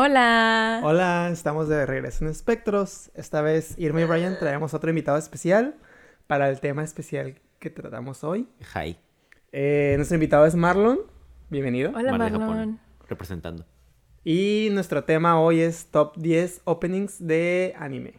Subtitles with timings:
[0.00, 0.82] Hola.
[0.84, 3.10] Hola, estamos de regreso en Espectros.
[3.16, 5.74] Esta vez Irma y Brian traemos otro invitado especial
[6.28, 8.46] para el tema especial que tratamos hoy.
[8.76, 8.96] Hi.
[9.50, 11.00] Eh, nuestro invitado es Marlon.
[11.48, 11.90] Bienvenido.
[11.90, 12.56] Hola, Mar de Marlon.
[12.56, 13.66] Japón, representando.
[14.22, 18.14] Y nuestro tema hoy es top 10 openings de anime.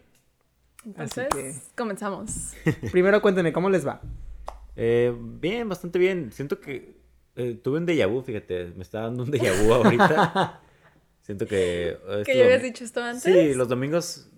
[0.84, 2.52] Entonces, que- comenzamos.
[2.92, 4.02] Primero cuéntenme cómo les va.
[4.76, 6.32] Eh, bien, bastante bien.
[6.32, 6.98] Siento que
[7.34, 8.74] eh, tuve un déjà vu, fíjate.
[8.76, 10.60] Me está dando un déjà vu ahorita.
[11.22, 11.96] Siento que...
[12.26, 13.22] ¿Que ya habías dicho esto antes?
[13.22, 14.28] Sí, los domingos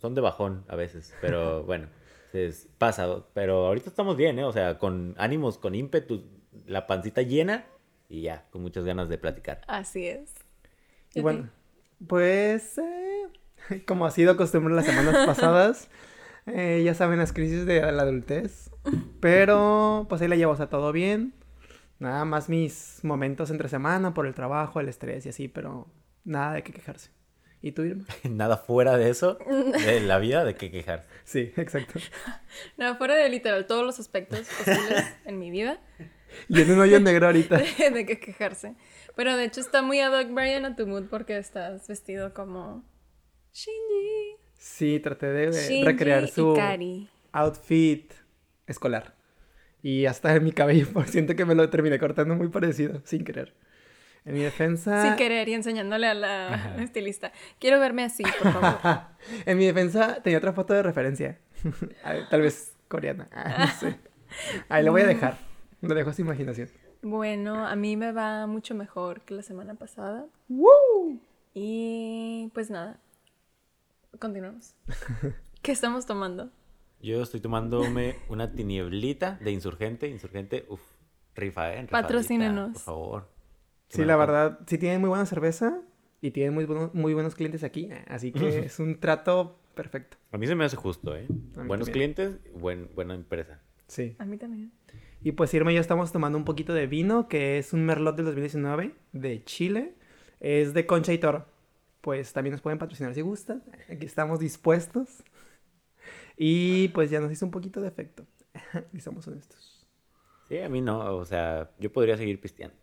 [0.00, 1.88] son de bajón a veces, pero bueno,
[2.32, 3.24] es, pasa.
[3.34, 4.44] Pero ahorita estamos bien, ¿eh?
[4.44, 6.24] O sea, con ánimos, con ímpetu,
[6.66, 7.66] la pancita llena
[8.08, 9.62] y ya, con muchas ganas de platicar.
[9.66, 10.34] Así es.
[11.14, 11.50] Y ¿Y bueno,
[12.06, 13.28] pues eh,
[13.86, 15.88] como ha sido costumbre las semanas pasadas,
[16.46, 18.70] eh, ya saben las crisis de la adultez.
[19.20, 21.34] Pero pues ahí la llevo, o sea, todo bien.
[21.98, 25.86] Nada más mis momentos entre semana por el trabajo, el estrés y así, pero
[26.24, 27.10] nada de qué quejarse.
[27.62, 28.04] ¿Y tú, Irma?
[28.30, 29.36] Nada fuera de eso,
[29.84, 31.06] de la vida, de qué quejar.
[31.24, 32.00] Sí, exacto.
[32.76, 35.78] No, fuera de literal todos los aspectos posibles en mi vida,
[36.48, 37.58] Y en un hoyo negro ahorita.
[37.92, 38.74] de que quejarse.
[39.14, 42.84] Pero de hecho está muy ad hoc, Brian, a tu mood porque estás vestido como
[43.52, 44.36] Shinji.
[44.54, 47.08] Sí, traté de Shinji recrear su Ikari.
[47.32, 48.12] outfit
[48.66, 49.14] escolar.
[49.82, 53.24] Y hasta en mi cabello, por siento que me lo terminé cortando muy parecido, sin
[53.24, 53.54] querer.
[54.24, 55.02] En mi defensa...
[55.02, 57.32] Sin querer y enseñándole a la estilista.
[57.58, 59.00] Quiero verme así, por favor.
[59.46, 61.38] en mi defensa tenía otra foto de referencia.
[62.30, 63.28] Tal vez coreana.
[63.32, 63.98] Ah, no sé.
[64.68, 65.38] Ahí lo voy a dejar.
[65.80, 66.68] Lo dejo a su imaginación.
[67.02, 70.26] Bueno, a mí me va mucho mejor que la semana pasada.
[70.48, 71.18] ¡Woo!
[71.54, 73.00] Y pues nada,
[74.18, 74.74] continuamos.
[75.62, 76.50] ¿Qué estamos tomando?
[77.00, 80.08] Yo estoy tomándome una tiniblita de insurgente.
[80.08, 80.82] Insurgente, uff,
[81.34, 81.80] rifa, ¿eh?
[81.82, 82.72] Rifadita, Patrocínenos.
[82.72, 83.39] Por favor.
[83.90, 85.80] Sí, la verdad, sí tienen muy buena cerveza
[86.20, 87.90] y tienen muy, buenos- muy buenos clientes aquí.
[88.06, 90.16] Así que es un trato perfecto.
[90.32, 91.26] A mí se me hace justo, ¿eh?
[91.28, 92.14] Buenos también.
[92.14, 93.60] clientes, buen, buena empresa.
[93.88, 94.14] Sí.
[94.18, 94.72] A mí también.
[95.22, 98.16] Y pues Irma y yo estamos tomando un poquito de vino, que es un Merlot
[98.16, 99.94] del 2019 de Chile.
[100.38, 101.46] Es de Concha y Toro.
[102.00, 103.62] Pues también nos pueden patrocinar si gustan.
[103.90, 105.22] Aquí estamos dispuestos.
[106.36, 108.24] Y pues ya nos hizo un poquito de efecto.
[108.92, 109.86] y somos honestos.
[110.48, 112.76] Sí, a mí no, o sea, yo podría seguir pisteando.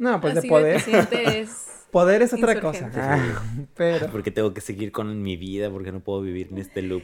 [0.00, 0.82] No, pues Así de poder.
[1.90, 2.90] Poder es otra cosa.
[2.94, 3.42] Ah,
[3.74, 4.06] pero.
[4.10, 7.02] Porque tengo que seguir con mi vida, porque no puedo vivir en este loop.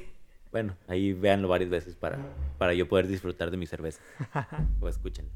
[0.50, 2.18] Bueno, ahí véanlo varias veces para,
[2.56, 4.00] para yo poder disfrutar de mi cerveza.
[4.80, 5.26] O escuchen.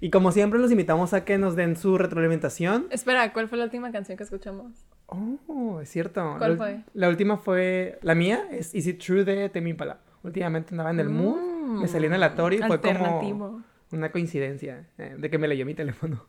[0.00, 2.86] Y como siempre, los invitamos a que nos den su retroalimentación.
[2.90, 4.72] Espera, ¿cuál fue la última canción que escuchamos?
[5.06, 6.34] Oh, es cierto.
[6.38, 6.80] ¿Cuál la, fue?
[6.94, 7.98] La última fue.
[8.02, 10.00] La mía es Is It True de Temi Impala.
[10.24, 11.38] Últimamente andaba en el mood.
[11.82, 13.62] Me salí en aleatorio y fue como
[13.92, 16.24] una coincidencia eh, de que me leyó mi teléfono.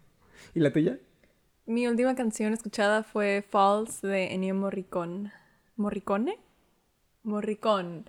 [0.54, 1.00] ¿Y la tuya?
[1.66, 5.32] Mi última canción escuchada fue Falls de Ennio Morricone.
[5.78, 6.38] ¿Morricone?
[7.24, 8.04] Morricone.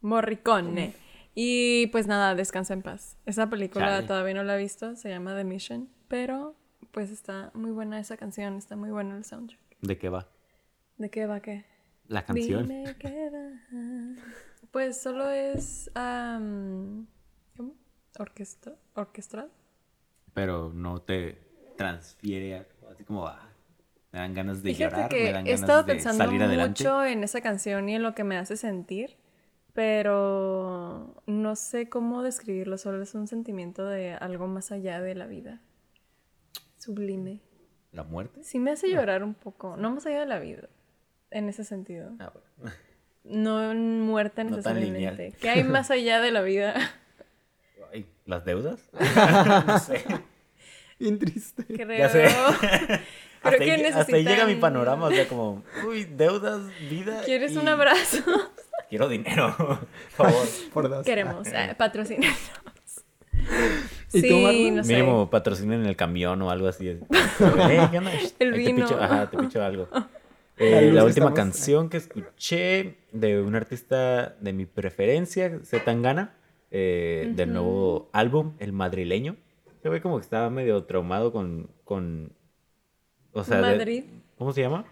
[0.00, 0.94] Morricone.
[1.34, 3.16] Y pues nada, descansa en paz.
[3.26, 4.06] Esa película Chale.
[4.06, 6.54] todavía no la he visto, se llama The Mission, pero
[6.92, 9.60] pues está muy buena esa canción, está muy bueno el soundtrack.
[9.80, 10.28] ¿De qué va?
[10.98, 11.64] ¿De qué va qué?
[12.06, 12.68] La canción.
[12.68, 14.22] Dime qué va.
[14.70, 17.08] Pues solo es am,
[17.56, 17.74] ¿cómo?
[18.18, 19.50] Orquesta, orquestral.
[20.34, 21.47] Pero no te
[21.78, 23.48] transfiere así como ah,
[24.12, 26.42] me dan ganas de Fíjate llorar, que me dan he ganas estado de pensando salir
[26.42, 26.82] adelante.
[26.82, 29.16] mucho en esa canción y en lo que me hace sentir,
[29.72, 35.26] pero no sé cómo describirlo, solo es un sentimiento de algo más allá de la
[35.26, 35.60] vida.
[36.76, 37.40] Sublime.
[37.92, 38.44] ¿La muerte?
[38.44, 40.68] Sí me hace llorar un poco, no más allá de la vida,
[41.30, 42.12] en ese sentido.
[42.18, 42.74] Ah, bueno.
[43.24, 45.34] No en muerte No necesariamente.
[45.40, 46.74] ¿Qué hay más allá de la vida?
[48.28, 48.90] ¿Las deudas?
[49.66, 50.04] no sé.
[51.00, 51.64] Bien triste.
[51.64, 51.98] Creo.
[51.98, 52.24] Ya sé.
[53.42, 56.60] Hasta, ahí, hasta ahí llega mi panorama, o sea, como, uy, deudas,
[56.90, 57.22] vida.
[57.24, 58.18] ¿Quieres y un abrazo?
[58.90, 59.86] Quiero dinero, por
[60.30, 60.46] favor.
[60.74, 61.06] Por dos.
[61.06, 62.36] Queremos eh, patrocinarnos.
[64.12, 64.76] ¿Y tú, sí, Marlon?
[64.76, 64.92] no sé.
[64.94, 66.88] Mínimo patrocinen el camión o algo así.
[66.88, 67.00] Eh,
[67.90, 68.10] ¿qué onda?
[68.40, 68.86] El Ahí te vino.
[68.86, 69.88] picho- ajá, te picho algo.
[69.92, 70.08] La
[70.58, 76.34] Eh, la última estamos- canción que escuché de un artista de mi preferencia, Zetangana,
[76.72, 79.36] eh, del nuevo álbum, El Madrileño.
[79.90, 81.68] Ve como que estaba medio traumado con...
[81.84, 82.32] con
[83.32, 84.04] o sea, de- Madrid.
[84.36, 84.84] ¿cómo se llama?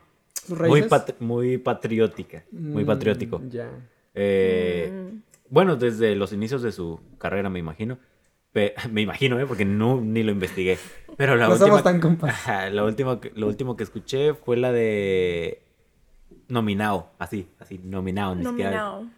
[0.47, 0.83] ¿Sus Muy,
[1.21, 3.43] muy patriótica, muy Mm, patriótico.
[3.49, 3.71] Ya.
[4.15, 5.23] Eh, Mm.
[5.49, 7.99] Bueno, desde los inicios de su carrera, me imagino.
[8.53, 9.47] Pe- me imagino, ¿eh?
[9.47, 10.79] Porque no, ni lo investigué.
[11.17, 11.69] Pero la No última...
[11.69, 12.35] somos tan compas.
[12.73, 15.63] La última lo último que escuché fue la de
[16.49, 18.35] Nominao, así, así, Nominao.
[18.35, 19.01] ni siquiera- Nominao.
[19.03, 19.11] Ajá.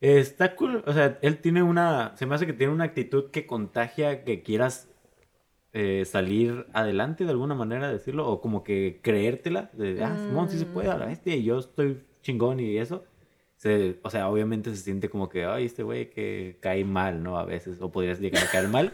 [0.00, 3.46] Está cool, o sea, él tiene una, se me hace que tiene una actitud que
[3.46, 4.88] contagia que quieras
[5.72, 10.58] eh, salir adelante de alguna manera, decirlo, o como que creértela, de, ah, Simón, sí
[10.58, 13.04] se puede, a la bestia, y yo estoy chingón y eso.
[13.56, 17.38] Se, o sea, obviamente se siente como que, ay, este güey que cae mal, ¿no?
[17.38, 18.92] A veces, o podrías llegar a caer mal.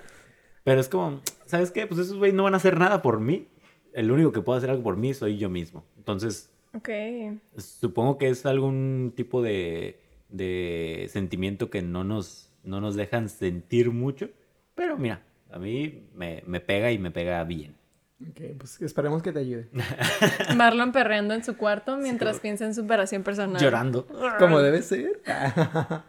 [0.64, 1.86] Pero es como, ¿sabes qué?
[1.86, 3.46] Pues esos güeyes no van a hacer nada por mí.
[3.92, 5.84] El único que puede hacer algo por mí soy yo mismo.
[5.98, 6.50] Entonces,
[7.58, 10.00] supongo que es algún tipo de,
[10.34, 14.28] de sentimiento que no nos, no nos dejan sentir mucho.
[14.74, 17.76] Pero mira, a mí me, me pega y me pega bien.
[18.20, 19.68] Ok, pues esperemos que te ayude.
[20.56, 23.60] Marlon perreando en su cuarto mientras piensa en superación personal.
[23.60, 24.06] Llorando.
[24.38, 25.20] Como debe ser.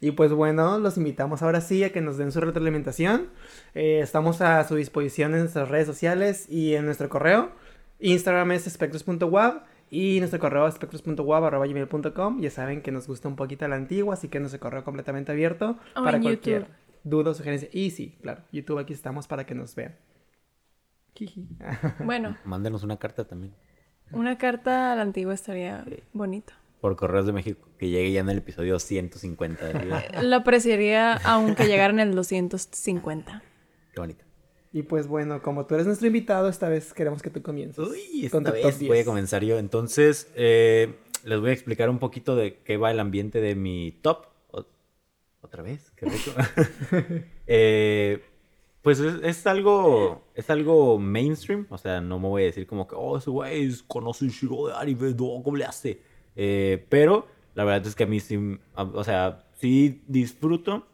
[0.00, 3.28] y pues bueno, los invitamos ahora sí a que nos den su retroalimentación.
[3.74, 7.52] Eh, estamos a su disposición en nuestras redes sociales y en nuestro correo.
[8.00, 10.76] Instagram es spectros.wab y nuestro correo es.
[12.40, 15.78] Ya saben que nos gusta un poquito la antigua, así que nuestro correo completamente abierto
[15.94, 16.74] O para en cualquier YouTube.
[17.04, 17.68] duda o sugerencia.
[17.72, 19.94] Y sí, claro, YouTube aquí estamos para que nos vean.
[22.04, 23.54] Bueno, Mándenos una carta también.
[24.12, 26.52] una carta a la antigua estaría bonito.
[26.80, 30.00] Por Correos de México, que llegue ya en el episodio 150 del video.
[30.22, 33.42] Lo apreciaría aunque llegara en el 250.
[33.94, 34.24] Qué bonito.
[34.74, 37.78] Y pues bueno, como tú eres nuestro invitado, esta vez queremos que tú comiences.
[37.78, 38.88] Uy, esta vez 10.
[38.88, 39.56] voy a comenzar yo.
[39.60, 43.92] Entonces, eh, les voy a explicar un poquito de qué va el ambiente de mi
[44.02, 44.26] top.
[45.42, 46.32] Otra vez, qué rico.
[47.46, 48.24] Eh,
[48.80, 51.66] pues es, es algo es algo mainstream.
[51.70, 55.14] O sea, no me voy a decir como que, oh, ese güey conoce Shiro de
[55.14, 56.00] no, ¿cómo le hace?
[56.34, 60.88] Eh, pero la verdad es que a mí sí, o sea, sí disfruto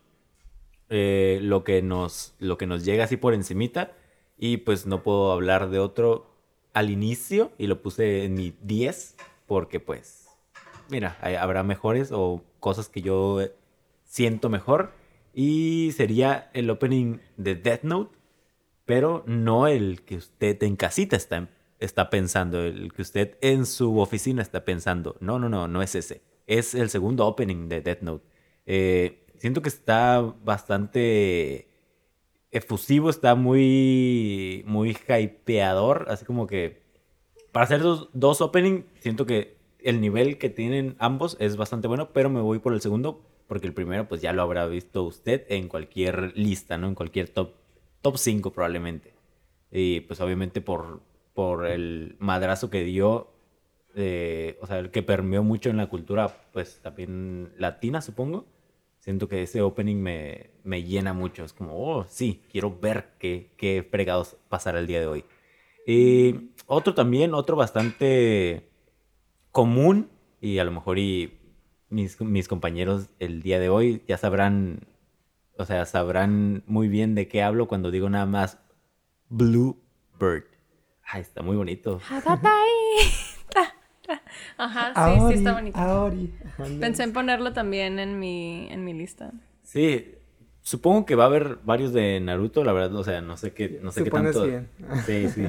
[0.90, 3.92] eh, lo, que nos, lo que nos llega así por encimita.
[4.38, 6.30] Y pues no puedo hablar de otro
[6.72, 9.16] al inicio y lo puse en mi 10
[9.46, 10.28] porque pues,
[10.88, 13.52] mira, hay- habrá mejores o cosas que yo eh,
[14.04, 14.92] siento mejor.
[15.34, 18.16] Y sería el opening de Death Note,
[18.84, 21.48] pero no el que usted en casita está,
[21.78, 25.16] está pensando, el que usted en su oficina está pensando.
[25.20, 26.22] No, no, no, no es ese.
[26.46, 28.24] Es el segundo opening de Death Note.
[28.66, 31.68] Eh, siento que está bastante
[32.50, 36.82] efusivo, está muy, muy hypeador, así como que
[37.52, 42.10] para hacer dos, dos opening, siento que el nivel que tienen ambos es bastante bueno,
[42.12, 45.44] pero me voy por el segundo porque el primero pues ya lo habrá visto usted
[45.48, 46.86] en cualquier lista, ¿no?
[46.86, 47.54] En cualquier top,
[48.02, 49.14] top 5 probablemente.
[49.72, 51.00] Y pues obviamente por,
[51.34, 53.32] por el madrazo que dio,
[53.96, 58.46] eh, o sea, el que permeó mucho en la cultura pues también latina, supongo.
[59.00, 61.44] Siento que ese opening me, me llena mucho.
[61.44, 65.24] Es como, oh, sí, quiero ver qué, qué fregados pasará el día de hoy.
[65.86, 68.70] Y otro también, otro bastante
[69.50, 70.10] común,
[70.40, 71.38] y a lo mejor y
[71.88, 74.86] mis, mis compañeros el día de hoy ya sabrán,
[75.56, 78.58] o sea, sabrán muy bien de qué hablo cuando digo nada más
[79.28, 79.82] Blue
[80.18, 80.44] Bird.
[81.02, 82.00] Ay, está muy bonito.
[84.56, 85.78] Ajá, sí, Aori, sí está bonito.
[85.78, 86.34] Aori.
[86.80, 89.32] Pensé en ponerlo también en mi, en mi lista.
[89.62, 90.14] Sí,
[90.62, 93.80] supongo que va a haber varios de Naruto, la verdad, o sea, no sé qué,
[93.82, 94.46] no sé qué tanto.
[94.46, 94.68] bien.
[95.06, 95.46] Sí, sí.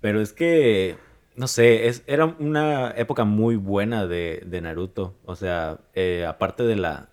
[0.00, 0.96] Pero es que,
[1.34, 5.14] no sé, es, era una época muy buena de, de Naruto.
[5.24, 7.08] O sea, eh, aparte de la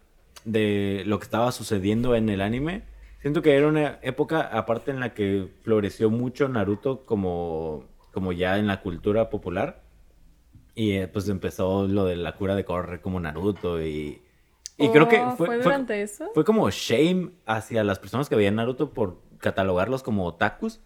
[0.45, 2.83] de lo que estaba sucediendo en el anime,
[3.21, 8.57] siento que era una época aparte en la que floreció mucho Naruto como, como ya
[8.57, 9.82] en la cultura popular.
[10.75, 14.22] Y eh, pues empezó lo de la cura de correr como Naruto y...
[14.77, 16.32] Y creo que Oh, fue, ¿Fue fue- durante eso?
[16.34, 20.80] fue como shame hacia las personas que veían Naruto por catalogarlos como otakus.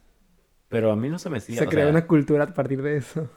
[0.68, 1.58] Pero a mí no se me hacía.
[1.58, 3.30] Se creó sea, una cultura a partir de eso.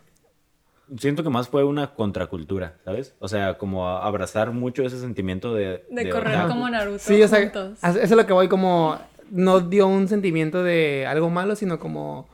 [0.99, 3.15] Siento que más fue una contracultura, ¿sabes?
[3.21, 5.85] O sea, como a- abrazar mucho ese sentimiento de.
[5.89, 6.49] De correr otaku.
[6.49, 7.79] como Naruto Sí, o sea, juntos.
[7.83, 8.99] a- eso es lo que voy como...
[9.31, 12.29] No dio un sentimiento de algo malo, sino como...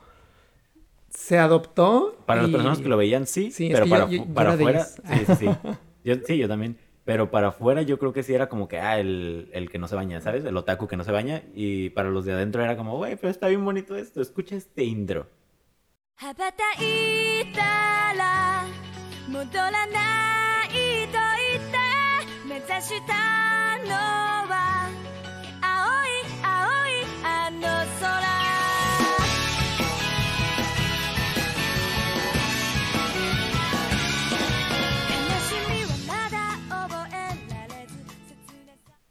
[1.17, 2.15] Se adoptó.
[2.27, 3.49] Para las y- personas que lo veían, sí.
[3.51, 4.95] Sí, es pero que para, yo- yo- yo para ellos.
[5.03, 5.45] Sí, sí, sí.
[6.03, 6.77] Yo, sí, yo también.
[7.03, 9.89] Pero para afuera yo creo que sí era como que, ah, el, el que no
[9.89, 10.45] se baña, ¿sabes?
[10.45, 11.41] El otaku que no se baña.
[11.53, 14.21] Y para los de adentro era como, güey, pero está bien bonito esto.
[14.21, 15.27] Escucha este intro.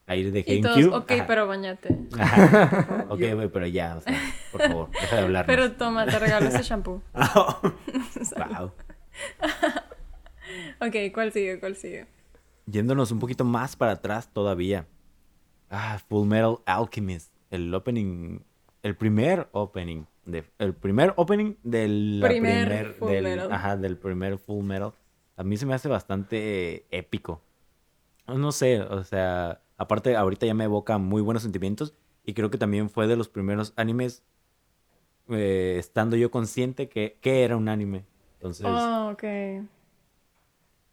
[0.06, 0.96] なさ Ahí de Y todos, GameCube.
[0.96, 1.26] ok, Ajá.
[1.26, 1.96] pero bañate.
[2.18, 3.06] Ajá.
[3.08, 4.20] Ok, güey, pero ya, o sea,
[4.52, 5.46] por favor, deja de hablar.
[5.46, 7.02] Pero toma, te regalo ese shampoo.
[7.14, 8.72] wow.
[10.80, 11.58] Ok, ¿cuál sigue?
[11.58, 12.06] ¿Cuál sigue?
[12.66, 14.86] Yéndonos un poquito más para atrás todavía.
[15.70, 17.32] Ah, Full Metal Alchemist.
[17.50, 18.40] El opening.
[18.82, 20.04] el primer opening.
[20.24, 23.52] De, el primer opening del Primer primer, Full del, Metal.
[23.52, 24.92] Ajá, del primer Full Metal.
[25.36, 27.40] A mí se me hace bastante épico.
[28.26, 32.58] No sé, o sea, aparte ahorita ya me evoca muy buenos sentimientos y creo que
[32.58, 34.22] también fue de los primeros animes
[35.28, 38.04] eh, estando yo consciente que, que era un anime.
[38.34, 39.24] Entonces Oh, ok.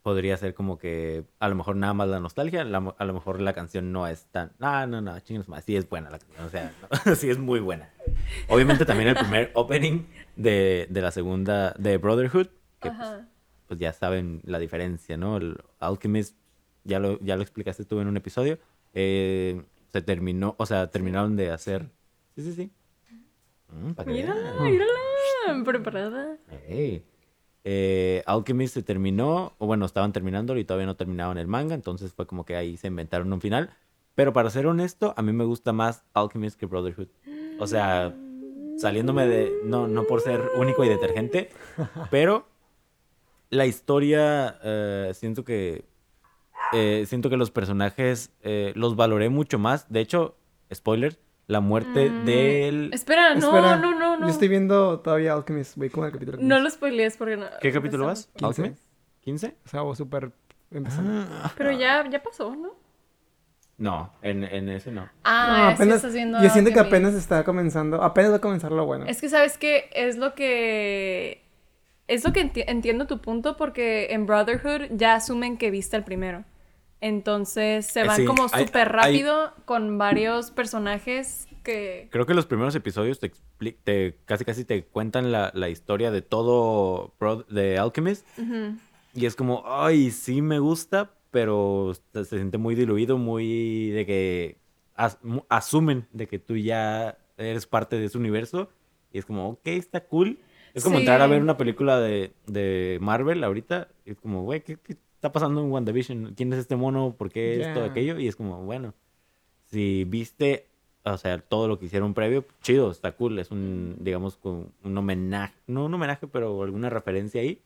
[0.02, 3.40] podría ser como que a lo mejor nada más la nostalgia, la- a lo mejor
[3.42, 4.52] la canción no es tan...
[4.60, 6.74] No, no, no, chingos más, sí es buena la canción, o sea,
[7.06, 7.90] no, sí es muy buena.
[8.50, 10.04] Obviamente también el primer opening
[10.36, 12.48] de, de la segunda, de Brotherhood,
[12.82, 13.10] que pues,
[13.68, 15.38] pues ya saben la diferencia, ¿no?
[15.38, 16.36] El Alchemist,
[16.84, 18.60] ya lo, ya lo explicaste tú en un episodio,
[18.94, 21.90] eh, se terminó, o sea, terminaron de hacer...
[22.36, 22.72] Sí, sí, sí.
[23.70, 24.10] Mm.
[24.10, 25.64] Mírala, mírala.
[25.66, 26.38] Preparada.
[27.66, 32.14] Eh, Alchemist se terminó, o bueno, estaban terminando y todavía no terminaban el manga, entonces
[32.14, 33.72] fue como que ahí se inventaron un final.
[34.16, 37.08] Pero para ser honesto, a mí me gusta más Alchemist que Brotherhood.
[37.60, 38.16] O sea,
[38.78, 39.52] saliéndome de.
[39.64, 41.50] No, no por ser único y detergente,
[42.12, 42.46] pero
[43.50, 45.86] la historia, eh, siento que.
[46.74, 49.92] Eh, siento que los personajes eh, los valoré mucho más.
[49.92, 50.36] De hecho,
[50.74, 52.26] spoiler, la muerte Mm.
[52.26, 52.90] del.
[52.94, 54.26] Espera, no, Espera, no, no, no.
[54.28, 56.62] Yo estoy viendo todavía Alchemist, voy como el capítulo No 15.
[56.64, 57.46] lo spoilees porque no.
[57.62, 58.30] ¿Qué capítulo vas?
[58.38, 58.46] 15.
[58.46, 58.84] ¿Alchemist?
[59.26, 59.54] ¿15?
[59.66, 60.32] O sea, súper
[60.72, 61.26] empezando.
[61.58, 62.72] Pero ya, ya pasó, ¿no?
[63.78, 65.10] No, en, en ese no.
[65.24, 68.36] Ah, No, es que apenas, estás viendo yo siento que apenas está comenzando, apenas va
[68.38, 69.06] a comenzar lo bueno.
[69.08, 71.42] Es que sabes que es lo que.
[72.08, 76.04] Es lo que enti- entiendo tu punto porque en Brotherhood ya asumen que viste el
[76.04, 76.44] primero.
[77.06, 82.08] Entonces se Eh, van sí, como súper hay- rápido con varios personajes que.
[82.12, 86.12] Creo que los primeros episodios te, expli- te casi casi te cuentan la, la historia
[86.12, 88.26] de todo Bro- de Alchemist.
[89.14, 94.06] Y es como, ay, sí me gusta, pero se se siente muy diluido, muy de
[94.06, 94.58] que
[94.96, 95.20] as-
[95.50, 98.70] asumen de que tú ya eres parte de ese universo.
[99.12, 100.40] Y es como, ok, está cool.
[100.74, 101.02] Es como Sí.
[101.02, 103.90] entrar a ver una película de, de Marvel ahorita.
[104.06, 106.34] Y es como, güey, ¿qué, qué está pasando en WandaVision?
[106.36, 107.16] ¿Quién es este mono?
[107.18, 107.86] ¿Por qué esto, Ya.
[107.86, 108.20] aquello?
[108.20, 108.94] Y es como, bueno,
[109.68, 110.68] si viste,
[111.06, 113.40] o sea, todo lo que hicieron previo, chido, está cool.
[113.40, 117.62] Es un, digamos, un homenaje, no un homenaje, pero alguna referencia ahí.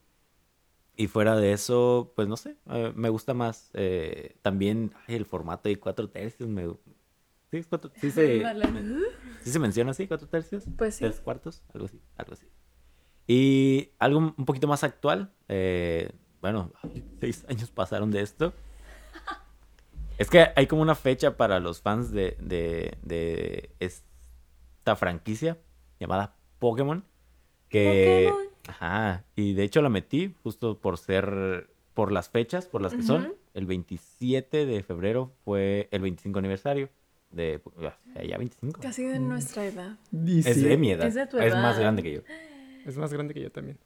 [0.96, 5.26] Y fuera de eso, pues no sé, eh, me gusta más eh, también ay, el
[5.26, 6.48] formato de cuatro tercios.
[6.48, 6.68] Me...
[7.50, 8.66] Sí, cuatro- sí se, Vale.
[9.42, 10.66] sí se menciona así, cuatro tercios.
[10.78, 11.06] Pues sí.
[11.06, 12.46] Tres cuartos, algo así, algo así.
[13.28, 16.12] Y algo un poquito más actual, eh,
[16.52, 16.72] bueno,
[17.20, 18.54] seis años pasaron de esto.
[20.18, 25.58] Es que hay como una fecha para los fans de, de, de esta franquicia
[26.00, 27.04] llamada Pokémon.
[27.70, 28.48] Que, Pokémon.
[28.70, 33.04] Ajá, y de hecho la metí justo por ser, por las fechas, por las que
[33.04, 33.26] son.
[33.26, 33.36] Ujú.
[33.54, 36.90] El 27 de febrero fue el 25 aniversario
[37.32, 38.80] de, ya, ya 25.
[38.82, 39.98] Casi de nuestra edad.
[40.26, 41.08] Es de mi edad.
[41.08, 41.82] Es de tu Es más edad.
[41.82, 42.22] grande que yo.
[42.86, 43.78] es más grande que yo también.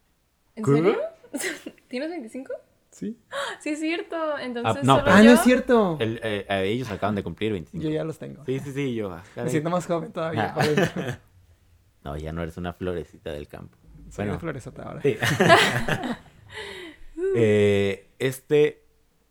[0.56, 0.72] ¿En ¿Qué?
[0.72, 0.98] serio?
[1.92, 2.52] ¿Tienes 25?
[2.90, 3.18] ¿Sí?
[3.60, 4.38] Sí, es cierto.
[4.40, 5.30] Entonces, no, solo pero- Ah, yo.
[5.30, 5.98] no es cierto.
[6.00, 7.84] El- eh, ellos acaban de cumplir 25.
[7.84, 8.44] Yo ya los tengo.
[8.46, 9.12] Sí, sí, sí, yo.
[9.12, 10.56] ah, Me siento más joven todavía.
[10.58, 11.20] Ah.
[12.04, 13.78] No, ya no eres una florecita del campo.
[14.10, 15.02] Soy Bueno, una floresota ahora.
[15.04, 15.16] sí.
[17.36, 18.84] Eh, este,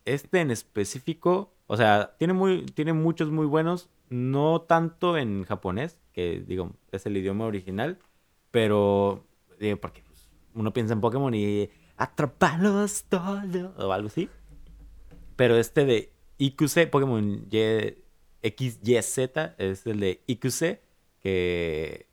[0.05, 5.99] este en específico, o sea, tiene, muy, tiene muchos muy buenos, no tanto en japonés,
[6.13, 7.99] que digo, es el idioma original,
[8.49, 9.25] pero,
[9.59, 11.69] digo, porque pues, uno piensa en Pokémon y
[12.01, 14.29] atrapalos todo, o algo así.
[15.35, 17.95] Pero este de IQC, Pokémon Y,
[18.43, 19.17] XYZ,
[19.57, 20.79] es el de IQC,
[21.21, 22.07] que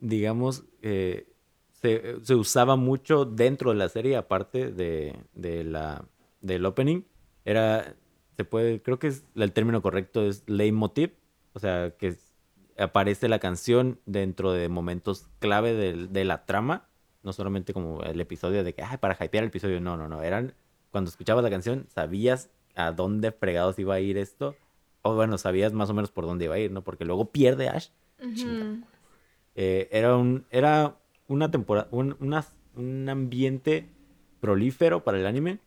[0.00, 6.04] digamos, se, usaba mucho dentro de la serie, aparte de, de la,
[6.40, 7.02] del opening.
[7.44, 7.94] Era,
[8.36, 11.12] se puede, creo que es, el término correcto es leitmotiv,
[11.52, 12.16] o sea, que
[12.78, 16.88] aparece la canción dentro de momentos clave de, la trama,
[17.24, 20.22] no solamente como el episodio de que, ay, para hypear el episodio, no, no, no,
[20.22, 20.54] eran,
[20.90, 24.54] cuando escuchabas la canción, sabías a dónde fregados iba a ir esto,
[25.02, 26.82] o bueno, sabías más o menos por dónde iba a ir, ¿no?
[26.82, 27.88] Porque luego pierde Ash.
[29.56, 30.96] Eh, era un era
[31.28, 32.44] una temporada un, una-
[32.76, 33.88] un ambiente
[34.40, 35.58] prolífero para el anime.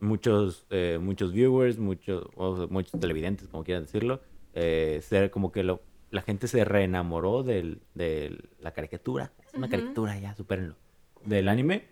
[0.00, 2.24] Muchos eh, muchos viewers muchos
[2.70, 4.20] muchos televidentes como quieran decirlo.
[4.54, 9.66] Eh, ser como que lo- la gente se reenamoró del, de la caricatura es una
[9.66, 9.70] Ujú.
[9.72, 10.76] caricatura ya supérenlo
[11.24, 11.84] del anime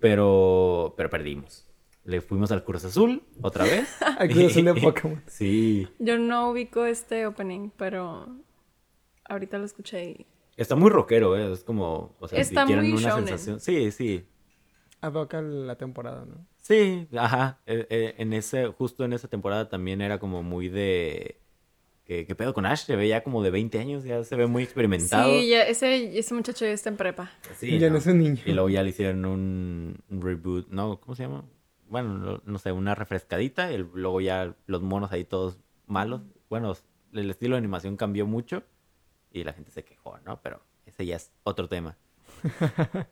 [0.00, 1.66] pero pero perdimos
[2.04, 5.22] le fuimos al Cruz Azul otra vez Al Cruz Azul de Pokémon.
[5.26, 8.28] sí Yo no ubico este opening, pero
[9.28, 10.26] ahorita lo escuché y...
[10.56, 11.50] Está muy rockero, ¿eh?
[11.52, 13.26] Es como, o sea, Está si quieren muy una shounen.
[13.26, 13.58] sensación.
[13.60, 14.24] Sí, sí.
[15.00, 16.46] Advoca la temporada, ¿no?
[16.60, 17.58] Sí, ajá.
[17.66, 21.40] Eh, eh, en ese, justo en esa temporada también era como muy de.
[22.04, 22.84] ¿Qué, qué pedo con Ash?
[22.84, 25.28] Se ve ya como de 20 años, ya se ve muy experimentado.
[25.40, 27.30] Sí, ya, ese, ese muchacho ya está en prepa.
[27.58, 28.42] Sí, ya no es un niño.
[28.44, 31.00] Y luego ya le hicieron un, un reboot, ¿no?
[31.00, 31.44] ¿Cómo se llama?
[31.88, 33.72] Bueno, no, no sé, una refrescadita.
[33.72, 36.22] Y luego ya los monos ahí todos malos.
[36.48, 36.74] Bueno,
[37.12, 38.62] el estilo de animación cambió mucho
[39.32, 40.40] y la gente se quejó, ¿no?
[40.42, 41.96] Pero ese ya es otro tema.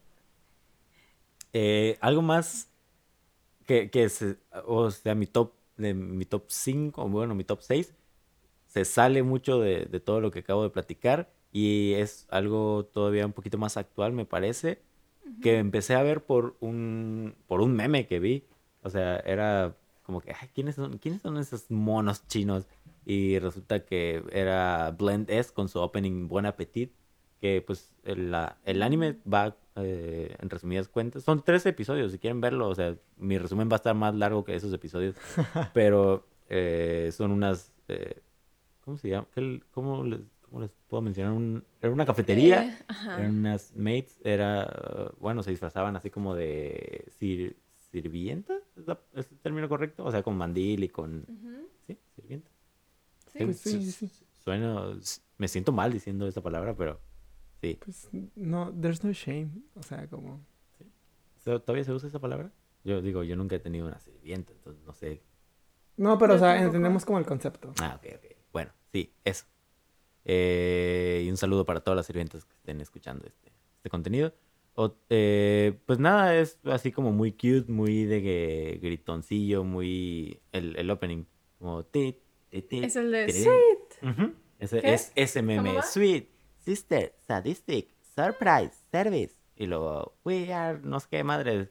[1.52, 2.70] Eh, algo más
[3.66, 7.92] que, que se- o sea, mi top, de mi top 5, bueno, mi top 6,
[8.72, 13.26] se sale mucho de, de todo lo que acabo de platicar y es algo todavía
[13.26, 14.80] un poquito más actual, me parece,
[15.40, 18.44] que empecé a ver por un, por un meme que vi.
[18.82, 22.66] O sea, era como que, ay, ¿quiénes son, ¿quiénes son esos monos chinos?
[23.04, 26.92] Y resulta que era Blend S con su opening Buen Appetit,
[27.40, 32.18] que pues el, la- el anime va, eh, en resumidas cuentas, son tres episodios, si
[32.18, 35.16] quieren verlo, o sea, mi resumen va a estar más largo que esos episodios,
[35.74, 38.20] pero eh, son unas, eh,
[38.84, 39.26] ¿cómo se llama?
[39.34, 41.32] ¿Qué- ¿Cómo les, cómo les puedo mencionar?
[41.32, 42.84] Un- era una cafetería, Eh,
[43.18, 47.56] eran unas mates, era, bueno, se disfrazaban así como de sir-
[47.90, 50.04] sirvienta, ¿es, la- es el término correcto?
[50.04, 51.26] O sea, con mandil y con.
[51.86, 51.98] ¿sí?
[52.14, 52.50] Sirvienta.
[53.32, 53.44] Sí.
[53.44, 54.26] Pues sí, sí, sí.
[54.44, 54.98] Suena,
[55.38, 57.00] me siento mal diciendo esa palabra, pero
[57.60, 57.78] sí.
[57.84, 59.50] Pues no, there's no shame.
[59.74, 60.40] O sea, como.
[61.44, 62.52] ¿So- ¿Todavía se usa esa palabra?
[62.84, 65.22] Yo digo, yo nunca he tenido una sirvienta, entonces no sé.
[65.96, 67.72] No, pero o Yo sea, entendemos como el concepto.
[67.80, 68.36] Ah, ok, ok.
[68.92, 69.46] Sí, eso.
[70.24, 74.32] Eh, y un saludo para todas las sirvientas que estén escuchando este, este contenido.
[74.74, 80.40] O- eh, pues nada, es así como muy cute, muy de que gritoncillo, muy...
[80.52, 81.24] El, el opening,
[81.58, 81.84] como...
[81.84, 82.16] ti,
[82.50, 83.28] ti, ti, Es el de.
[83.32, 84.32] Sweet.
[84.58, 84.94] Ese, ¿Qué?
[84.94, 85.82] es ese ¿Cómo meme.
[85.82, 89.34] Sweet, sister, sadistic, surprise, service.
[89.56, 91.70] Y luego, we are, no sé qué madre.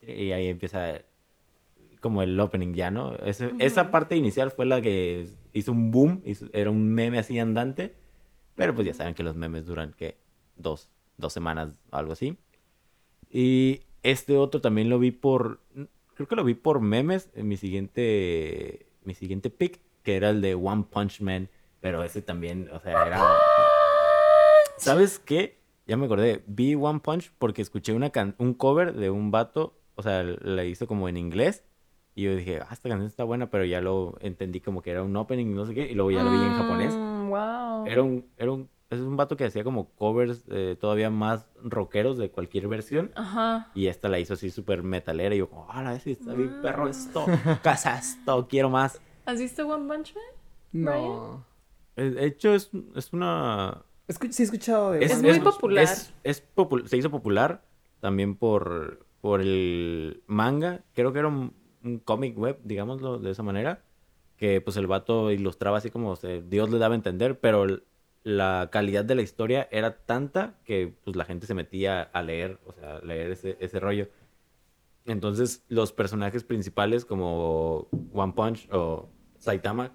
[0.00, 1.02] Y ahí empieza
[2.04, 3.16] como el opening ya, ¿no?
[3.16, 7.38] Ese- Esa parte inicial fue la que hizo un boom, hizo- era un meme así
[7.40, 7.94] andante.
[8.54, 10.16] Pero pues ya saben que los memes duran, ¿qué?
[10.56, 12.36] Dos, dos semanas o algo así.
[13.30, 15.60] Y este otro también lo vi por,
[16.14, 20.40] creo que lo vi por memes en mi siguiente, mi siguiente pick, que era el
[20.40, 21.48] de One Punch Man.
[21.80, 23.20] Pero ese también, o sea, era...
[24.76, 25.58] ¿Sabes qué?
[25.86, 26.42] Ya me acordé.
[26.46, 29.74] Vi One Punch porque escuché una can- un cover de un vato.
[29.96, 31.64] O sea, la hizo como en inglés.
[32.14, 35.02] Y yo dije, ah, esta canción está buena, pero ya lo entendí como que era
[35.02, 35.90] un opening, no sé qué.
[35.90, 36.94] Y luego ya lo vi en japonés.
[36.94, 37.86] Mm, wow.
[37.86, 42.16] Era un, era un, es un vato que hacía como covers eh, todavía más rockeros
[42.16, 43.10] de cualquier versión.
[43.16, 43.70] Ajá.
[43.74, 45.34] Y esta la hizo así súper metalera.
[45.34, 47.26] Y yo, como, ah, sí, está bien perro esto.
[47.64, 49.00] Casa esto, quiero más.
[49.26, 50.24] ¿Has visto One Punch Man?
[50.84, 51.44] No.
[51.96, 55.04] Eh, De hecho, es, es una, Escu- sí he escuchado de...
[55.04, 55.82] Es muy popular.
[55.82, 57.64] Es, es popu- se hizo popular
[58.00, 60.82] también por, por el manga.
[60.94, 63.82] Creo que era un, un cómic web, digámoslo de esa manera.
[64.36, 67.66] Que pues el vato ilustraba así como se- Dios le daba a entender, pero
[68.24, 72.58] la calidad de la historia era tanta que pues la gente se metía a leer,
[72.66, 74.08] o sea, a leer ese, ese rollo.
[75.04, 79.92] Entonces los personajes principales como One Punch o Saitama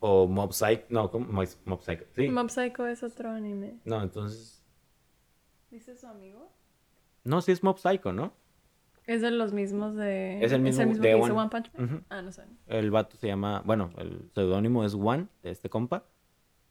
[0.00, 1.26] o Mob Psycho, no, ¿cómo?
[1.32, 2.28] Mob Mob Psycho, sí.
[2.28, 3.80] Mob Psycho es otro anime.
[3.84, 4.62] No, entonces
[5.70, 6.52] ¿Dice su amigo?
[7.24, 8.34] No, sí es Mob Psycho, ¿no?
[9.06, 10.42] Es de los mismos de.
[10.42, 11.50] Es el mismo de que hizo One.
[11.50, 12.04] Punch Man.
[12.08, 12.42] Ah, no sé.
[12.66, 16.04] El vato se llama, bueno, el seudónimo es One, de este compa.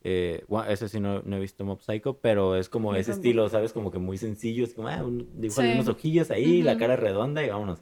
[0.05, 3.47] Eh, ese sí no, no he visto Mob Psycho, pero es como Yo ese estilo,
[3.47, 3.71] ¿sabes?
[3.71, 5.61] Como que muy sencillo, es como, ah, un, Sí.
[5.73, 7.81] unos ojillos ahí, la cara redonda y vámonos.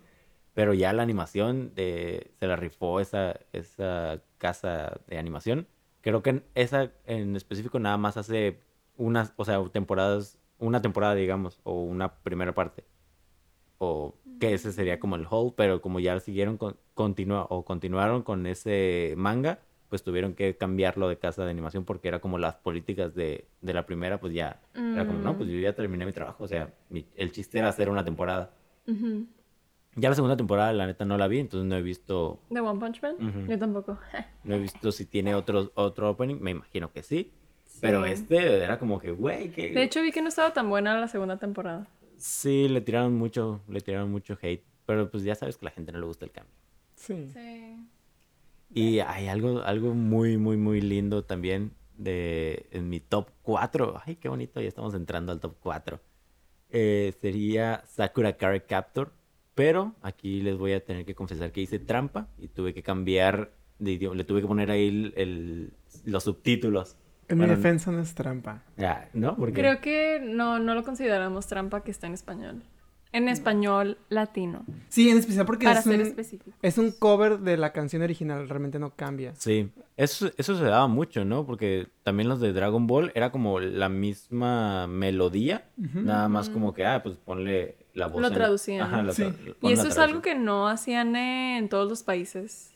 [0.54, 5.66] Pero ya la animación de, se la rifó esa, esa casa de animación.
[6.02, 8.60] Creo que en esa en específico nada más hace
[8.98, 12.84] unas, o sea, temporadas, una temporada, digamos, o una primera parte.
[13.80, 18.24] O que ese sería como el whole, pero como ya siguieron con, continua, o continuaron
[18.24, 22.56] con ese manga, pues tuvieron que cambiarlo de casa de animación porque era como las
[22.56, 26.12] políticas de, de la primera, pues ya, era como, no, pues yo ya terminé mi
[26.12, 28.52] trabajo, o sea, mi- el chiste era hacer una temporada.
[28.88, 29.28] Ujú.
[29.96, 32.80] Ya la segunda temporada, la neta, no la vi, entonces no he visto, ¿De One
[32.80, 33.16] Punch Man?
[33.20, 33.52] Ujú.
[33.52, 34.00] Yo tampoco.
[34.44, 37.32] no he visto si tiene otro, otro opening, me imagino que sí.
[37.80, 38.12] Pero Sí.
[38.14, 39.70] este era como que, güey, que...
[39.72, 41.88] De hecho, vi que no estaba tan buena la segunda temporada.
[42.22, 45.72] Sí, le tiraron mucho, le tiraron mucho hate, pero pues ya sabes que a la
[45.76, 46.54] gente no le gusta el cambio.
[46.96, 47.30] Sí.
[47.34, 47.78] Sí.
[48.74, 54.02] Y hay algo, algo muy, muy, muy lindo también de, en mi top 4.
[54.06, 56.00] Ay, qué bonito, ya estamos entrando al top 4.
[56.70, 59.14] Eh, sería Sakura Card Captor.
[59.54, 63.52] Pero aquí les voy a tener que confesar que hice trampa y tuve que cambiar
[63.80, 64.16] de idioma.
[64.16, 65.74] Le tuve que poner ahí el- el-
[66.06, 66.96] los subtítulos.
[67.34, 68.62] En mi defensa no es trampa.
[68.78, 69.36] Ya, ¿no?
[69.36, 72.64] Porque Creo que no, no lo consideramos trampa que está en español.
[73.14, 74.64] En español latino.
[74.88, 76.56] Sí, en especial porque Para es ser un, específico.
[76.62, 79.34] es un cover de la canción original, realmente no cambia.
[79.36, 81.46] Sí, eso, eso se daba mucho, ¿no?
[81.46, 86.86] Porque también los de Dragon Ball era como la misma melodía, nada más como que,
[86.86, 88.22] ah, pues ponle la voz.
[88.22, 88.82] Lo en- traducían.
[88.84, 89.24] Ajá, lo Sí.
[89.24, 92.70] tra- Y eso es algo que no hacían en todos los países.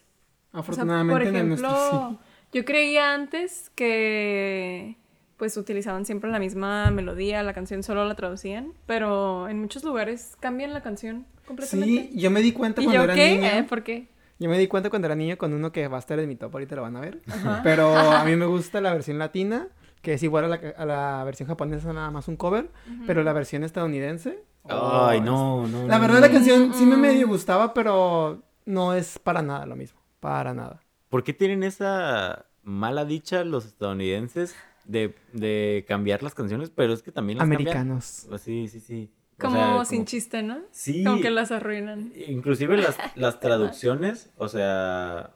[0.49, 2.17] O sea, Afortunadamente por en ejemplo, nuestro sí.
[2.55, 4.95] Yo creía antes que
[5.35, 10.37] pues utilizaban siempre la misma melodía, la canción solo la traducían, pero en muchos lugares
[10.39, 12.09] cambian la canción completamente.
[12.13, 13.35] Sí, yo me di cuenta ¿Y cuando yo era qué?
[13.35, 13.47] niño.
[13.47, 13.65] ¿Eh?
[13.67, 14.07] ¿Por qué?
[14.39, 16.37] Yo me di cuenta cuando era niño con uno que va a estar en mi
[16.37, 17.21] top, ahorita lo van a ver.
[17.29, 17.59] Ajá.
[17.63, 19.67] Pero a mí me gusta la versión latina,
[20.01, 22.69] que es igual a la, a la versión japonesa, nada más un cover.
[23.05, 24.43] Pero la versión estadounidense.
[24.63, 25.87] Ay, no, no.
[25.87, 26.27] La no, verdad no.
[26.27, 29.99] la canción sí me medio gustaba, pero no es para nada lo mismo.
[30.21, 30.84] Para nada.
[31.15, 36.71] ¿Por qué tienen esa mala dicha los estadounidenses de, de cambiar las canciones?
[36.71, 37.45] Pero es que también las.
[37.45, 38.25] Americanos.
[38.27, 39.13] Pues sí, sí, sí.
[39.37, 40.57] O Como sea, sin chiste, ¿no?
[40.71, 41.05] Sí.
[41.05, 42.11] Como que las arruinan.
[42.27, 45.33] Inclusive las, las traducciones, o sea,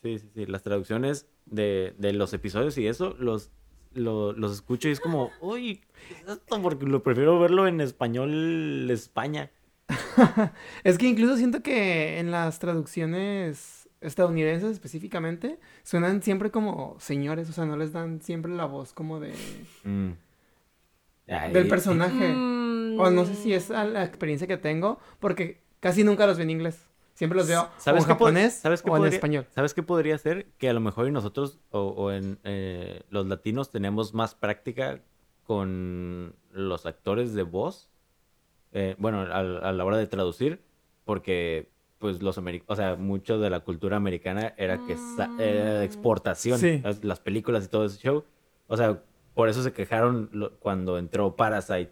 [0.00, 3.50] sí, sí, sí, las traducciones de, de los episodios y eso, los,
[3.94, 6.62] lo- los escucho y es como, uy, ¿qué es esto?
[6.62, 9.50] Porque lo prefiero verlo en español España.
[10.84, 17.52] Es que incluso siento que en las traducciones estadounidenses específicamente suenan siempre como señores, o
[17.52, 19.32] sea, no les dan siempre la voz como de
[19.84, 20.10] Mm.
[21.28, 22.28] Ay, del personaje.
[22.34, 26.36] Mm, O no sé si es a la experiencia que tengo, porque casi nunca los
[26.36, 26.86] veo en inglés.
[27.14, 29.46] Siempre los veo o en japonés ¿sabes qué o en español.
[29.54, 30.46] ¿Sabes qué podría ser?
[30.58, 35.00] Que a lo mejor nosotros o, o en eh, los latinos tenemos más práctica
[35.44, 37.88] con los actores de voz.
[38.72, 40.60] eh, bueno, a, a la hora de traducir,
[41.04, 44.96] porque pues los americanos, o sea, mucho de la cultura americana era que
[45.38, 46.80] era de exportación, Sí.
[46.84, 48.24] las, las películas y todo ese show.
[48.66, 49.02] O sea,
[49.34, 51.90] por eso se quejaron lo- cuando entró Parasite.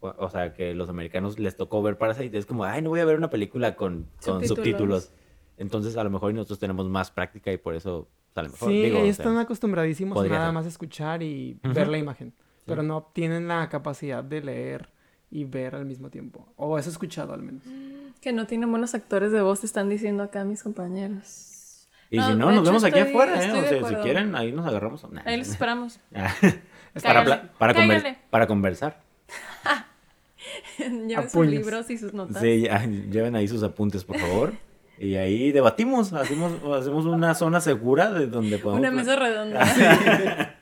[0.00, 2.36] O, o sea, que los americanos les tocó ver Parasite.
[2.36, 4.48] Es como, ay, no voy a ver una película con, con Subtítulos.
[4.48, 5.12] subtítulos.
[5.56, 8.68] Entonces, a lo mejor nosotros tenemos más práctica y por eso sale mejor.
[8.68, 10.54] Sí, Digo, o ellos sea, están acostumbradísimos a nada ser.
[10.54, 11.74] más escuchar y Ujú.
[11.74, 12.32] ver la imagen.
[12.66, 14.88] Pero no tienen la capacidad de leer
[15.30, 16.52] y ver al mismo tiempo.
[16.56, 17.62] O eso he escuchado al menos.
[18.24, 21.86] Que no tienen buenos actores de voz, están diciendo acá mis compañeros.
[22.08, 23.52] Y No, si no, nos hecho, vemos aquí estoy- afuera, ¿eh?
[23.52, 25.12] O sea, si quieren, ahí nos agarramos.
[25.12, 26.00] Nah, Ahí los esperamos.
[27.02, 29.02] para, para, conver- para conversar.
[30.78, 32.40] Lleven sus libros y sus notas.
[32.40, 34.54] Sí, ya, lleven ahí sus apuntes, por favor.
[34.98, 38.80] Y ahí debatimos, hacemos, hacemos una zona segura de donde podemos...
[38.80, 39.66] Una mesa redonda.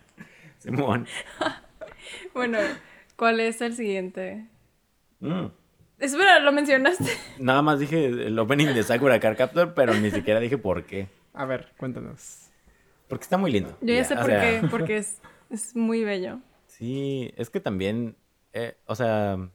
[0.58, 1.06] Simón.
[2.34, 2.58] bueno,
[3.14, 4.48] ¿cuál es el siguiente?
[5.20, 5.46] Mm.
[6.02, 7.04] Espera, lo mencionaste.
[7.38, 11.06] Nada más dije el opening de Sakura Card Captor, pero ni siquiera dije por qué.
[11.32, 12.50] A ver, cuéntanos.
[13.06, 13.78] Porque está muy lindo.
[13.80, 16.40] Yo ya sé por sea, qué, porque es, es muy bello.
[16.66, 18.16] Sí, es que también,
[18.52, 19.48] eh, o sea,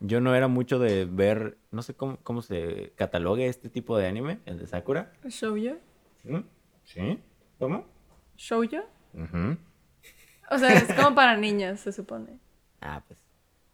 [0.00, 4.08] yo no era mucho de ver, no sé cómo, cómo se catalogue este tipo de
[4.08, 5.12] anime, el de Sakura.
[5.28, 5.76] ¿Shoujo?
[6.24, 6.40] ¿Mm?
[6.82, 7.20] ¿Sí?
[7.60, 7.86] ¿Cómo?
[8.36, 8.78] ¿Shoujo?
[9.14, 9.56] Ujú.
[10.50, 12.40] O sea, es como para niñas, se supone.
[12.80, 13.27] Ah, pues.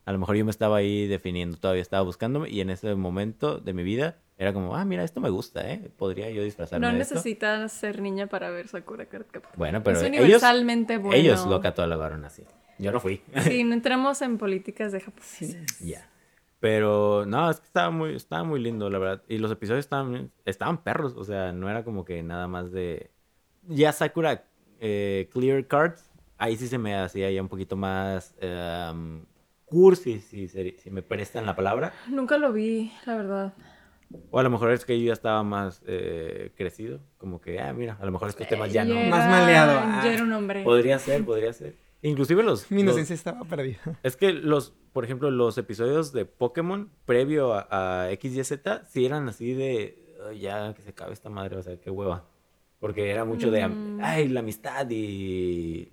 [0.05, 3.59] A lo mejor yo me estaba ahí definiendo, todavía estaba buscándome y en ese momento
[3.59, 5.91] de mi vida era como, ah, mira, esto me gusta, ¿eh?
[5.97, 7.15] Podría yo disfrazarme No de esto.
[7.15, 9.27] necesitas ser niña para ver Sakura Card.
[9.57, 11.17] Bueno, pero es ellos, universalmente bueno.
[11.17, 12.45] ellos lo catalogaron así.
[12.79, 13.23] Yo no fui.
[13.43, 15.23] Sí, no entremos en políticas de Japón.
[15.81, 16.11] Ya.
[16.61, 19.23] Pero no, es que estaba muy, estaba muy lindo, la verdad.
[19.29, 23.11] Y los episodios estaban, estaban perros, o sea, no era como que nada más de...
[23.69, 24.45] Ya Sakura
[24.81, 29.25] eh, Clear Cards, ahí sí se me hacía ya un poquito más em,
[29.75, 31.93] cursi, si, si me prestan la palabra.
[32.09, 33.55] Nunca lo vi, la verdad.
[34.31, 37.73] O a lo mejor es que yo ya estaba más eh, crecido, como que, ah,
[37.73, 38.95] mira, a lo mejor estos temas ya no...
[38.95, 40.01] era- Más maleado, ah.
[40.05, 40.63] Ya era un hombre.
[40.63, 41.75] Podría ser, podría ser.
[42.03, 42.71] Inclusive los...
[42.71, 43.81] Mi los- inocencia estaba perdida.
[44.05, 47.67] Es que los, por ejemplo, los episodios de Pokémon previo a,
[48.05, 51.57] a X, Y, Z, sí eran así de, "Ay, ya que se acabe esta madre,
[51.57, 52.25] o sea, qué hueva.
[52.79, 55.89] Porque era mucho de, am- ay, la amistad y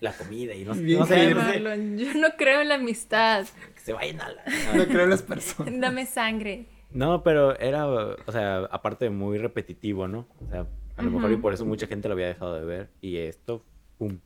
[0.00, 1.34] la comida y no, no sé, Jaime.
[1.34, 3.46] no sé, Marlon, yo no creo en la amistad.
[3.74, 4.44] que se vayan a la...
[4.74, 5.80] No creo en las personas.
[5.80, 6.66] Dame sangre.
[6.90, 10.28] No, pero era, o sea, aparte muy repetitivo, ¿no?
[10.40, 12.90] O sea, a lo mejor y por eso mucha gente lo había dejado de ver.
[13.00, 13.64] Y esto,
[13.98, 14.20] pum.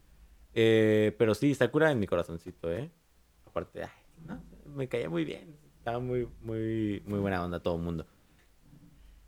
[0.54, 2.90] Eh, pero sí, Sakura en mi corazoncito, ¿eh?
[3.46, 3.90] Aparte, ay,
[4.26, 4.42] no,
[4.74, 5.57] me caía muy bien.
[5.78, 8.07] Estaba muy, muy, muy buena onda todo el mundo.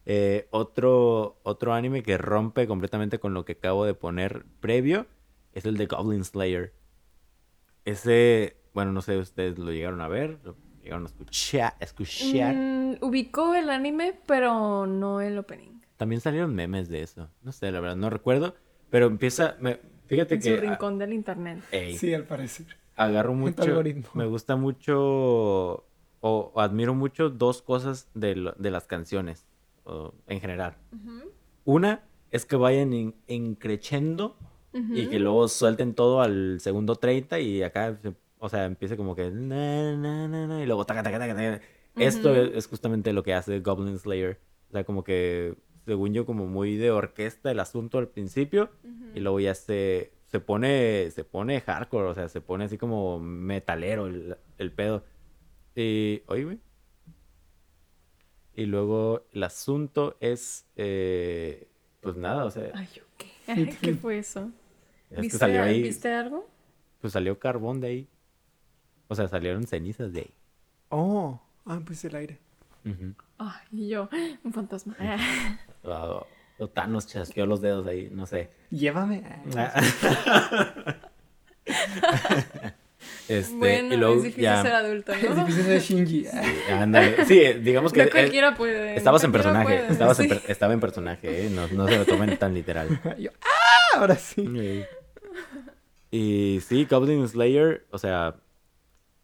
[0.05, 5.07] Eh, otro, otro anime que rompe completamente con lo que acabo de poner previo
[5.53, 6.73] es el de Goblin Slayer.
[7.85, 11.75] Ese, bueno, no sé, ustedes lo llegaron a ver, lo llegaron a escuchar.
[11.81, 12.55] escuchar.
[12.55, 15.81] Mm, ubicó el anime, pero no el opening.
[15.97, 17.29] También salieron memes de eso.
[17.43, 18.55] No sé, la verdad, no recuerdo.
[18.91, 19.57] Pero empieza.
[19.61, 20.55] me- fíjate En que.
[20.57, 21.63] su rincón del internet.
[21.73, 22.67] ey, Sí, al parecer.
[22.97, 23.83] agarro mucho.
[24.15, 25.85] Me gusta mucho o,
[26.21, 29.47] o admiro mucho dos cosas de, lo- de las canciones
[29.85, 30.77] o, en general.
[31.65, 34.37] Una es que vayan en, en creciendo
[34.72, 37.98] y que luego suelten todo al segundo 30 y acá,
[38.38, 39.30] o sea, empiece como que...
[39.30, 40.85] na, na, y luego...
[40.85, 41.61] taca, taca, taca, taca.
[41.96, 44.38] Esto es, justamente lo que hace Goblin Slayer.
[44.68, 48.70] O sea, como que, según yo, como muy de orquesta el asunto al principio
[49.14, 53.18] y luego ya se, se pone se pone hardcore, o sea, se pone así como
[53.18, 55.04] metalero el, el pedo.
[55.74, 56.59] Y, oye, güey.
[58.54, 61.68] Y luego el asunto es, eh,
[62.00, 63.30] pues nada, o sea, Ay, ¿yo qué?
[63.46, 64.50] Ay, ¿Qué fue eso?
[65.11, 66.49] Es que ¿Viste, salió ahí, ¿Viste algo?
[67.01, 68.09] pues salió carbón de ahí.
[69.09, 70.31] O sea, salieron cenizas de ahí.
[70.90, 72.38] Oh, ah, pues el aire.
[73.38, 74.09] Ay, y yo,
[74.44, 74.96] un fantasma.
[75.85, 76.23] Ah,
[76.59, 78.51] o Thanos chasqueó los dedos ahí, no sé.
[78.70, 79.23] Llévame.
[83.29, 85.37] Este, bueno, y luego es difícil ya, ser adulto, Es ¿no?
[85.46, 86.27] difícil ser Shinji.
[86.70, 87.25] ándale.
[87.25, 88.96] Sí, digamos que No cualquiera puede.
[88.96, 90.35] estabas no en personaje, puede, estabas en sí.
[90.35, 91.51] per- estaba en personaje, ¿eh?
[91.51, 93.01] no, no se lo tomen tan literal.
[93.18, 93.99] Yo, ¡ah!
[94.01, 94.44] Ahora sí.
[94.46, 94.85] Sí.
[96.11, 98.40] Y sí, Goblin Slayer, o sea,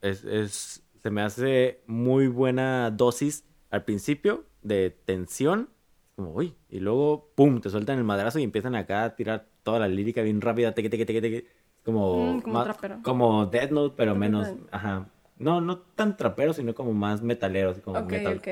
[0.02, 5.70] es, es, se me hace muy buena dosis al principio de tensión,
[6.16, 9.80] como, uy, y luego, pum, te sueltan el madrazo y empiezan acá a tirar toda
[9.80, 11.46] la lírica bien rápida, teque, teque, teque, teque,
[11.84, 16.16] como, Mm, como más- como Death Note, pero Como menos, Death ajá, no, no tan
[16.16, 18.38] trapero, sino como más metalero, así como Ok, metal.
[18.38, 18.48] ok.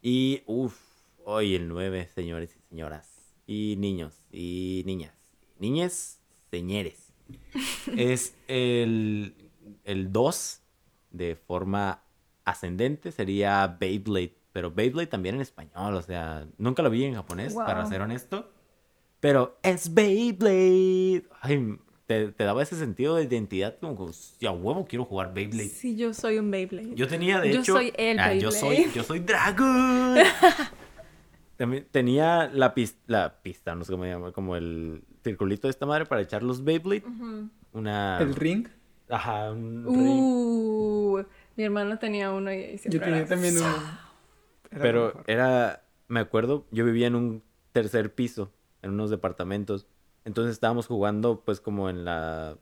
[0.00, 0.78] Y, uff,
[1.24, 3.34] hoy el 9, señores y señoras.
[3.46, 5.14] Y niños, y niñas.
[5.58, 7.01] Niñes, señores.
[7.96, 9.34] es el,
[9.84, 10.60] el 2
[11.10, 12.02] de forma
[12.44, 14.34] ascendente, sería Beyblade.
[14.52, 18.50] Pero Beyblade también en español, o sea, nunca lo vi en japonés, para ser honesto.
[19.20, 21.24] Pero es Beyblade.
[21.40, 25.32] Ay, te, te daba ese sentido de identidad como que, "Sí, a huevo quiero jugar
[25.32, 25.68] Beyblade.
[25.68, 26.94] Sí, yo soy un Beyblade.
[26.94, 27.74] Yo tenía, de Yo hecho.
[27.74, 30.16] soy el Ah, yo soy, yo soy Dragon.
[31.56, 35.70] También tenía la pista, la pista, no sé cómo se llama, como el circulito de
[35.70, 37.04] esta madre para echar los Beyblade.
[37.72, 38.18] Una.
[38.20, 38.66] El ring.
[39.08, 40.20] Ajá, un ring.
[40.22, 41.22] Uh,
[41.56, 43.66] mi hermano tenía uno y siempre Yo tenía era- también uno.
[44.70, 45.84] Era Pero era.
[46.08, 49.86] Me acuerdo, yo vivía en un tercer piso, en unos departamentos.
[50.24, 52.56] Entonces estábamos jugando, pues, como en la.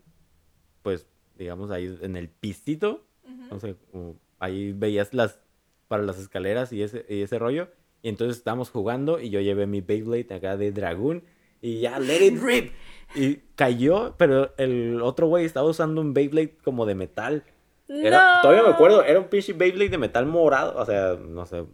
[0.83, 3.07] Pues, digamos, ahí en el pisito.
[3.51, 5.40] No sé, como ahí veías las.
[5.88, 7.68] Para las escaleras y ese, y ese rollo.
[8.03, 11.25] Y entonces estábamos jugando y yo llevé mi Beyblade acá de dragón.
[11.61, 12.73] Y ya, let it rip.
[13.12, 17.42] Y cayó, pero el otro güey estaba usando un Beyblade como de metal.
[17.88, 18.42] Era, ¡No!
[18.42, 20.81] Todavía me acuerdo, era un pinche Beyblade de metal morado.
[20.81, 21.64] O sea, no sé,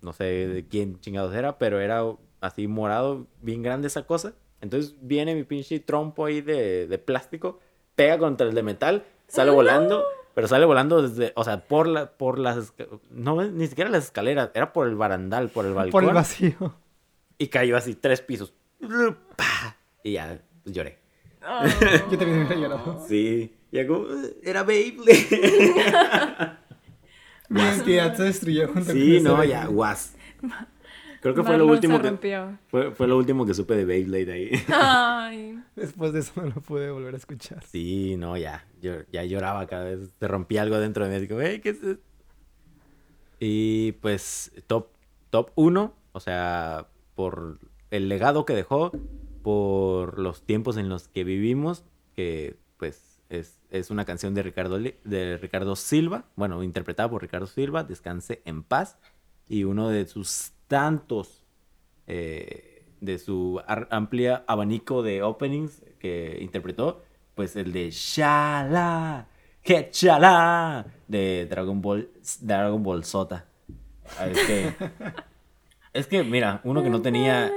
[0.00, 2.04] no sé de quién chingados era, pero era
[2.40, 4.32] así morado, bien grande esa cosa.
[4.60, 7.60] Entonces viene mi pinche trompo ahí de, de plástico,
[7.94, 12.12] pega contra el de metal, sale volando, pero sale volando desde, o sea, por la,
[12.12, 12.72] por las,
[13.10, 15.92] no, ni siquiera las escaleras, era por el barandal, por el balcón.
[15.92, 16.74] Por el vacío.
[17.38, 18.52] Y cayó así tres pisos.
[19.36, 19.76] ¡Pah!
[20.02, 20.98] Y ya, pues, lloré.
[21.42, 21.64] Oh.
[22.10, 23.04] Yo también hubiera llorado.
[23.06, 24.06] Sí, y algo,
[24.42, 26.56] era Beyblade.
[27.48, 30.14] Mi identidad se destruyó junto con Sí, no, ya, guas.
[31.20, 34.50] Creo que fue lo último que fue, fue lo último que supe de Beyblade ahí.
[34.68, 35.58] Ay.
[35.76, 37.64] Después de eso no lo pude volver a escuchar.
[37.64, 41.40] Sí, no, ya, yo ya lloraba cada vez, se rompía algo dentro de mí, digo,
[41.40, 42.02] "Ey, ¿qué es esto?".
[43.40, 44.88] Y pues top
[45.30, 47.58] top 1, o sea, por
[47.90, 48.92] el legado que dejó,
[49.42, 54.78] por los tiempos en los que vivimos, que pues es, es una canción de Ricardo
[54.78, 58.98] de Ricardo Silva, bueno, interpretada por Ricardo Silva, Descanse en paz,
[59.48, 61.44] y uno de sus tantos
[62.06, 67.02] eh, de su amplia abanico de openings que interpretó,
[67.34, 69.28] pues el de Shala,
[69.62, 73.46] que chala de Dragon Ball, Dragon Ball Sota.
[74.18, 74.74] Ah, Es que,
[75.92, 77.52] es que, mira, uno que no tenía,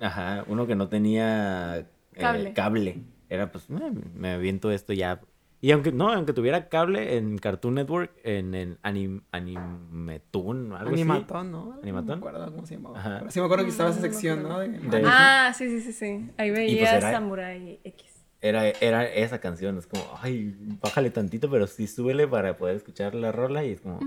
[0.00, 1.86] ajá, uno que no tenía eh,
[2.18, 2.52] Cable.
[2.52, 5.20] cable, era pues, "Eh, me aviento esto ya.
[5.62, 11.02] Y aunque, no, aunque tuviera cable en Cartoon Network, en, en anim, Animetoon, algo así.
[11.02, 11.78] Animatón, ¿no?
[11.82, 12.20] ¿Animatón?
[12.20, 12.98] No me acuerdo cómo se llamaba.
[12.98, 13.16] Ajá.
[13.20, 14.58] Pero sí me acuerdo que estaba esa sección, ¿no?
[14.58, 16.30] De- De- Ah, sí, sí, sí, sí.
[16.38, 18.06] Ahí veía pues era- Samurai X.
[18.42, 23.14] Era, era esa canción, es como, ay, bájale tantito, pero sí súbele para poder escuchar
[23.14, 24.00] la rola y es como,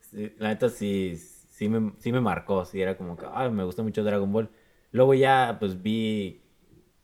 [0.00, 3.62] sí, la neta sí, sí me, sí me marcó, sí era como que, ay, me
[3.62, 4.50] gusta mucho Dragon Ball.
[4.92, 6.40] Luego ya, pues vi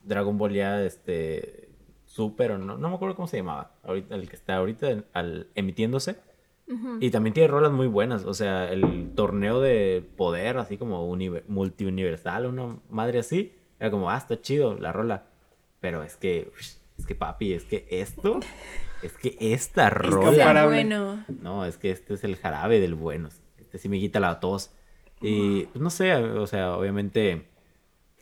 [0.02, 1.68] Dragon Ball ya, este,
[2.06, 5.48] Super, o no, no me acuerdo cómo se llamaba, ahorita, el que está ahorita al,
[5.54, 6.16] emitiéndose.
[7.00, 11.44] Y también tiene rolas muy buenas, o sea, el torneo de poder, así como univer-
[11.46, 15.26] multiuniversal, una madre así, era como, ah, está chido la rola.
[15.80, 16.50] Pero es que,
[16.96, 18.40] es que papi, es que esto,
[19.02, 20.64] Es que esta rola.
[20.64, 21.22] Bueno.
[21.42, 23.28] No, es que este es el jarabe del bueno.
[23.58, 24.70] Este sí me quita la tos.
[25.20, 27.44] Y pues, no sé, o sea, obviamente,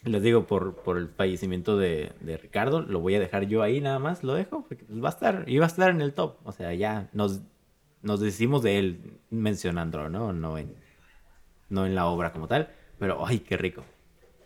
[0.04, 3.80] les digo, por, por el fallecimiento de, de Ricardo, lo voy a dejar yo ahí
[3.80, 6.36] nada más, lo dejo, porque pues, va a estar, iba a estar en el top.
[6.44, 7.40] O sea, ya nos,
[8.02, 10.32] nos decimos de él mencionándolo, ¿no?
[10.32, 10.74] No en,
[11.68, 13.84] no en la obra como tal, pero ¡ay, qué rico!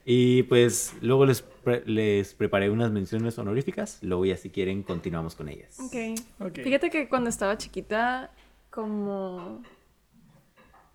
[0.04, 5.34] Y pues luego les, pre- les preparé unas menciones honoríficas, luego ya si quieren continuamos
[5.34, 5.80] con ellas.
[5.80, 6.20] Ok.
[6.38, 6.60] Ok.
[6.62, 8.30] Fíjate que cuando estaba chiquita,
[8.70, 9.62] como...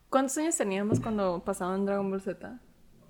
[0.09, 2.59] ¿Cuántos años teníamos cuando pasaban Dragon Ball Z?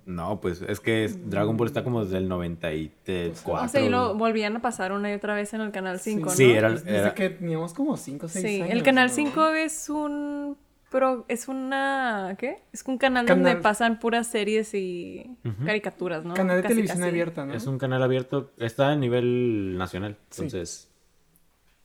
[0.04, 3.52] No, pues es que Dragon Ball está como desde el 94.
[3.54, 6.26] O sea, y lo volvían a pasar una y otra vez en el Canal 5,
[6.26, 6.30] ¿no?
[6.30, 8.74] Sí, era- Desde que teníamos como 5 o 6 Sí, años.
[8.74, 9.14] el Canal ¿no?
[9.14, 10.56] 5 es un...
[10.90, 12.34] Pero es una...
[12.38, 12.62] ¿Qué?
[12.72, 16.34] Es un canal, Canal- donde pasan puras series y caricaturas, ¿no?
[16.34, 17.08] Canal de Casi, televisión casi.
[17.08, 17.54] abierta, ¿no?
[17.54, 20.18] Es un canal abierto, está a nivel nacional.
[20.28, 20.42] Sí.
[20.42, 20.88] Entonces,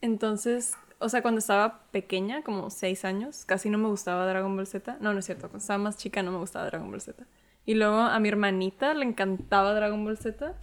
[0.02, 4.68] Entonces, o sea, cuando estaba pequeña, como 6 años, casi no me gustaba Dragon Ball
[4.68, 4.98] Z.
[5.00, 5.44] No, no es cierto.
[5.48, 7.24] Cuando estaba más chica no me gustaba Dragon Ball Z.
[7.68, 10.56] Y luego a mi hermanita le encantaba Dragon Ball Z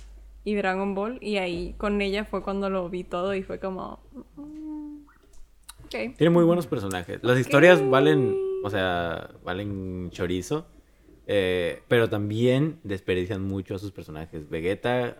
[0.42, 1.18] y Dragon Ball.
[1.20, 4.00] Y ahí con ella fue cuando lo vi todo y fue como...
[4.34, 5.04] mm,
[6.16, 7.20] tiene muy buenos personajes.
[7.22, 10.66] Las historias valen, o sea, valen chorizo.
[11.26, 14.48] eh, pero también desperdician mucho a sus personajes.
[14.50, 15.18] Vegeta,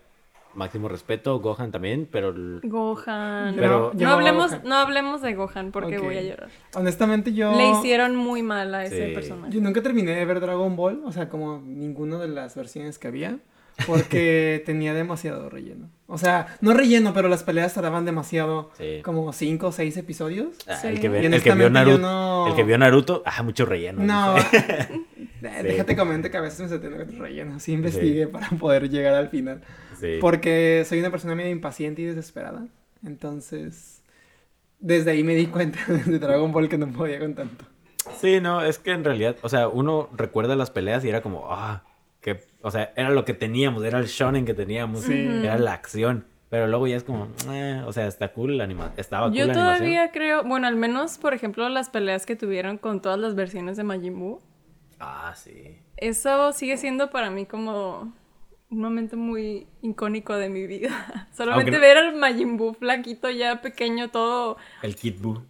[0.55, 1.39] máximo respeto.
[1.41, 2.29] Gohan también, pero...
[2.31, 3.55] el- Gohan.
[3.57, 4.63] Pero- no, Llamaba hablemos, Gohan.
[4.69, 6.49] no hablemos de Gohan porque voy a llorar.
[6.75, 7.55] Honestamente yo...
[7.57, 9.15] Le hicieron muy mal a ese Sí.
[9.15, 9.53] personaje.
[9.53, 13.09] Yo nunca terminé de ver Dragon Ball, o sea, como ninguna de las versiones que
[13.09, 13.39] había,
[13.87, 15.89] porque tenía demasiado relleno.
[16.07, 19.01] O sea, no relleno, pero las peleas tardaban demasiado, Sí.
[19.03, 20.49] como 5 o 6 episodios.
[20.69, 20.89] Ah, Sí.
[20.89, 23.65] el, que ve- Y el que vio Naruto, no- el que vio Naruto, ah, mucho
[23.65, 24.03] relleno.
[24.03, 28.31] No, eh, déjate comentar que a veces me se tiene relleno, sí investigué Sí.
[28.33, 29.63] para poder llegar al final.
[29.99, 30.19] Sí.
[30.21, 32.67] Porque soy una persona medio impaciente y desesperada.
[33.07, 34.03] Entonces,
[34.81, 37.65] desde ahí me di cuenta de Dragon Ball que no podía con tanto.
[38.21, 41.47] Sí, no, es que en realidad, o sea, uno recuerda las peleas y era como,
[41.51, 41.83] ah,
[42.25, 45.13] que, o sea, era lo que teníamos, era el shonen que teníamos, Sí.
[45.13, 48.93] era la acción, pero luego ya es como, eh, o sea, está cool la anima
[48.97, 49.77] estaba cool Yo la animación.
[49.79, 53.77] todavía creo, bueno, al menos, por ejemplo, las peleas que tuvieron con todas las versiones
[53.77, 54.41] de Majin Buu.
[54.99, 55.77] Ah, sí.
[55.99, 58.15] Eso sigue siendo para mí como
[58.71, 60.89] un momento muy icónico de mi vida.
[61.37, 64.57] Solamente no- ver al Majin Buu flaquito ya pequeño todo.
[64.83, 65.43] El Kid Buu.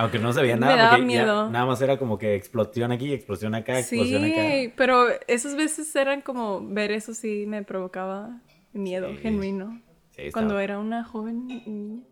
[0.00, 1.50] Aunque no se veía Me nada, daba porque ya miedo.
[1.50, 4.48] nada más era como que explosión aquí, explosión acá, explosión acá.
[4.50, 8.40] Sí, pero esas veces eran como ver eso sí me provocaba
[8.72, 9.18] miedo Sí.
[9.18, 9.82] genuino.
[10.16, 12.02] Sí, Cuando era una joven niña.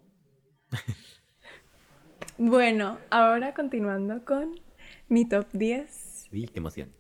[2.37, 4.61] bueno, ahora continuando con
[5.09, 6.27] mi top 10.
[6.31, 6.93] Sí, qué emoción.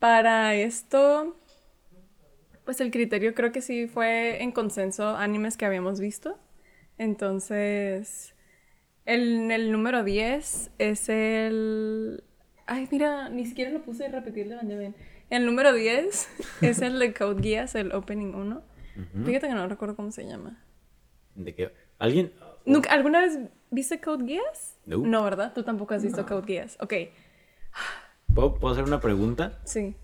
[0.00, 1.36] Para esto,
[2.64, 6.38] pues el criterio creo que sí fue en consenso animes que habíamos visto.
[6.98, 8.34] Entonces,
[9.08, 12.22] el, el número 10 es el...
[12.66, 14.94] Ay, mira, ni siquiera lo puse a repetir de Evangelion.
[15.30, 16.28] El número 10
[16.62, 18.62] es el de Code Geass, el Opening 1.
[19.24, 20.62] Fíjate que no recuerdo cómo se llama.
[21.34, 21.72] ¿De qué?
[21.98, 22.32] ¿Alguien?
[22.66, 23.38] ¿Nunca- ¿Alguna vez
[23.70, 24.76] viste Code Geass?
[24.86, 24.98] No.
[24.98, 25.52] No, ¿verdad?
[25.54, 26.76] Tú tampoco has visto Code Geass.
[26.80, 26.94] Ok,
[28.34, 29.58] ¿Puedo, puedo hacer una pregunta?
[29.64, 29.94] sí.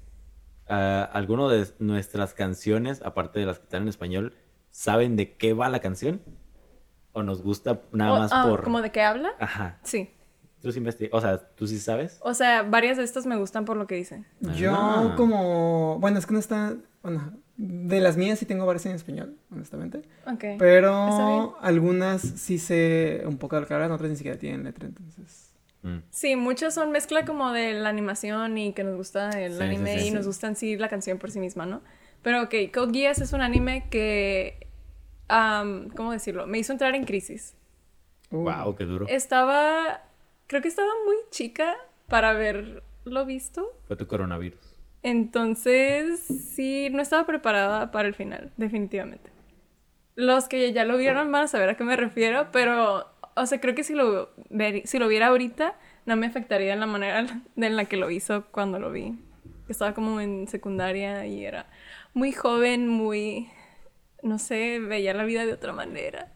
[0.67, 4.35] Ah, ¿Alguno de nuestras canciones, aparte de las que están en español,
[4.71, 6.23] saben de qué va la canción?
[7.15, 8.63] ¿O nos gusta nada O- más ah, por...?
[8.63, 9.31] ¿Cómo de qué habla?
[9.41, 9.79] Ajá.
[9.83, 10.11] Sí.
[10.61, 12.19] ¿Tú sí O sea, ¿tú sí sabes?
[12.23, 14.27] O sea, varias de estas me gustan por lo que dicen.
[14.57, 15.15] Yo Ah.
[15.17, 15.99] como...
[16.01, 16.75] Bueno, es que no está...
[17.03, 20.03] Bueno, de las mías sí tengo varias en español, honestamente.
[20.27, 20.45] Ok.
[20.59, 24.87] Pero algunas sí sé un poco de lo que hablan, otras ni siquiera tienen letra,
[24.87, 25.53] entonces...
[25.83, 25.99] Mm.
[26.09, 29.99] Sí, muchas son mezcla como de la animación y que nos gusta el Sí, anime
[29.99, 30.11] sí, y sí.
[30.13, 31.83] nos gusta en sí la canción por sí misma, ¿no?
[32.23, 34.67] Pero ok, Code Geass es un anime que,
[35.29, 36.47] am, ¿cómo decirlo?
[36.47, 37.55] Me hizo entrar en crisis.
[38.31, 39.07] Wow, qué duro.
[39.09, 40.03] Estaba,
[40.47, 41.75] creo que estaba muy chica
[42.09, 43.71] para haberlo visto.
[43.87, 44.59] Fue tu coronavirus.
[45.03, 49.31] Entonces, sí, no estaba preparada para el final, definitivamente.
[50.17, 53.07] Los que ya lo vieron van a saber a qué me refiero, pero,
[53.37, 55.75] o sea, creo que si lo, ver- si lo viera ahorita,
[56.07, 57.27] no me afectaría en la manera
[57.57, 59.19] en la que lo hizo cuando lo vi.
[59.69, 61.67] Estaba como en secundaria y era
[62.13, 63.49] muy joven, muy,
[64.25, 66.33] no sé, veía la vida de otra manera.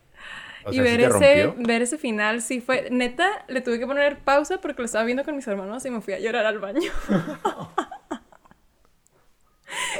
[0.65, 3.87] O y sea, ¿sí ver, ese, ver ese final, sí fue, neta, le tuve que
[3.87, 6.59] poner pausa porque lo estaba viendo con mis hermanos y me fui a llorar al
[6.59, 6.93] baño.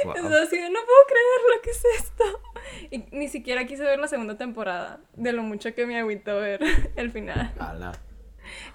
[0.03, 0.15] Wow.
[0.15, 2.23] Estaba así de, no puedo creer lo que es esto.
[2.89, 6.61] Y ni siquiera quise ver la segunda temporada, de lo mucho que me agüitó ver
[6.95, 7.53] el final.
[7.59, 7.91] Ala.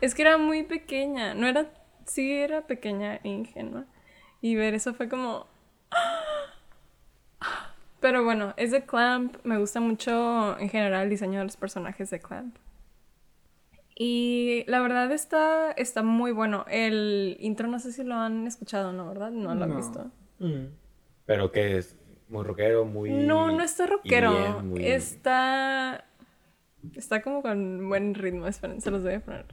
[0.00, 1.66] Es que era muy pequeña, no era,
[2.06, 3.86] sí era pequeña e ingenua.
[4.40, 5.48] Y ver eso fue como...
[8.04, 12.10] Pero bueno, es de Clamp, me gusta mucho en general el diseño de los personajes
[12.10, 12.54] de Clamp.
[13.96, 16.66] Y la verdad está, está muy bueno.
[16.68, 19.08] El intro no sé si lo han escuchado, ¿no?
[19.08, 19.30] ¿Verdad?
[19.30, 19.76] No lo han No.
[19.76, 20.10] visto.
[21.24, 21.96] Pero que es
[22.28, 23.10] muy rockero, muy...
[23.10, 24.60] No, no está rockero.
[24.62, 26.04] Muy- Está.
[26.94, 28.46] Está como con buen ritmo.
[28.46, 29.46] Esperen, se los voy a poner.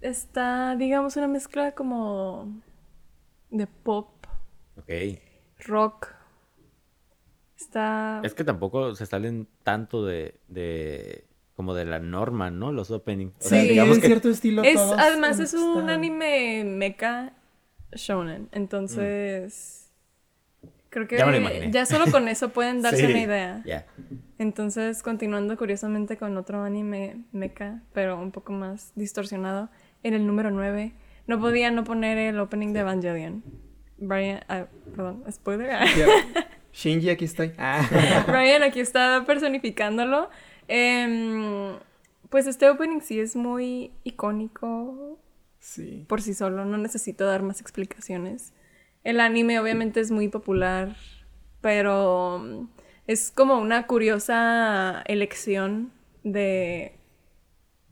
[0.00, 2.60] Está, digamos, una mezcla como.
[3.50, 4.26] de pop,
[4.76, 4.90] Ok.
[5.66, 6.08] rock.
[7.56, 8.20] Está.
[8.24, 11.26] Es que tampoco se salen tanto de, de
[11.60, 12.72] como de la norma, ¿no?
[12.72, 13.34] Los openings.
[13.38, 16.64] O Sí, sea, digamos en que cierto estilo Es, todos además es un están- anime
[16.64, 17.34] mecha
[17.92, 19.92] shonen, entonces
[20.88, 21.70] creo que Ya me lo imaginé.
[21.70, 23.62] ya solo con eso pueden darse Sí, una idea.
[23.66, 23.86] Ya.
[24.38, 29.68] Entonces, continuando curiosamente con otro anime mecha, pero un poco más distorsionado,
[30.02, 30.92] en el número 9
[31.26, 33.44] no podía no poner el opening de Evangelion.
[33.98, 34.64] Brian, ah,
[34.96, 35.68] perdón, spoiler.
[36.72, 37.52] Shinji, aquí estoy.
[37.58, 38.24] Ah.
[38.26, 40.30] Brian aquí está personificándolo.
[40.72, 41.76] Em,
[42.28, 45.18] pues este opening sí es muy icónico
[45.58, 46.04] Sí.
[46.08, 48.52] por sí solo, no necesito dar más explicaciones.
[49.02, 50.94] El anime obviamente es muy popular,
[51.60, 52.68] pero mm,
[53.08, 55.90] es como una curiosa elección
[56.22, 56.94] de,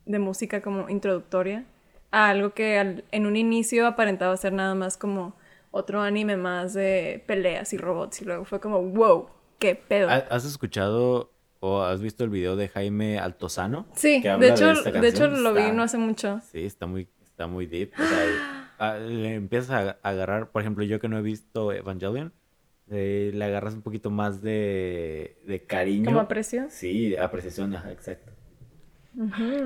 [0.06, 1.64] de música como introductoria
[2.12, 5.34] a algo que al- en un inicio aparentaba ser nada más como
[5.72, 10.08] otro anime más de peleas y robots y luego fue como, wow, qué pedo.
[10.08, 13.86] ¿Ha- ¿Has escuchado o has visto el video de Jaime Altozano?
[13.94, 16.40] Sí, que de hecho, de hecho lo vi no hace mucho.
[16.50, 17.92] Sí, está muy, está muy deep.
[17.94, 21.72] O sea, ah, le empiezas a, a agarrar, por ejemplo, yo que no he visto
[21.72, 22.32] Evangelion,
[22.90, 26.06] eh, le agarras un poquito más de, de cariño.
[26.06, 26.66] ¿Como aprecio?
[26.70, 28.32] Sí, apreciación, ajá, exacto.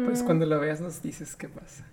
[0.04, 1.86] Pues cuando lo veas nos dices qué pasa.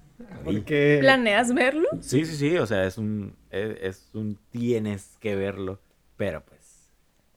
[0.44, 1.88] Porque ¿Planeas verlo?
[2.02, 5.80] Sí, sí, sí, o sea, es un, es, es un tienes que verlo,
[6.18, 6.59] pero pues,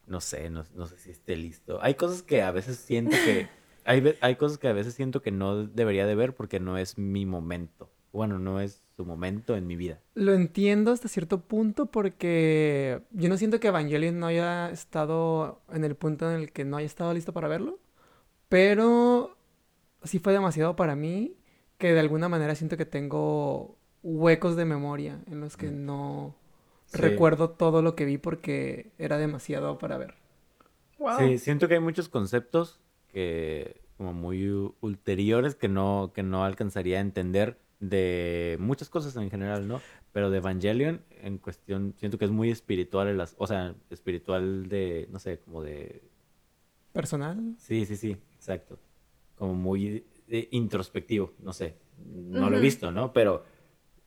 [0.06, 1.78] no sé, no, no sé si esté listo.
[1.82, 3.48] Hay cosas que a veces siento que,
[3.84, 6.98] hay, hay cosas que a veces siento que no debería de ver porque no es
[6.98, 7.90] mi momento.
[8.12, 10.00] Bueno, no es su momento en mi vida.
[10.14, 15.84] lo entiendo hasta cierto punto porque yo no siento que Evangelion no haya estado en
[15.84, 17.78] el punto en el que no haya estado listo para verlo,
[18.50, 19.38] pero
[20.04, 21.36] sí fue demasiado para mí
[21.78, 26.36] que de alguna manera siento que tengo huecos de memoria en los que no
[26.92, 27.00] Sí.
[27.00, 30.14] recuerdo todo lo que vi porque era demasiado para ver.
[30.98, 31.18] Wow.
[31.18, 34.46] Sí, siento que hay muchos conceptos que como muy
[34.80, 39.80] ulteriores que no, que no alcanzaría a entender de muchas cosas en general, ¿no?
[40.12, 44.68] Pero de Evangelion en cuestión, siento que es muy espiritual, el as- o sea, espiritual
[44.68, 46.02] de, no sé, como de...
[46.92, 47.54] Personal.
[47.58, 48.78] Sí, sí, sí, exacto.
[49.36, 51.76] Como muy eh, introspectivo, no sé.
[52.04, 53.12] No lo he visto, ¿no?
[53.12, 53.44] Pero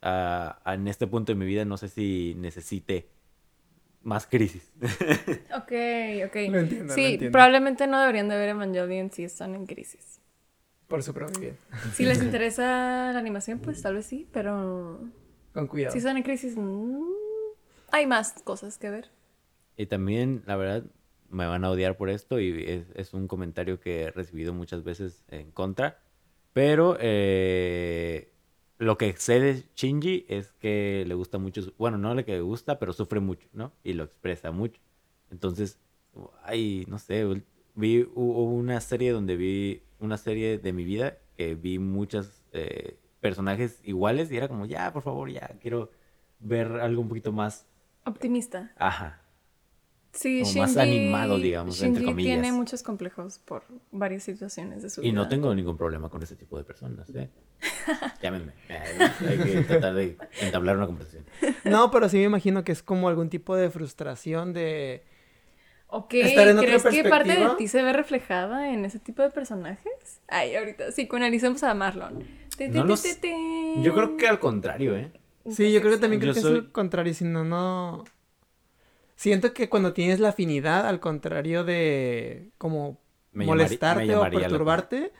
[0.05, 3.09] ah, en este punto de mi vida no sé si necesite
[4.03, 4.71] más crisis.
[5.55, 5.71] Ok,
[6.27, 6.35] ok.
[6.49, 7.31] Lo entiendo, lo sí, entiendo.
[7.31, 10.21] probablemente no deberían de ver Evangelion si están en crisis.
[10.87, 11.57] Por su propio bien.
[11.93, 14.99] Si les interesa la animación, pues tal vez sí, pero
[15.53, 15.91] Con cuidado.
[15.93, 17.01] si están en crisis, mm,
[17.91, 19.09] hay más cosas que ver.
[19.77, 20.83] Y también, la verdad,
[21.29, 24.83] me van a odiar por esto y es, es un comentario que he recibido muchas
[24.83, 25.99] veces en contra.
[26.53, 28.31] Pero eh,
[28.77, 32.41] lo que sé de Shinji es que le gusta mucho, bueno, no le que le
[32.41, 33.73] gusta, pero sufre mucho, ¿no?
[33.83, 34.81] Y lo expresa mucho.
[35.31, 35.79] Entonces,
[36.43, 37.25] ay, no sé,
[37.75, 42.43] vi, hu- hubo una serie donde vi, una serie de mi vida que vi muchos
[43.21, 45.91] personajes iguales y era como, ya, por favor, ya, quiero
[46.39, 47.65] ver algo un poquito más,
[48.05, 48.71] Optimista.
[48.77, 49.21] ajá,
[50.17, 52.41] Sí, Como más animado, digamos, entre comillas.
[52.41, 55.13] tiene muchos complejos por varias situaciones de su Y vida.
[55.13, 57.29] no tengo ningún problema con ese tipo de personas, ¿eh?
[58.21, 58.53] Llámenme.
[58.69, 58.81] Eh,
[59.27, 61.25] Hay que tratar de entablar una conversación.
[61.65, 65.03] No, pero sí me imagino que es como algún tipo de frustración de...
[65.87, 69.21] Ok, Estar en otra ¿crees que parte de ti se ve reflejada en ese tipo
[69.21, 70.21] de personajes?
[70.29, 72.19] Ay, ahorita, sí, analicemos a Marlon.
[72.71, 72.95] No.
[73.83, 75.11] Yo creo que al contrario, ¿eh?
[75.49, 78.03] Sí, yo creo que también creo Yo que soy- es lo contrario, si no, no...
[79.15, 82.99] Siento que cuando tienes la afinidad, al contrario de como
[83.31, 85.11] Me molestarte me o perturbarte,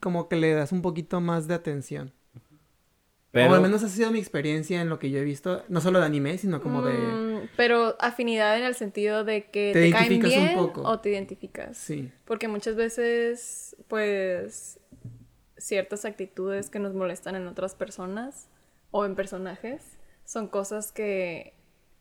[0.00, 2.12] como que le das un poquito más de atención.
[3.32, 5.80] Pero O al menos ha sido mi experiencia en lo que yo he visto, no
[5.80, 6.94] solo de anime, sino como de...
[6.94, 10.82] Mm, pero afinidad en el sentido de que Te te, caen identificas un bien poco.
[10.82, 11.76] o te identificas.
[11.76, 12.10] Sí.
[12.24, 14.80] Porque muchas veces, pues,
[15.58, 18.48] ciertas actitudes que nos molestan en otras personas
[18.90, 19.84] o en personajes
[20.24, 21.54] son cosas que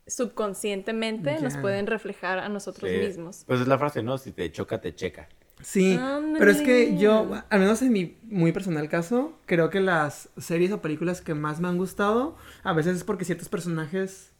[0.09, 2.97] subconscientemente nos pueden reflejar a nosotros Sí.
[2.97, 3.43] mismos.
[3.47, 4.17] Pues es la frase, ¿no?
[4.17, 5.29] Si te choca, te checa.
[5.61, 5.99] Sí,
[6.37, 10.71] pero es que yo, al menos en mi muy personal caso, creo que las series
[10.71, 14.31] o películas que más me han gustado, a veces es porque ciertos personajes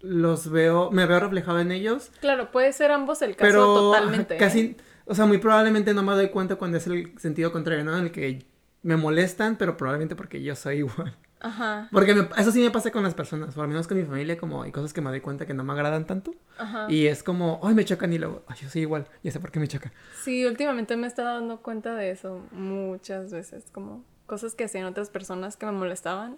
[0.00, 4.34] los veo, me veo reflejado en ellos, Claro, puede ser ambos el caso pero totalmente.
[4.34, 4.38] ¿eh?
[4.38, 7.96] casi, o sea, muy probablemente no me doy cuenta cuando es el sentido contrario, ¿no?
[7.96, 8.44] En el que
[8.82, 11.16] me molestan, pero probablemente porque yo soy igual.
[11.42, 14.04] Ajá, Porque me- eso sí me pasa con las personas, o al menos con mi
[14.04, 16.34] familia, como hay cosas que me doy cuenta que no me agradan tanto.
[16.58, 16.86] ajá.
[16.90, 19.50] Y es como, ay, me chocan y luego, ay, yo soy igual, ya sé por
[19.50, 19.90] qué me choca.
[20.22, 24.84] Sí, últimamente me he estado dando cuenta de eso muchas veces, como cosas que hacían
[24.84, 26.36] otras personas que me molestaban.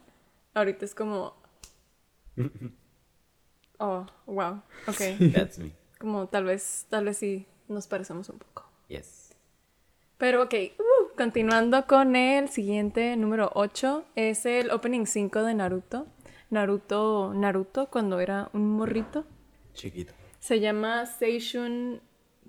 [0.55, 1.35] Ahorita es como...
[3.79, 5.33] Oh, wow, ok.
[5.35, 5.73] That's me.
[5.99, 8.65] Como tal vez, tal vez sí nos parecemos un poco.
[8.89, 9.22] Yes.
[10.23, 16.07] Pero ok, uh, continuando con el siguiente, número 8, es el opening 5 de Naruto.
[16.49, 19.25] Naruto, Naruto cuando era un morrito.
[19.75, 20.15] Chiquito.
[20.39, 22.01] Se llama Seishun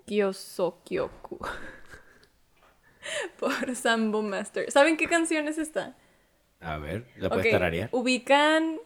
[0.05, 1.39] Gyosokyoku.
[3.39, 4.69] Por Sambo Master.
[4.69, 5.97] ¿Saben qué canción es esta?
[6.59, 7.89] A ver, ¿la puedes Ok, tararear?
[7.91, 8.77] Ubican.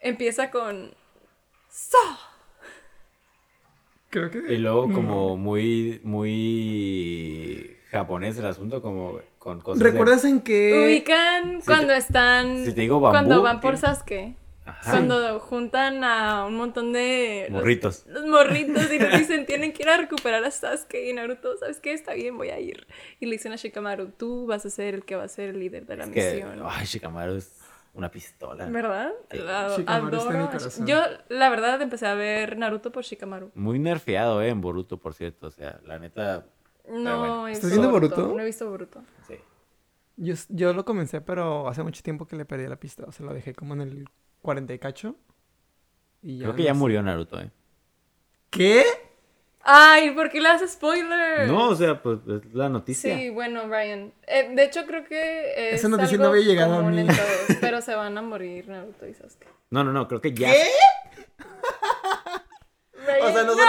[0.00, 0.92] Empieza con.
[1.70, 1.98] So.
[4.10, 4.38] Creo que...
[4.38, 10.84] Y luego como muy, muy japonés el asunto, como con cosas de- ¿Recuerdas en qué...?
[10.86, 12.64] Ubican si cuando te- están.
[12.64, 13.76] si te digo bambú, Cuando van por.
[13.76, 14.34] Sasuke.
[14.66, 14.90] Ajá.
[14.90, 17.46] Cuando juntan a un montón de.
[17.48, 18.04] los- Morritos.
[18.06, 21.80] Los, morritos y les dicen, tienen que ir a recuperar a Sasuke y Naruto, ¿sabes
[21.80, 21.94] qué?
[21.94, 22.86] Está bien, voy a ir.
[23.18, 25.58] Y le dicen a Shikamaru, tú vas a ser el que va a ser el
[25.60, 26.62] líder de la Es que, misión.
[26.68, 27.54] ay, Shikamaru es
[27.94, 28.66] una pistola.
[28.66, 29.12] ¿Verdad?
[29.30, 29.38] Sí.
[29.38, 30.58] La Shikamaru está en mi adoro.
[30.58, 30.86] corazón.
[30.86, 33.50] Yo, la verdad, empecé a ver Naruto por Shikamaru.
[33.54, 35.46] Muy nerfeado, eh, en Boruto, por cierto.
[35.46, 36.44] O sea, la neta,
[36.90, 37.48] No, bueno.
[37.48, 38.28] ¿Estás viendo Boruto?
[38.28, 39.02] No he visto Boruto.
[39.26, 39.34] sí.
[40.20, 43.04] Yo, yo lo comencé, pero hace mucho tiempo que le perdí la pista.
[43.06, 44.08] O sea, lo dejé como en el
[44.42, 45.14] 40 y cacho.
[46.22, 46.78] Y Creo que ya sé.
[46.78, 47.50] murió Naruto, eh.
[48.50, 48.84] ¿Qué?
[49.62, 51.46] Ay, ¿por qué le haces spoiler?
[51.46, 53.14] No, o sea, pues es la noticia.
[53.16, 54.12] Sí, bueno, Brian.
[54.26, 57.04] Eh, de hecho, creo que es Esa noticia algo no había llegado a mí.
[57.06, 59.46] todos, pero se van a morir Naruto y Sasuke.
[59.70, 60.48] No, no, no, creo que ya.
[63.06, 63.68] Brian, O sea, no, nosotros,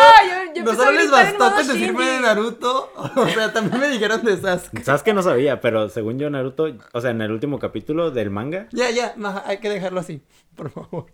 [0.59, 2.19] yo- nosotros les bastó con decirme de.
[2.21, 2.91] Naruto.
[3.15, 4.83] O sea, también me dijeron de Sasuke.
[4.83, 8.29] Sabes que no sabía, pero según yo, Naruto, o sea, en el último capítulo del
[8.29, 10.21] manga, Ya, ya, no, hay que dejarlo así,
[10.55, 11.05] por favor.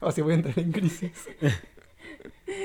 [0.00, 1.12] O si voy a entrar en crisis.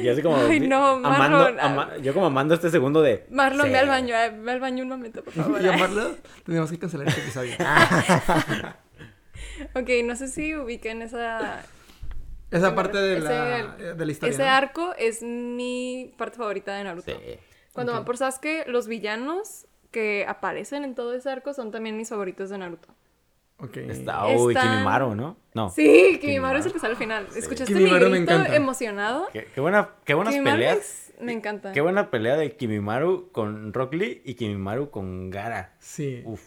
[0.02, 0.36] y así como.
[0.38, 3.26] Ay, no, amando, Marlon, ama- yo como amando este segundo de.
[3.32, 3.72] Marlon, sí.
[3.72, 5.62] ve al baño, eh, ve al baño un momento, por favor.
[5.62, 6.16] Y llamarlo,
[6.46, 7.54] tenemos que cancelar este episodio.
[9.76, 11.64] ok, no sé si ubiquen esa...
[12.58, 14.34] Esa parte de la, ese- de la historia.
[14.34, 14.50] Ese ¿no?
[14.52, 17.12] arco es mi parte favorita de Naruto.
[17.12, 17.18] Sí.
[17.74, 17.98] Cuando Ok.
[18.00, 22.50] van por Sasuke, los villanos que aparecen en todo ese arco son también mis favoritos
[22.50, 22.88] de Naruto.
[23.58, 23.78] Ok.
[23.78, 25.38] Está, uy, Están- Kimimaro, ¿no?
[25.54, 25.70] No.
[25.70, 27.28] Sí, Kimimaro es el que sale al final.
[27.32, 27.40] Sí.
[27.40, 28.56] ¿Escuchaste Kimimaro mi me grito encanta.
[28.56, 29.28] emocionado?
[29.32, 30.78] Qué, qué buena, qué buenas Kimimaro peleas.
[30.80, 31.72] es- me encanta.
[31.72, 35.74] Qué buena pelea de Kimimaru con Rock Lee y Kimimaru con Gara.
[35.80, 36.22] Sí.
[36.26, 36.42] Uf.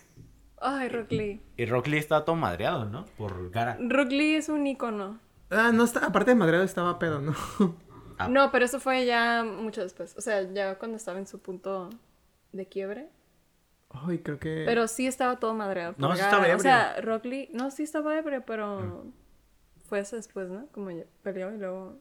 [0.61, 1.41] Ay, Rock Lee.
[1.57, 3.07] Y Rock Lee está todo madreado, ¿no?
[3.17, 3.79] Por Gara.
[3.81, 5.19] Rock Lee es un icono.
[5.51, 7.35] Ah, no está, aparte de Madreado estaba pedo, ¿no?
[8.19, 8.29] Ah.
[8.29, 10.15] No, pero eso fue ya mucho después.
[10.17, 11.91] O sea, ya cuando estaba en su punto
[12.53, 13.11] de quiebre.
[13.91, 14.63] Ay, creo que.
[14.65, 15.95] Pero sí estaba todo madreado.
[15.99, 16.59] No, sí estaba O ebrio.
[16.61, 17.51] sea, Rock Lee.
[17.53, 19.05] No, sí estaba ebrio, pero.
[19.87, 20.67] Fue eso después, ¿no?
[20.73, 21.99] Como ya peleó y luego.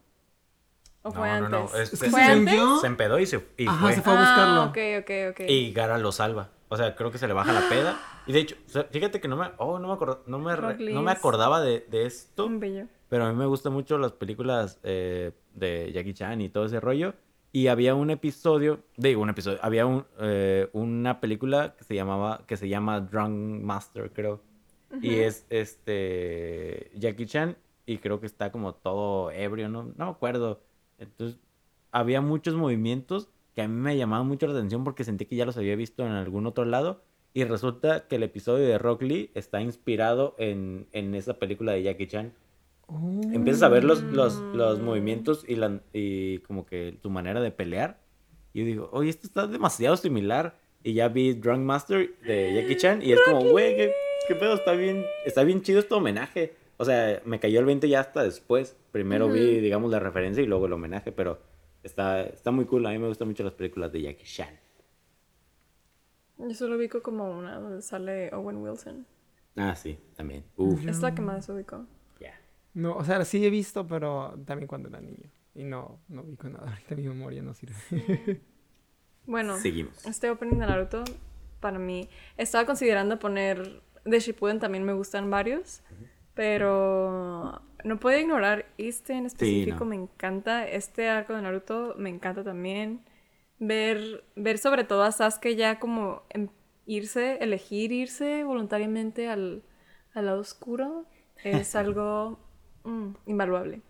[1.01, 1.73] ¿O fue No, no, antes?
[1.73, 2.61] no, es- Es que ¿Fue antes?
[2.79, 3.93] Se empedó y se, y Ajá, fue.
[3.95, 4.61] se fue a buscarlo.
[4.61, 5.49] Ah, ok, ok, ok.
[5.49, 6.49] Y Gara lo salva.
[6.69, 7.97] O sea, creo que se le baja la peda.
[8.25, 10.55] Y de hecho, o sea, fíjate que no me, oh, no me, acord- no me,
[10.55, 12.45] re- no me acordaba de, de esto.
[12.47, 12.85] Un bello.
[13.09, 16.79] Pero a mí me gustan mucho las películas eh, de Jackie Chan y todo ese
[16.79, 17.13] rollo.
[17.51, 22.41] Y había un episodio, digo un episodio, había un, eh, una película que se llamaba,
[22.47, 24.41] que se llama Drunk Master, creo.
[25.01, 30.11] Y es este Jackie Chan y creo que está como todo ebrio, no, no me
[30.11, 30.61] acuerdo.
[30.97, 31.39] Entonces,
[31.91, 35.45] había muchos movimientos que a mí me llamaban mucho la atención porque sentí que ya
[35.45, 37.01] los había visto en algún otro lado.
[37.33, 41.83] Y resulta que el episodio de Rock Lee está inspirado en, en esa película de
[41.83, 42.33] Jackie Chan.
[42.87, 43.21] Oh.
[43.31, 47.51] Empiezas a ver los, los, los movimientos y, la, y como que tu manera de
[47.51, 47.99] pelear.
[48.53, 50.57] Y yo digo, oye, esto está demasiado similar.
[50.83, 53.91] Y ya vi Drunk Master de Jackie Chan y es como, güey, ¿qué,
[54.27, 54.53] qué pedo?
[54.53, 56.53] Está bien, está bien chido este homenaje.
[56.77, 58.75] O sea, me cayó el 20 ya hasta después.
[58.91, 61.39] Primero vi, digamos, la referencia y luego el homenaje, pero
[61.85, 62.85] está, está muy cool.
[62.85, 64.59] A mí me gustan mucho las películas de Jackie Chan.
[66.37, 69.05] Yo solo ubico como una donde sale Owen Wilson.
[69.55, 70.43] Ah, sí, también.
[70.57, 71.85] Uf, Es la que más ubico.
[72.19, 72.33] ya.
[72.73, 75.29] No, o sea, sí he visto, pero también cuando era niño.
[75.53, 76.69] Y no, no vi con nada.
[76.71, 77.75] Ahorita mi memoria no sirve.
[79.27, 80.05] Bueno, Seguimos.
[80.05, 81.03] este opening de Naruto,
[81.59, 82.07] para mí,
[82.37, 85.81] estaba considerando poner de Shippuden, también me gustan varios,
[86.35, 89.85] Pero no puedo ignorar este en específico, no.
[89.87, 90.67] me encanta.
[90.67, 93.01] Este arco de Naruto me encanta también.
[93.57, 96.51] Ver, ver sobre todo a Sasuke ya como en-
[96.85, 99.63] irse, elegir irse voluntariamente al,
[100.13, 101.05] al lado oscuro
[101.43, 102.37] es algo
[102.83, 103.81] mm, invaluable.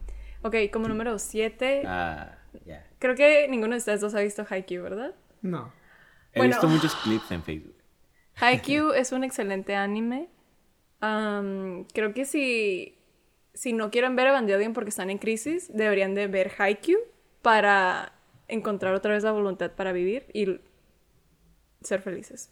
[0.43, 2.85] Ok, como número 7, Ah, ya.
[2.99, 5.15] creo que ninguno de ustedes dos ha visto Haikyuu, ¿verdad?
[5.41, 5.73] No.
[6.31, 6.51] He Bueno.
[6.53, 7.75] visto muchos clips en Facebook.
[8.35, 10.29] Haikyuu es un excelente anime.
[11.07, 12.97] Am, creo que si,
[13.53, 16.99] si no quieren ver Evangelion porque están en crisis, deberían de ver Haikyuu
[17.43, 18.11] para
[18.47, 20.59] encontrar otra vez la voluntad para vivir y
[21.81, 22.49] ser felices.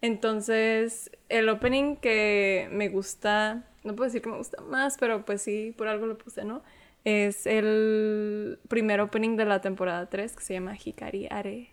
[0.00, 5.42] Entonces, el opening que me gusta, no puedo decir que me gusta más, pero pues
[5.42, 6.62] sí, por algo lo puse, ¿no?
[7.04, 11.68] Es el primer opening de la temporada 3 que se llama Hikari Are.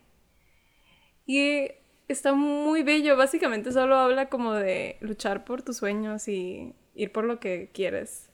[1.26, 1.70] Y
[2.10, 3.16] está muy bello.
[3.16, 8.30] Básicamente solo habla como de luchar por tus sueños y ir por lo que quieres.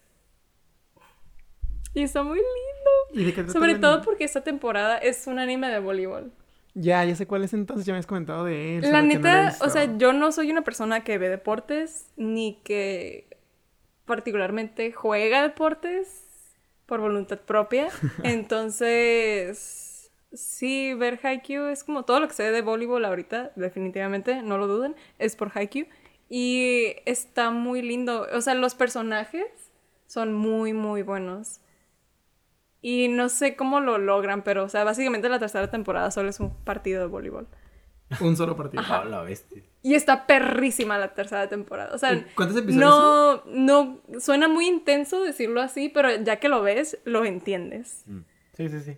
[1.94, 3.22] Y está muy lindo.
[3.22, 6.32] ¿Y de qué trata Sobre todo porque esta temporada es un anime de voleibol.
[6.74, 8.92] Ya, ya sé cuál es entonces, ya me has comentado de él.
[8.92, 9.66] La no neta, visto.
[9.66, 13.30] o sea, yo no soy una persona que ve deportes ni que
[14.04, 16.26] particularmente juega deportes
[16.86, 17.88] por voluntad propia.
[18.24, 19.85] Entonces,
[20.36, 24.68] sí, ver Haikyuu es como todo lo que sé de voleibol ahorita, definitivamente, no lo
[24.68, 25.88] duden, es por Haikyuu.
[26.30, 28.28] Y está muy lindo.
[28.34, 29.46] O sea, los personajes
[30.08, 31.62] son muy, muy buenos.
[32.82, 36.40] Y no sé cómo lo logran, pero, o sea, básicamente la tercera temporada solo es
[36.40, 37.48] un partido de voleibol.
[38.22, 38.84] Un solo partido.
[38.88, 39.64] Ah, la bestia.
[39.82, 41.94] Y está perrísima la tercera temporada.
[41.94, 46.50] O sea, ¿Y cuántos episodios no, no, suena muy intenso decirlo así, pero ya que
[46.50, 48.04] lo ves, lo entiendes.
[48.06, 48.20] Mm.
[48.56, 48.98] Sí, sí, sí.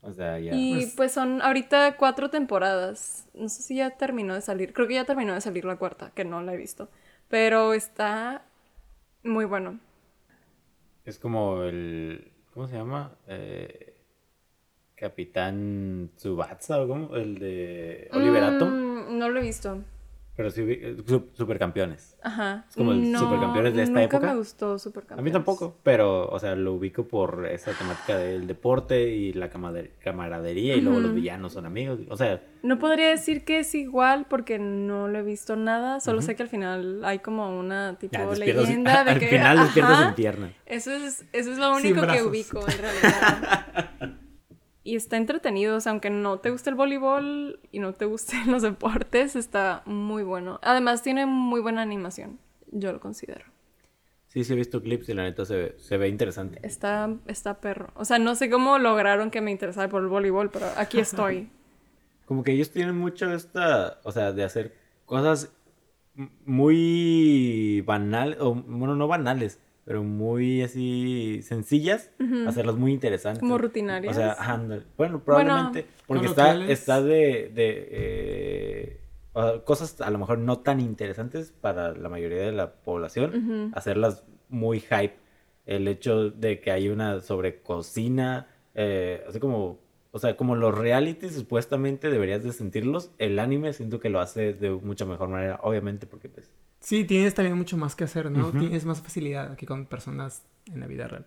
[0.00, 0.54] O sea, ya.
[0.54, 3.26] Y Pues- pues son ahorita cuatro temporadas.
[3.34, 4.72] No sé si ya terminó de salir.
[4.72, 6.88] Creo que ya terminó de salir la cuarta, que no la he visto.
[7.28, 8.42] Pero está
[9.22, 9.80] muy bueno.
[11.04, 12.32] Es como el.
[12.54, 13.16] ¿Cómo se llama?
[13.26, 13.94] Eh,
[14.94, 17.14] Capitán Tsubasa o cómo?
[17.16, 18.68] El de Oliver Atom.
[18.68, 19.82] Mm, no lo he visto.
[20.38, 22.16] Pero sí, eh, su- supercampeones.
[22.22, 22.64] Ajá.
[22.68, 24.26] Es como el Supercampeones de esta nunca época.
[24.32, 25.24] me gustó A Supercampeones.
[25.24, 30.76] mí tampoco, pero, o sea, lo ubico por esa temática del deporte y la camaradería
[30.76, 31.98] y luego los villanos son amigos.
[32.08, 35.98] O sea, No podría decir que es igual porque no lo he visto nada.
[35.98, 39.26] Solo sé que al final hay como una tipo ya leyenda de al que.
[39.26, 40.52] final despiertas en pierna.
[40.66, 43.87] Eso es, eso es lo Sin único que ubico en realidad.
[44.88, 48.50] y está entretenido, o sea, aunque no te guste el voleibol y no te gusten
[48.52, 50.58] los deportes, está muy bueno.
[50.62, 52.38] Además tiene muy buena animación,
[52.72, 53.44] yo lo considero.
[54.28, 56.60] Sí, sí he visto clips y la neta se, ve- se ve interesante.
[56.62, 57.88] Está, está perro.
[57.94, 61.48] O sea, no sé cómo lograron que me interesara por el voleibol, pero aquí estoy.
[62.26, 64.74] Como que ellos tienen mucho esta, o sea, de hacer
[65.06, 65.50] cosas
[66.44, 72.10] muy banales, o bueno, no banales, pero muy así sencillas,
[72.46, 73.40] hacerlas muy interesantes.
[73.40, 74.14] Como rutinarias.
[74.14, 74.82] O sea, ándale.
[74.98, 79.00] bueno, probablemente, porque está, de, de eh,
[79.32, 83.72] o sea, cosas a lo mejor no tan interesantes para la mayoría de la población,
[83.74, 85.14] hacerlas muy hype.
[85.64, 89.78] El hecho de que hay una sobre cocina, eh, así como,
[90.10, 94.52] o sea, como los realities supuestamente deberías de sentirlos, el anime siento que lo hace
[94.52, 96.50] de mucha mejor manera, obviamente, porque pues
[96.80, 98.50] Sí, tienes también mucho más que hacer, ¿no?
[98.52, 101.26] Tienes más facilidad que con personas en la vida real.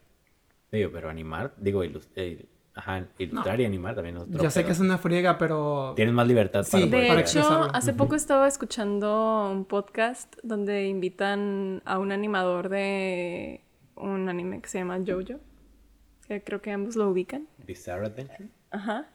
[0.72, 4.68] Digo, pero animar, digo, eh, ajá, ilustrar y animar también es otro Ya sé pedo.
[4.68, 5.92] que es una friega, pero...
[5.98, 7.76] Tienes más libertad Sí, para de poder De para hecho, expresarlo.
[7.76, 13.62] hace poco estaba escuchando un podcast donde invitan a un animador de
[13.96, 15.40] un anime que se llama Jojo,
[16.28, 17.48] que creo que ambos lo ubican.
[17.68, 18.48] Bizarre Adventure.
[18.72, 19.10] Ajá.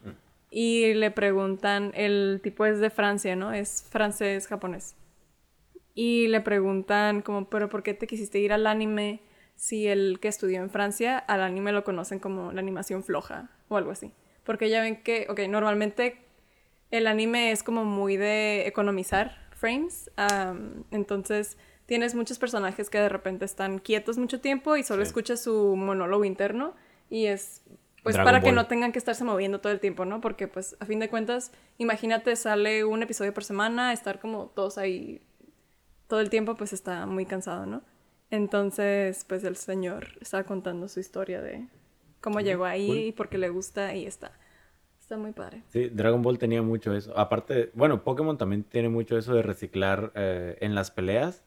[0.50, 3.52] Y le preguntan, el tipo es de Francia, ¿no?
[3.54, 4.94] Es francés-japonés.
[5.96, 9.22] Y le preguntan como, pero ¿por qué te quisiste ir al anime
[9.56, 13.76] si el que estudió en Francia, al anime lo conocen como la animación floja o
[13.78, 14.12] algo así?
[14.44, 16.18] Porque ya ven que, ok, normalmente
[16.90, 23.08] el anime es como muy de economizar frames, am, entonces tienes muchos personajes que de
[23.08, 25.08] repente están quietos mucho tiempo y solo Sí.
[25.08, 26.74] escuchas su monólogo interno
[27.08, 27.62] y es
[28.02, 28.54] pues Dragon para que Ball.
[28.56, 30.20] no tengan que estarse moviendo todo el tiempo, ¿no?
[30.20, 34.76] Porque pues a fin de cuentas, imagínate sale un episodio por semana, estar como todos
[34.78, 35.22] ahí
[36.08, 37.82] todo el tiempo pues está muy cansado, ¿no?
[38.30, 41.66] Entonces pues el señor estaba contando su historia de
[42.20, 42.96] cómo llegó ahí cool.
[42.98, 44.32] y por qué le gusta y está.
[45.00, 45.62] Está muy padre.
[45.68, 47.16] Sí, Dragon Ball tenía mucho eso.
[47.16, 51.44] Aparte, bueno, Pokémon también tiene mucho eso de reciclar eh, en las peleas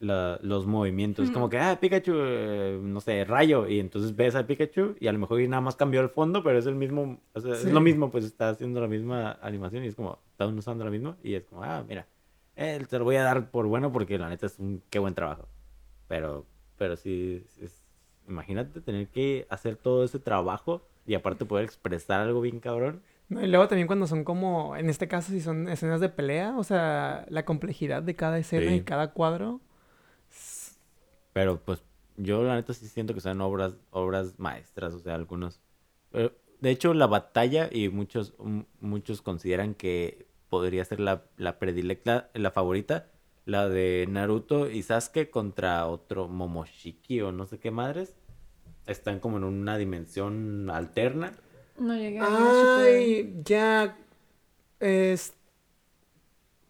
[0.00, 1.26] la- los movimientos.
[1.26, 3.68] Es como que, ah, Pikachu, eh, no sé, rayo.
[3.68, 6.58] Y entonces ves a Pikachu y a lo mejor nada más cambió el fondo, pero
[6.58, 7.68] es el mismo, o sea, Sí.
[7.68, 10.90] es lo mismo, pues está haciendo la misma animación y es como, están usando la
[10.90, 11.16] misma.
[11.22, 12.04] Y es como, ah, mira,
[12.58, 15.14] eh, te lo voy a dar por bueno porque la neta es un qué buen
[15.14, 15.48] trabajo.
[16.08, 16.44] Pero
[16.76, 17.82] pero sí, es-
[18.28, 23.02] imagínate tener que hacer todo ese trabajo y aparte poder expresar algo bien cabrón.
[23.30, 26.56] No, y luego también cuando son como, en este caso, si son escenas de pelea,
[26.56, 28.76] o sea, la complejidad de cada escena Sí.
[28.76, 29.60] y cada cuadro.
[31.32, 31.82] Pero pues
[32.16, 35.60] yo la neta sí siento que son obras, obras maestras, o sea, algunos.
[36.10, 38.34] Pero, de hecho, la batalla, y muchos,
[38.80, 43.08] muchos consideran que podría ser la, la predilecta, la favorita,
[43.44, 48.14] la de Naruto y Sasuke contra otro Momoshiki o no sé qué madres.
[48.86, 51.34] Están como en una dimensión alterna.
[51.78, 52.78] No llegué a.
[52.78, 53.96] Ay, ya.
[54.80, 55.34] Es.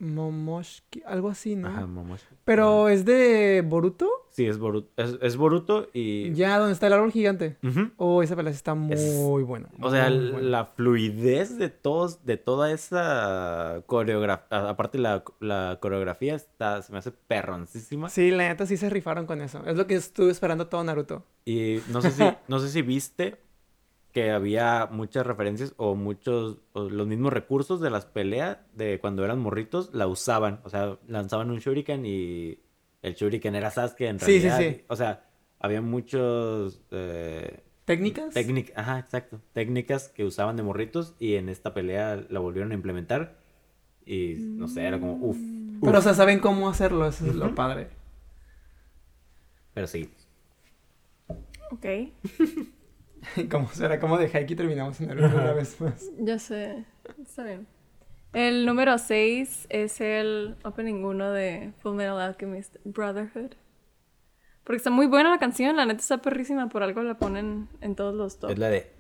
[0.00, 1.68] Momoshiki, algo así, ¿no?
[1.68, 2.34] Ajá, Momoshiki.
[2.44, 4.08] Pero es de Boruto.
[4.30, 6.32] Sí, es Boruto, es, es Boruto y...
[6.32, 7.56] Ya, donde está el árbol gigante.
[7.62, 7.90] Ujú.
[7.96, 9.68] Oh, esa pelea está muy Es- buena.
[9.80, 10.40] O sea, buena.
[10.40, 16.98] la fluidez de todos, de toda esa coreografía, aparte la, la coreografía está, se me
[16.98, 18.08] hace perroncísima.
[18.08, 19.64] Sí, la neta sí se rifaron con eso.
[19.66, 21.24] Es lo que estuve esperando todo Naruto.
[21.44, 23.38] Y no sé si, no sé si viste
[24.18, 29.24] que había muchas referencias o muchos, o los mismos recursos de las peleas de cuando
[29.24, 30.60] eran morritos, la usaban.
[30.64, 32.58] O sea, lanzaban un shuriken y
[33.02, 34.74] el shuriken era Sasuke en Sí, sí, realidad.
[34.78, 34.84] sí.
[34.88, 35.24] O sea,
[35.60, 36.80] había muchos...
[36.90, 38.34] eh, ¿Técnicas?
[38.34, 39.40] Técnica, ajá, exacto.
[39.52, 43.38] Técnicas que usaban de morritos y en esta pelea la volvieron a implementar.
[44.04, 45.38] Y no sé, era como, uff.
[45.80, 47.06] Pero, o sea, saben cómo hacerlo.
[47.06, 47.86] Eso es lo padre.
[49.74, 50.10] Pero sí.
[51.70, 51.86] Ok,
[53.50, 56.10] como será como de Haki terminamos en Naruto una vez más.
[56.18, 56.84] ya sé.
[57.22, 57.66] Está bien.
[58.32, 63.52] El número 6 es el opening 1 de Full Metal Alchemist Brotherhood.
[64.64, 67.96] Porque está muy buena la canción, la neta está perrísima, por algo la ponen en
[67.96, 68.52] todos los tops.
[68.52, 68.92] Es la de.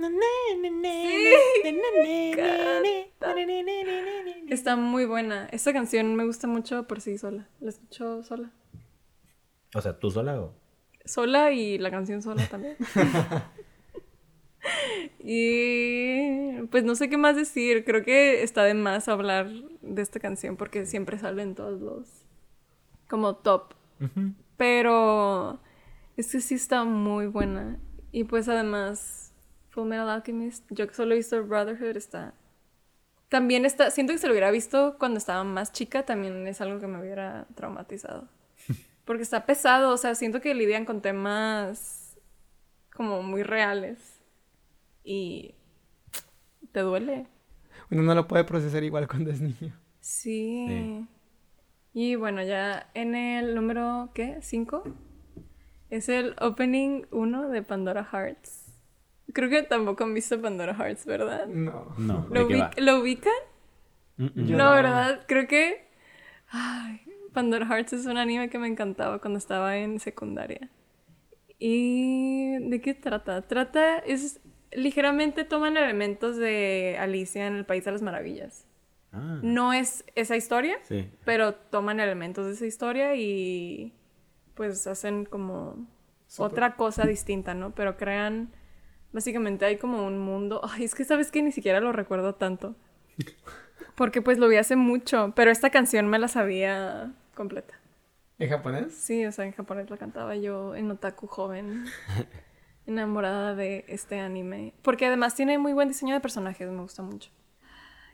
[4.48, 5.46] Está muy buena.
[5.52, 7.48] Esta canción me gusta mucho por sí sola.
[7.60, 8.50] La escucho sola.
[9.74, 10.54] O sea, ¿tú sola o?
[11.04, 12.76] Sola y la canción sola también.
[15.20, 17.84] y pues no sé qué más decir.
[17.84, 19.50] Creo que está de más hablar
[19.82, 22.08] de esta canción porque siempre sale en todos los
[23.08, 23.74] como top.
[24.56, 25.58] Pero
[26.16, 27.78] es que sí está muy buena.
[28.12, 29.32] Y pues además,
[29.70, 32.34] Full Metal Alchemist, yo que solo he visto Brotherhood, está...
[33.28, 36.80] También está, siento que se lo hubiera visto cuando estaba más chica, también es algo
[36.80, 38.26] que me hubiera traumatizado.
[39.04, 42.16] Porque está pesado, o sea, siento que lidian con temas
[42.94, 44.17] como muy reales.
[45.10, 45.54] Y
[46.72, 47.26] te duele.
[47.90, 49.74] Uno no lo puede procesar igual cuando es niño.
[50.00, 50.66] Sí.
[50.68, 51.06] Sí.
[51.94, 54.36] Y bueno, ya en el número, ¿qué?
[54.42, 54.84] ¿Cinco?
[55.88, 58.66] Es el opening 1 de Pandora Hearts.
[59.32, 61.46] Creo que tampoco han visto Pandora Hearts, ¿verdad?
[61.46, 61.94] No.
[61.96, 62.26] No.
[62.30, 62.46] ¿Lo.
[62.76, 63.32] ¿Lo ubican?
[64.18, 64.56] Mm, mm.
[64.58, 64.72] No.
[64.72, 65.24] ¿verdad?
[65.26, 65.88] Creo que...
[66.48, 67.00] Ay,
[67.32, 70.68] Pandora Hearts es un anime que me encantaba cuando estaba en secundaria.
[71.58, 73.48] ¿Y de qué trata?
[73.48, 74.40] Trata, es
[74.72, 78.66] ligeramente toman elementos de Alicia en el País de las Maravillas.
[79.12, 81.10] Ah, No es esa historia, sí.
[81.24, 83.94] pero toman elementos de esa historia y
[84.54, 85.86] pues hacen como
[86.36, 87.74] otra cosa distinta, ¿no?
[87.74, 88.50] Pero crean,
[89.12, 92.76] básicamente hay como un mundo, ay, es que sabes que ni siquiera lo recuerdo tanto,
[93.94, 97.74] porque pues lo vi hace mucho, pero esta canción me la sabía completa.
[98.38, 98.94] ¿En japonés?
[98.94, 101.84] Sí, o sea, en japonés la cantaba yo en otaku joven,
[102.88, 107.30] enamorada de este anime, porque además tiene muy buen diseño de personajes, me gusta mucho.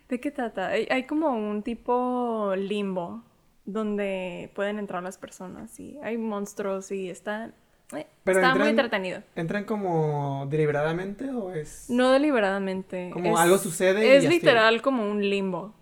[0.09, 0.69] ¿De qué trata?
[0.69, 3.23] Hay, hay como un tipo limbo
[3.65, 7.53] donde pueden entrar las personas y hay monstruos y está,
[7.97, 9.23] eh, Pero está muy entretenido.
[9.37, 11.87] ¿Entran como deliberadamente o es...?
[11.89, 13.11] No deliberadamente.
[13.13, 15.75] Como algo sucede y Es ya literal como un limbo.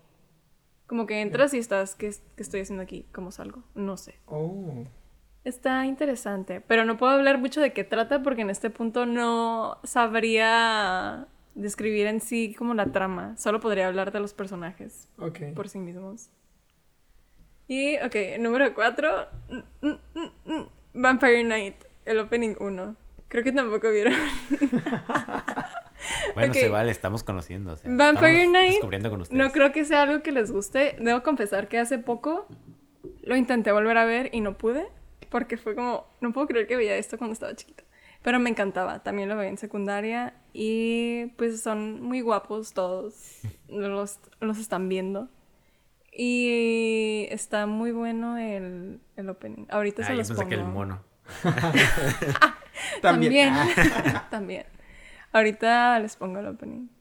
[0.87, 3.07] Como que entras y estás, ¿qué, qué estoy haciendo aquí?
[3.11, 3.63] ¿Cómo salgo?
[3.73, 4.19] No sé.
[4.27, 4.85] Oh.
[5.43, 9.77] Está interesante, pero no puedo hablar mucho de qué trata porque en este punto no
[9.83, 13.35] sabría describir en sí como la trama.
[13.37, 15.09] Solo podría hablar de los personajes
[15.55, 16.29] por sí mismos.
[17.67, 19.09] Y, ok, número 4.
[20.93, 21.75] Vampire Night,
[22.05, 22.95] el opening 1.
[23.27, 24.13] Creo que tampoco vieron.
[26.35, 26.57] Bueno, Ok.
[26.59, 27.71] se vale, estamos conociendo.
[27.73, 28.71] o sea, Vampire estamos Night.
[28.73, 29.37] Descubriendo con ustedes.
[29.41, 30.97] No creo que sea algo que les guste.
[30.99, 32.45] Debo confesar que hace poco
[33.21, 34.85] lo intenté volver a ver y no pude.
[35.33, 37.83] Porque fue como, no puedo creer que veía esto cuando estaba chiquita.
[38.21, 39.01] Pero me encantaba.
[39.03, 40.35] También lo veía en secundaria.
[40.53, 43.41] Y pues son muy guapos todos.
[43.67, 45.29] Los, los están viendo.
[46.15, 49.65] Y está muy bueno el, el opening.
[49.69, 50.49] Ahorita Ah, se yo los pensé pongo.
[50.49, 51.01] que el mono.
[51.41, 51.83] También.
[52.41, 52.57] Ah.
[53.01, 53.53] También.
[54.29, 54.65] También.
[55.31, 56.92] Ahorita les pongo el opening.「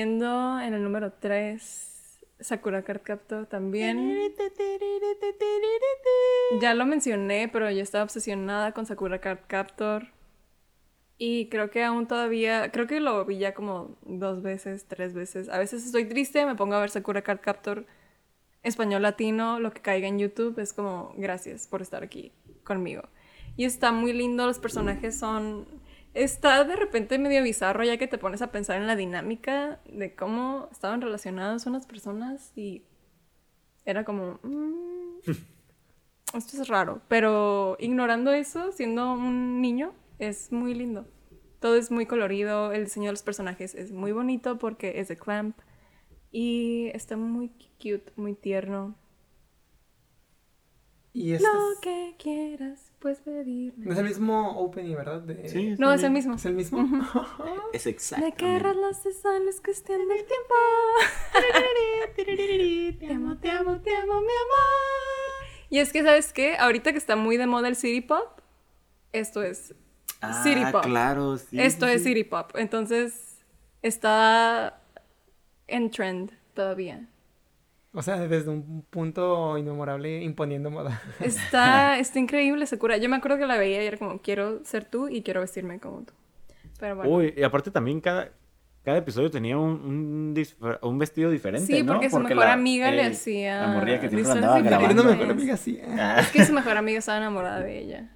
[0.00, 4.18] Siguiendo en el número 3, Sakura Card Captor también.
[6.58, 10.06] Ya lo mencioné, pero yo estaba obsesionada con Sakura Card Captor.
[11.18, 15.50] Y creo que aún todavía, creo que lo vi ya como dos veces, tres veces.
[15.50, 17.84] A veces estoy triste, me pongo a ver Sakura Card Captor
[18.62, 20.58] español latino, lo que caiga en YouTube.
[20.60, 22.32] Es como, gracias por estar aquí
[22.64, 23.02] conmigo.
[23.58, 25.66] Y está muy lindo, los personajes son...
[26.14, 30.14] Está de repente medio bizarro ya que te pones a pensar en la dinámica de
[30.14, 32.84] cómo estaban relacionadas unas personas y
[33.84, 34.40] era como...
[34.42, 35.20] mm,
[36.34, 41.06] esto es raro, pero ignorando eso, siendo un niño, es muy lindo.
[41.60, 45.16] Todo es muy colorido, el diseño de los personajes es muy bonito porque es de
[45.16, 45.58] Clamp
[46.32, 48.94] y está muy cute, muy tierno.
[51.12, 53.86] Y este Lo que quieras, puedes pedirme.
[53.86, 55.22] no es el mismo opening, ¿verdad?
[55.22, 56.34] De- Sí, No, es el mismo.
[56.36, 56.78] ¿Es el mismo?
[57.72, 58.36] Es Me exacto.
[58.36, 60.54] querrás las cesáreas, es cuestión del tiempo.
[63.00, 65.48] te amo, te amo, te amo, mi amor.
[65.70, 66.56] Y es que, ¿sabes qué?
[66.56, 68.40] Ahorita que está muy de moda el City Pop,
[69.12, 69.74] esto es
[70.42, 70.82] City Pop.
[70.84, 71.60] Ah, claro, sí.
[71.60, 72.08] Esto sí, es sí.
[72.08, 72.50] City Pop.
[72.56, 73.38] Entonces,
[73.82, 74.80] está
[75.68, 77.08] en trend todavía.
[77.92, 81.02] O sea, desde un punto inmemorable imponiendo moda.
[81.20, 82.96] Está, está increíble Sakura.
[82.98, 85.80] Yo me acuerdo que la veía y era como, quiero ser tú y quiero vestirme
[85.80, 86.12] como tú.
[86.78, 87.10] Pero bueno.
[87.10, 88.30] Uy, y aparte también cada,
[88.84, 91.94] cada episodio tenía un, un, un vestido diferente, Sí, ¿no?
[91.94, 95.02] porque su mejor la- amiga le hacía La morrilla que siempre andaba grabando.
[95.10, 95.54] amiga.
[95.66, 95.84] ¿eh?
[95.98, 96.16] Ah.
[96.20, 98.10] Es que su mejor amiga estaba enamorada de ella.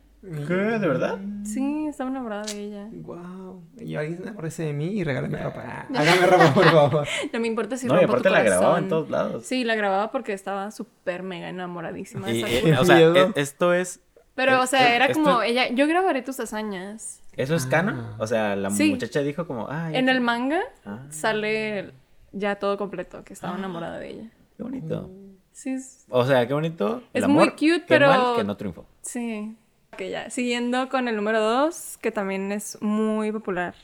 [0.46, 0.54] ¿Qué?
[0.54, 1.18] ¿De verdad?
[1.44, 2.88] Sí, estaba enamorada de ella.
[2.92, 3.62] Wow.
[3.78, 5.62] Y alguien enamórese de mí y regálame ropa.
[5.66, 7.08] Ah, Hágame ropa, por favor.
[7.32, 9.44] No me importa si No, y aparte la grababa en todos lados.
[9.44, 12.74] Sí, la grababa porque estaba súper mega enamoradísima de Y, Sakura.
[12.74, 14.00] eh, o sea, e- esto es...
[14.34, 17.20] Pero, o sea, eh, era esto- como ella, yo grabaré tus hazañas.
[17.36, 18.14] ¿Eso es canon?
[18.18, 18.90] O sea, la Sí.
[18.90, 19.68] muchacha dijo como...
[19.70, 21.00] Ay, En el manga Ah.
[21.10, 21.92] sale
[22.32, 24.30] ya todo completo, que estaba enamorada de ella.
[24.56, 25.10] Qué bonito.
[25.52, 27.02] Sí, es- O sea, qué bonito.
[27.12, 28.86] el Es muy amor, cute, qué pero- mal que no triunfó.
[29.02, 29.54] sí.
[29.98, 30.30] Ya.
[30.30, 33.74] Siguiendo con el número 2, que también es muy popular.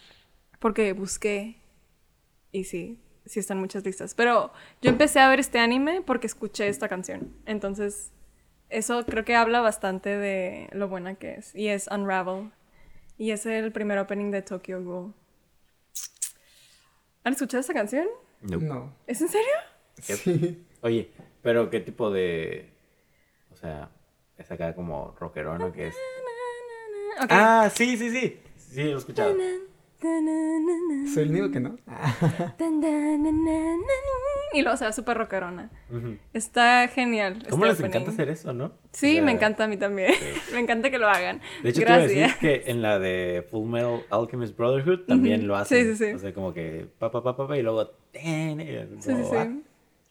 [0.59, 1.57] Porque busqué.
[2.53, 4.15] Y sí, sí están muchas listas.
[4.15, 4.53] Pero
[4.83, 7.35] yo empecé a ver este anime porque escuché esta canción.
[7.47, 8.13] Entonces,
[8.69, 11.55] eso creo que habla bastante de lo buena que es.
[11.55, 12.51] Y es Unravel.
[13.19, 15.15] Y es el primer opening de Tokyo Ghoul.
[17.25, 18.07] ¿Han escuchado esta canción?
[18.41, 18.59] No.
[18.59, 18.97] No.
[19.07, 20.57] ¿Es en serio?
[20.81, 21.11] Oye,
[21.43, 22.71] pero ¿qué tipo de...
[23.53, 23.91] O sea,
[24.41, 25.95] es acá como rockerona que es...
[27.29, 28.41] Ah, sí, sí, sí.
[28.57, 29.37] Sí, lo he escuchado.
[30.01, 31.77] Soy el único que no.
[34.53, 35.71] Y luego se va súper rockerona.
[35.91, 36.17] Ujú.
[36.33, 37.47] Está genial.
[37.49, 38.73] ¿Cómo este les encanta hacer eso, no?
[38.91, 40.13] Sí, O sea, me encanta a mí también.
[40.53, 41.41] me encanta que lo hagan.
[41.63, 42.19] De hecho, te iba a Gracias.
[42.19, 45.87] decir que en la de Full Metal Alchemist Brotherhood también lo hacen.
[45.87, 46.15] Sí, sí, sí.
[46.15, 47.91] O sea, como que pa, pa, pa, pa, pa, y luego...
[48.11, 49.63] ten, y Sí, sí, como, ah, sí.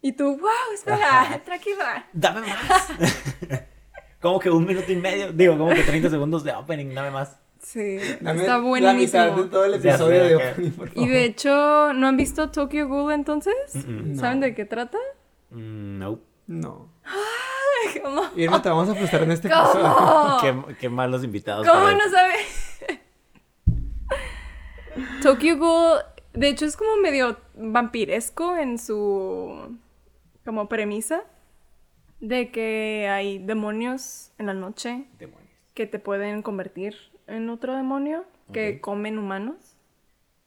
[0.03, 2.07] Y tú, wow, espera, tranquila.
[2.13, 2.93] Dame más.
[4.22, 5.32] Como que un minuto y medio.
[5.34, 7.38] Digo, como que 30 segundos de opening, dame más.
[7.61, 9.43] Sí, dame está La mitad de buenísimo.
[9.51, 11.09] todo el episodio de opening, por Y favor.
[11.09, 13.53] de hecho, ¿no han visto Tokyo Ghoul entonces?
[14.15, 14.45] ¿Saben No.
[14.45, 14.97] de qué trata?
[15.51, 16.20] Mm, no.
[16.47, 16.89] No.
[18.03, 18.24] ¿Cómo?
[18.36, 19.93] Irma, te vamos a frustrar en este episodio.
[19.95, 20.38] ¿Cómo?
[20.41, 21.67] Qué, qué malos invitados.
[21.67, 22.09] ¿Cómo no esto.
[22.11, 22.99] sabe?
[25.22, 25.99] Tokyo Ghoul,
[26.34, 29.78] de hecho, es como medio vampiresco en su
[30.45, 31.24] como premisa
[32.20, 35.49] de que hay demonios en la noche Demonios.
[35.74, 36.95] que te pueden convertir
[37.28, 39.78] en otro demonio que comen humanos.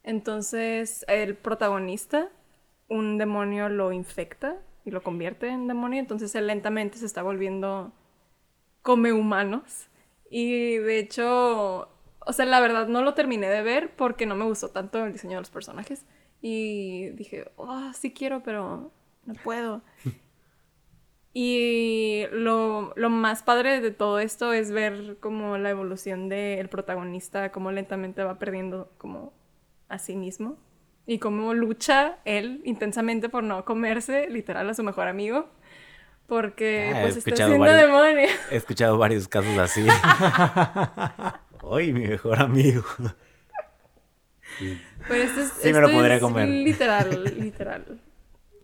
[0.03, 2.29] Entonces, el protagonista,
[2.89, 7.93] un demonio lo infecta y lo convierte en demonio, entonces él lentamente se está volviendo
[8.83, 9.89] come humanos.
[10.29, 14.45] Y de hecho, o sea, la verdad no lo terminé de ver porque no me
[14.45, 16.05] gustó tanto el diseño de los personajes.
[16.41, 18.91] Y dije, oh, sí quiero, pero
[19.25, 19.83] no puedo.
[21.35, 27.51] Y lo, lo más padre de todo esto es ver como la evolución del protagonista,
[27.53, 29.33] cómo lentamente va perdiendo como
[29.89, 30.59] a sí mismo.
[31.07, 35.49] Y cómo lucha él intensamente por no comerse literal a su mejor amigo.
[36.27, 38.29] Porque Ah, he pues está siendo varios- demonio.
[38.51, 39.87] He escuchado varios casos así.
[41.63, 42.85] Hoy mi mejor amigo.
[45.09, 46.49] Pero esto es, Sí, me lo esto podría es comer.
[46.49, 48.01] literal, literal.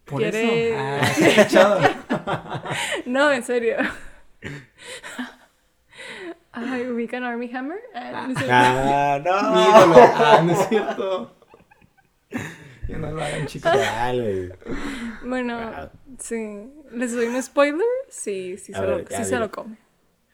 [0.08, 1.78] Por Quiere- eso.
[2.20, 2.62] Ah.
[3.06, 3.76] No, en serio.
[6.52, 7.78] Ay, ubican Army Hammer.
[7.94, 8.34] Ah, no.
[8.50, 9.60] Ah, no.
[9.62, 9.96] ídolo.
[10.16, 11.36] Ah, no es cierto.
[12.88, 13.70] Ya no lo hagan, chicos.
[13.72, 14.56] Chale.
[15.24, 15.90] Bueno, Wow.
[16.18, 16.70] sí.
[16.92, 17.86] ¿Les doy un spoiler?
[18.08, 19.76] Sí, sí, A se, ver, lo, sí se lo come.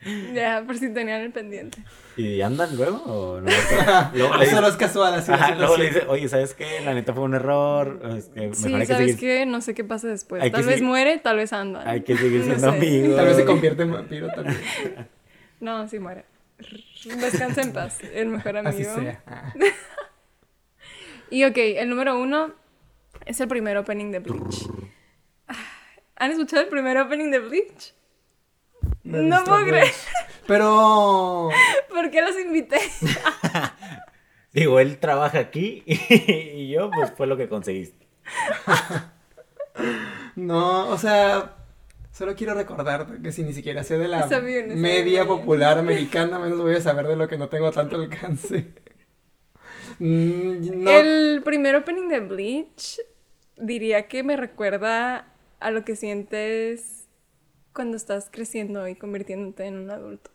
[0.33, 1.79] Ya, por si tenían el pendiente.
[2.15, 3.49] ¿Y andan luego o no?
[4.13, 5.31] Luego le Solo dice, es casual así.
[5.31, 6.79] ajá, luego le dice, oye, ¿sabes qué?
[6.85, 7.99] La neta fue un error.
[8.17, 9.45] este, mejor Sí, hay que ¿sabes seguir, qué?
[9.45, 10.41] No sé qué pasa después.
[10.41, 11.85] Hay que Tal vez seguir- muere, tal vez andan.
[11.87, 12.77] hay que seguir No siendo sé.
[12.77, 13.15] amigos.
[13.17, 14.57] Tal vez se convierte en vampiro también.
[15.59, 16.25] No, sí muere.
[17.19, 18.69] Descansa en paz, el mejor amigo.
[18.69, 19.23] Así sea.
[19.25, 19.53] Ah.
[21.29, 22.53] Y ok, el número uno
[23.25, 24.67] es el primer opening de Bleach.
[25.47, 25.55] Ah,
[26.17, 27.93] ¿Han escuchado el primer opening de Bleach?
[29.03, 29.91] Me No puedo creer.
[30.47, 31.49] Pero.
[31.89, 32.77] ¿Por qué los invité?
[34.53, 38.07] Digo, él trabaja aquí y yo, pues fue lo que conseguiste.
[40.35, 41.55] No, o sea.
[42.11, 46.59] Solo quiero recordar que si ni siquiera sé de la bien, media popular americana, menos
[46.59, 48.73] voy a saber de lo que no tengo tanto alcance.
[49.99, 53.01] Mm, no, El primer opening de Bleach
[53.57, 55.27] diría que me recuerda
[55.59, 57.04] a lo que sientes
[57.75, 60.31] cuando estás creciendo y convirtiéndote en un adulto.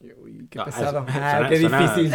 [0.00, 1.04] Uy, qué pesado.
[1.08, 2.10] Ah, qué suena- difícil.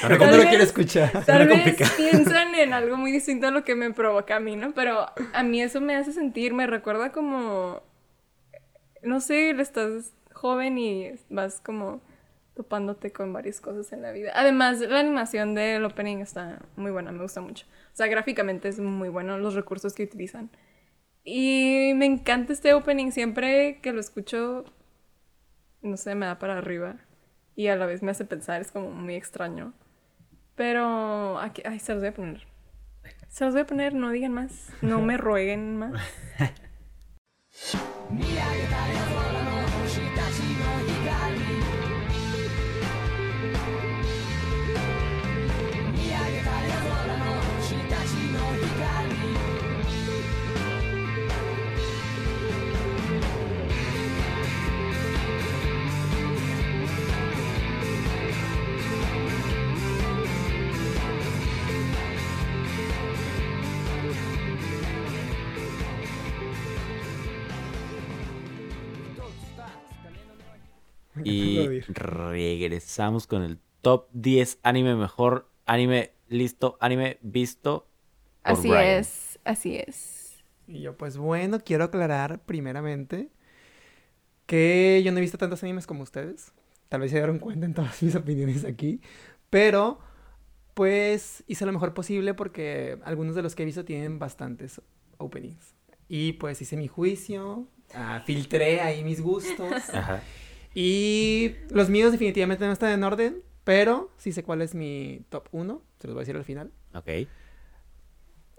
[0.00, 1.24] Tal no lo vez- quiero escuchar.
[1.24, 4.72] Tal vez piensan en algo muy distinto a lo que me provoca a mí, ¿no?
[4.72, 7.82] Pero a mí eso me hace sentir, me recuerda como,
[9.02, 12.00] no sé, estás joven y vas como
[12.54, 14.32] topándote con varias cosas en la vida.
[14.34, 17.66] Además, la animación del opening está muy buena, me gusta mucho.
[17.92, 20.50] O sea, gráficamente es muy bueno los recursos que utilizan.
[21.24, 24.64] Y me encanta este opening, siempre que lo escucho,
[25.82, 26.96] no sé, me da para arriba.
[27.56, 29.74] Y a la vez me hace pensar, es como muy extraño.
[30.54, 32.46] Pero aquí, ay, se los voy a poner.
[33.28, 34.70] Se los voy a poner, no digan más.
[34.82, 35.92] No me rueguen más.
[71.24, 77.88] Y regresamos con el top 10 anime mejor anime listo, anime visto.
[78.44, 78.98] por Así Brian.
[78.98, 80.44] es, así es.
[80.66, 83.30] Y yo, pues bueno, quiero aclarar primeramente
[84.46, 86.52] que yo no he visto tantos animes como ustedes.
[86.88, 89.00] Tal vez se dieron cuenta en todas mis opiniones aquí.
[89.50, 89.98] Pero,
[90.74, 94.80] pues hice lo mejor posible porque algunos de los que he visto tienen bastantes
[95.18, 95.74] openings.
[96.08, 99.90] Y pues hice mi juicio, ah, filtré ahí mis gustos.
[99.92, 100.22] Ajá.
[100.74, 105.48] Y los míos definitivamente no están en orden, pero sí sé cuál es mi top
[105.52, 105.82] 1.
[105.98, 106.72] Se los voy a decir al final.
[106.94, 107.08] Ok.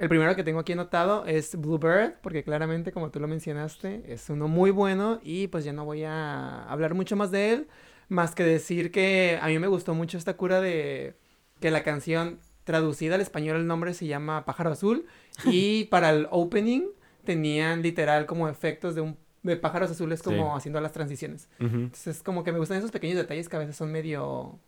[0.01, 4.32] El primero que tengo aquí anotado es Bluebird, porque claramente, como tú lo mencionaste, es
[4.32, 7.68] uno muy bueno y pues ya no voy a hablar mucho más de él,
[8.09, 11.18] más que decir que a mí me gustó mucho esta cura de
[11.59, 15.05] que la canción traducida al español el nombre se llama Pájaro Azul
[15.45, 16.88] y para el opening
[17.24, 20.58] tenían literal como efectos de un de pájaros azules como Sí.
[20.58, 21.48] haciendo las transiciones.
[21.60, 21.76] Ujú.
[21.76, 24.60] Entonces como que me gustan esos pequeños detalles que a veces son medio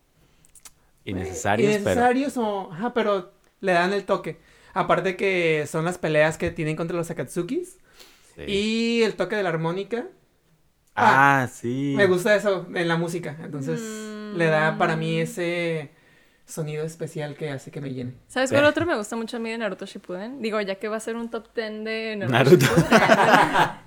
[1.06, 4.40] Innecesarios, innecesarios o ajá, pero le dan el toque.
[4.74, 7.78] Aparte que son las peleas que tienen contra los Akatsukis
[8.36, 8.42] sí.
[8.48, 10.08] y el toque de la armónica.
[10.96, 11.94] Ah, sí.
[11.98, 14.38] Me gusta eso en la música, entonces Mm.
[14.38, 15.92] le da para mí ese
[16.46, 18.14] sonido especial que hace que me llene.
[18.28, 18.56] ¿Sabes Sí.
[18.56, 20.42] cuál otro me gusta mucho a mí de Naruto Shippuden?
[20.42, 22.66] Digo, ya que va a ser un top 10 de Naruto, Naruto.
[22.66, 22.90] Shippuden.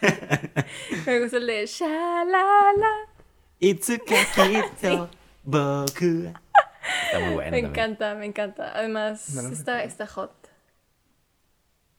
[1.06, 2.92] me gusta el de Shalala.
[3.60, 5.10] Itsukakito
[5.44, 6.32] boku.
[7.06, 7.50] Está muy bueno.
[7.50, 7.66] Me también.
[7.66, 8.72] encanta, me encanta.
[8.76, 10.32] Además, No está, está hot.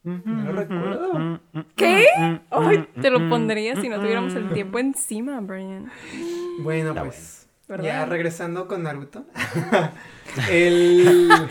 [0.04, 1.40] No lo recuerdo.
[1.76, 2.06] ¿Qué?
[2.52, 5.92] Ay, te lo pondría si no tuviéramos el tiempo encima, Brian.
[6.60, 7.84] Bueno, Está pues ¿verdad?
[7.86, 9.26] ya regresando con Naruto.
[10.52, 11.50] el...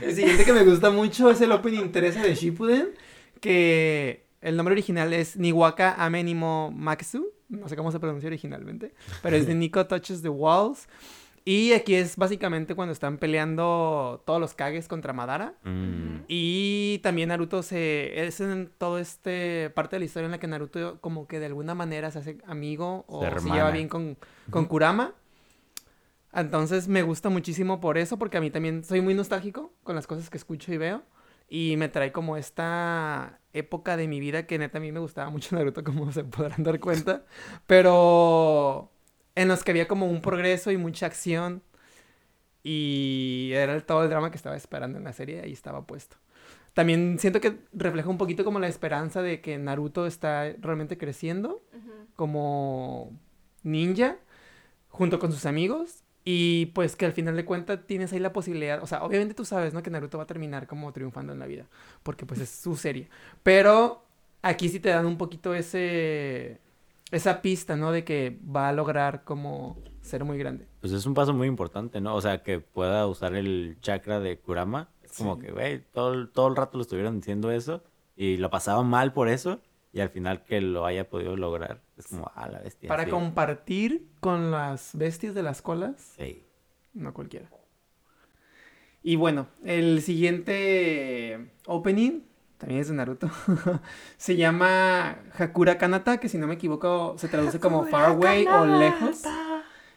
[0.00, 2.88] el siguiente que me gusta mucho es el opening 13 de Shippuden,
[3.42, 9.36] que el nombre original es Niwaka Amenimo Maxu, no sé cómo se pronuncia originalmente, pero
[9.36, 10.88] es de Nico Touches the Walls.
[11.44, 15.54] Y aquí es básicamente cuando están peleando todos los Kages contra Madara.
[15.64, 18.26] Mm, Y también Naruto se...
[18.26, 21.46] Es en todo este parte de la historia en la que Naruto como que de
[21.46, 24.18] alguna manera se hace amigo o Se se, lleva bien con,
[24.50, 25.14] con Kurama.
[26.32, 30.06] Entonces me gusta muchísimo por eso, porque a mí también soy muy nostálgico con las
[30.06, 31.02] cosas que escucho y veo.
[31.52, 35.28] Y me trae como esta época de mi vida que neta a mí me gustaba
[35.30, 37.24] mucho Naruto, como se podrán dar cuenta.
[37.66, 38.90] Pero
[39.34, 41.62] en los que había como un progreso y mucha acción.
[42.62, 46.16] Y era el- todo el drama que estaba esperando en la serie, ahí estaba puesto.
[46.74, 51.62] También siento que refleja un poquito como la esperanza de que Naruto está realmente creciendo
[52.14, 53.10] como
[53.62, 54.18] ninja
[54.88, 58.82] junto con sus amigos y pues que al final de cuentas tienes ahí la posibilidad,
[58.82, 59.82] o sea, obviamente tú sabes, ¿no?
[59.82, 61.66] Que Naruto va a terminar como triunfando en la vida,
[62.02, 63.08] porque pues es su serie,
[63.42, 64.04] pero
[64.42, 66.60] aquí sí te dan un poquito ese
[67.10, 67.90] esa pista, ¿no?
[67.90, 70.66] De que va a lograr como ser muy grande.
[70.80, 72.14] Pues es un paso muy importante, ¿no?
[72.14, 74.88] O sea, que pueda usar el chakra de Kurama.
[75.02, 77.82] Es como que, güey, todo, el- todo el rato lo estuvieron diciendo eso
[78.16, 79.60] y lo pasaban mal por eso
[79.92, 81.80] y al final que lo haya podido lograr.
[81.96, 82.88] Es como, ah, la bestia.
[82.88, 83.10] Para sí.
[83.10, 86.42] compartir con las bestias de las colas, Sí.
[86.94, 87.50] no cualquiera.
[89.02, 92.20] Y bueno, el siguiente opening
[92.58, 93.30] también es de Naruto.
[94.18, 98.66] se llama Hakura Kanata, que si no me equivoco se traduce como Far Away o
[98.66, 99.22] lejos.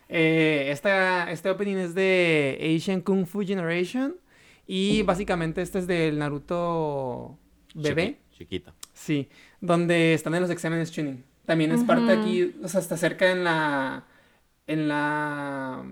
[0.07, 4.15] Eh, esta, este opening es de Asian Kung Fu Generation.
[4.65, 7.37] Y básicamente este es del Naruto
[7.75, 8.19] bebé.
[8.31, 8.73] Chiqui- chiquito.
[8.93, 9.27] Sí,
[9.63, 11.23] donde están en los exámenes tuning.
[11.45, 14.03] También es parte aquí, o sea, está cerca en la
[14.67, 15.83] en la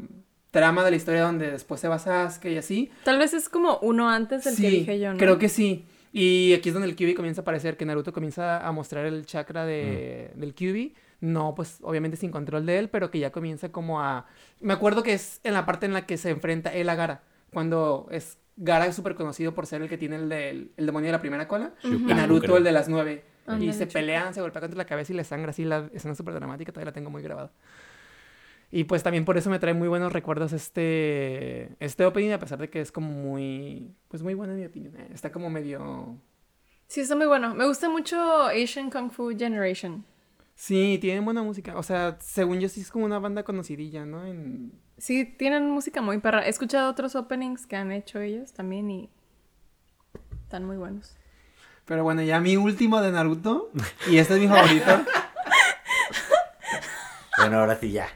[0.51, 2.91] trama de la historia donde después se va Sasuke y así.
[3.03, 5.17] Tal vez es como uno antes del sí, que dije yo, ¿no?
[5.17, 5.85] creo que sí.
[6.13, 9.25] Y aquí es donde el Kyuubi comienza a aparecer, que Naruto comienza a mostrar el
[9.25, 10.93] chakra de, del Kyuubi.
[11.21, 14.25] No, pues obviamente sin control de él, pero que ya comienza como a...
[14.59, 17.23] Me acuerdo que es en la parte en la que se enfrenta él a Gara.
[17.53, 21.07] Cuando es Gara es súper conocido por ser el que tiene el, del- el demonio
[21.07, 21.73] de la primera cola.
[21.83, 23.23] Y Naruto el de las nueve.
[23.47, 23.93] Y Ándale, se chupa.
[23.99, 25.65] pelean, se golpean contra la cabeza y le sangra así.
[25.65, 27.51] La escena súper dramática, todavía la tengo muy grabada.
[28.71, 32.57] Y pues también por eso me trae muy buenos recuerdos este, este opening, a pesar
[32.59, 34.95] de que es como muy, pues muy bueno en mi opinión.
[34.95, 36.17] eh, Está como medio...
[36.87, 37.53] Sí, está muy bueno.
[37.55, 40.05] Me gusta mucho Asian Kung Fu Generation.
[40.55, 41.77] Sí, tienen buena música.
[41.77, 44.25] O sea, según yo sí es como una banda conocidilla, ¿no?
[44.25, 44.71] En...
[44.97, 46.45] Sí, tienen música muy perra.
[46.45, 49.09] He escuchado otros openings que han hecho ellos también y
[50.43, 51.17] están muy buenos.
[51.91, 53.69] Pero bueno, ya mi último de Naruto.
[54.09, 55.01] Y este es mi favorito.
[57.37, 58.07] Bueno, ahora sí ya.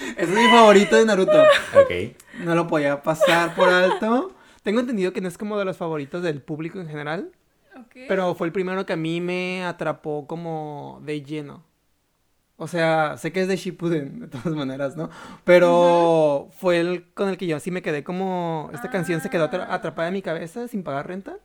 [0.00, 1.40] Este es mi favorito de Naruto.
[1.40, 2.16] Ok.
[2.40, 4.34] No lo podía pasar por alto.
[4.64, 7.30] Tengo entendido que no es como de los favoritos del público en general.
[8.08, 11.62] Pero fue el primero que a mí me atrapó como de lleno.
[12.56, 15.10] O sea, sé que es de Shippuden, de todas maneras, ¿no?
[15.44, 18.70] Pero fue el con el que yo así me quedé como...
[18.72, 21.36] Esta canción se quedó atra- atrapada en mi cabeza sin pagar renta.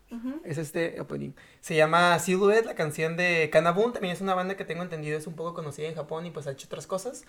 [0.44, 1.32] Es este opening.
[1.62, 3.92] Se llama Silhouette, la canción de Kanabun.
[3.94, 6.46] También es una banda que tengo entendido es un poco conocida en Japón y pues
[6.46, 7.24] ha hecho otras cosas.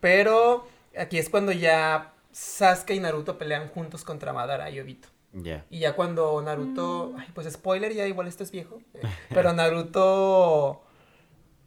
[0.00, 0.66] Pero
[0.98, 5.08] aquí es cuando ya Sasuke y Naruto pelean juntos contra Madara y Obito.
[5.32, 5.64] Ya.
[5.70, 9.00] Y ya cuando Naruto, ay, pues spoiler, ya igual esto es viejo, eh,
[9.30, 10.82] pero Naruto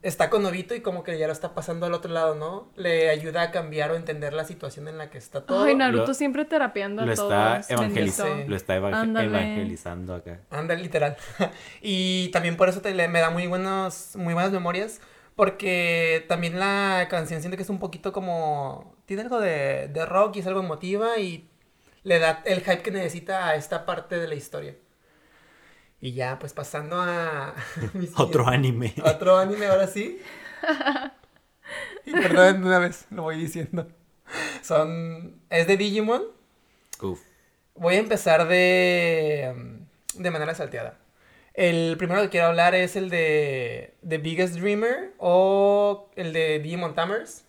[0.08, 2.70] está con Obito y como que ya lo está pasando al otro lado, ¿no?
[2.76, 5.64] Le ayuda a cambiar o entender la situación en la que está todo.
[5.64, 7.32] Ay, Naruto Lo- siempre terapiando a Lo todos.
[7.60, 9.28] está, evangeliz- lo está evangel- Ándale.
[9.28, 10.40] evangelizando acá.
[10.52, 11.18] Anda, literal.
[11.82, 15.02] y también por eso te, le- me da muy, buenos, muy buenas memorias,
[15.36, 18.96] porque también la canción siento que es un poquito como...
[19.06, 21.48] Tiene algo de, de rock y es algo emotiva y
[22.04, 24.76] le da el hype que necesita a esta parte de la historia.
[26.06, 27.56] Y ya, pues pasando a...
[28.18, 28.94] Otro anime.
[29.04, 30.22] Otro anime, ahora sí.
[32.06, 33.88] Y perdón, de una vez lo voy diciendo.
[34.62, 35.42] Son...
[35.50, 36.22] Es de Digimon.
[37.02, 37.20] Uf.
[37.74, 39.80] Voy a empezar de,
[40.14, 41.00] de manera salteada.
[41.56, 46.94] El primero que quiero hablar es el de The Biggest Dreamer o el de Digimon
[46.94, 47.46] Tamers,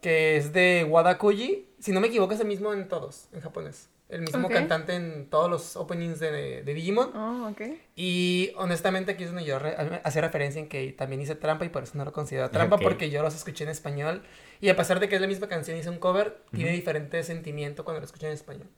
[0.00, 1.66] que es de Wada Koji.
[1.80, 3.88] Si no me equivoco, es el mismo en todos, en japonés.
[4.08, 4.52] El mismo Ok.
[4.54, 7.10] cantante en todos los openings de, de Digimon.
[7.16, 7.60] Oh, ok.
[7.96, 9.74] Y honestamente aquí es donde yo re-
[10.04, 12.82] hacía referencia en que también hice trampa y por eso no lo considero trampa Ok.
[12.82, 14.22] porque yo los escuché en español
[14.60, 17.84] y a pesar de que es la misma canción hice un cover, tiene diferente sentimiento
[17.84, 18.68] cuando lo escuché en español.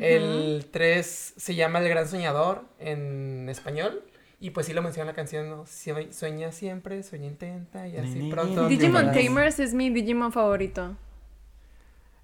[0.00, 4.02] El 3 se llama El Gran Soñador en español
[4.40, 5.64] y pues sí lo menciona en la canción, ¿no?
[5.66, 8.62] Sueña siempre, sueña intenta y así Ni, ni, pronto.
[8.68, 9.12] ni, Digimon.
[9.12, 10.96] Tamers es mi Digimon favorito.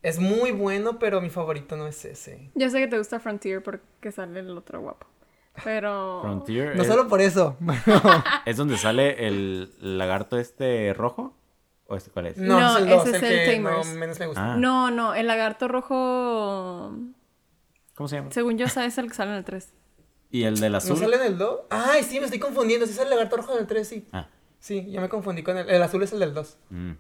[0.03, 2.51] Es muy bueno, pero mi favorito no es ese.
[2.55, 5.07] Ya sé que te gusta Frontier porque sale el otro guapo.
[5.65, 6.21] Pero.
[6.23, 7.57] Frontier No es, solo por eso.
[8.47, 11.37] es donde sale el lagarto este rojo.
[11.87, 12.39] ¿O este cuál es?
[12.39, 13.95] No, No, es el 2, ese el es el que no Tamers.
[13.95, 14.53] menos me gusta.
[14.53, 14.57] Ah.
[14.57, 16.97] No, no, el lagarto rojo.
[17.95, 18.31] ¿Cómo se llama?
[18.33, 19.73] Según yo, es el que sale en el 3.
[20.31, 20.97] ¿Y el del ¿No azul?
[20.97, 21.61] sale en el 2?
[21.69, 22.87] Ay, sí, me estoy confundiendo.
[22.87, 24.09] Sí sale el lagarto rojo en el 3, sí.
[24.13, 24.29] Ah.
[24.59, 25.69] Sí, ya me confundí con el...
[25.69, 26.59] El azul es el del 2.
[26.71, 26.93] mm.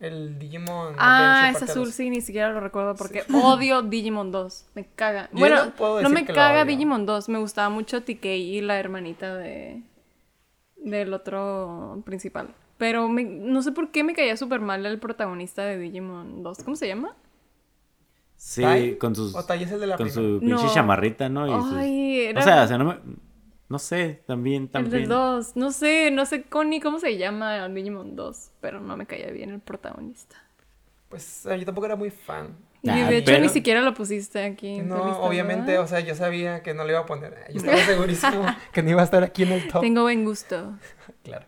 [0.00, 1.94] El Digimon Ah, Adventure es azul, 2.
[1.94, 4.66] sí, ni siquiera lo recuerdo porque odio Digimon 2.
[4.74, 5.28] Me caga.
[5.32, 6.72] Yo bueno, no puedo no decir me que lo caga odio.
[6.72, 7.28] Digimon 2.
[7.28, 9.82] Me gustaba mucho TK y la hermanita de
[10.76, 12.48] del otro principal.
[12.76, 16.58] Pero me- no sé por qué me caía súper mal el protagonista de Digimon 2.
[16.64, 17.14] ¿Cómo se llama?
[18.36, 18.98] Sí, ¿Tai?
[18.98, 19.34] con sus.
[19.34, 20.34] O es el de la con primera.
[20.34, 20.74] su pinche No.
[20.74, 21.46] chamarrita, ¿no?
[21.46, 22.96] Y sus- Ay, era O sea, o sea, no me.
[23.74, 24.92] No sé, también, el también.
[25.02, 25.56] del 2.
[25.56, 29.32] No sé, no sé con ni cómo se llama Digimon 2, pero no me caía
[29.32, 30.36] bien el protagonista.
[31.08, 32.56] Pues yo tampoco era muy fan.
[32.82, 34.76] Y Ah, de hecho pero- ni siquiera lo pusiste aquí.
[34.76, 35.84] en tu No, lista, obviamente, ¿verdad?
[35.86, 37.34] o sea, yo sabía que no le iba a poner.
[37.52, 39.80] Yo estaba segurísimo que no iba a estar aquí en el top.
[39.80, 40.78] Tengo buen gusto.
[41.24, 41.46] Claro.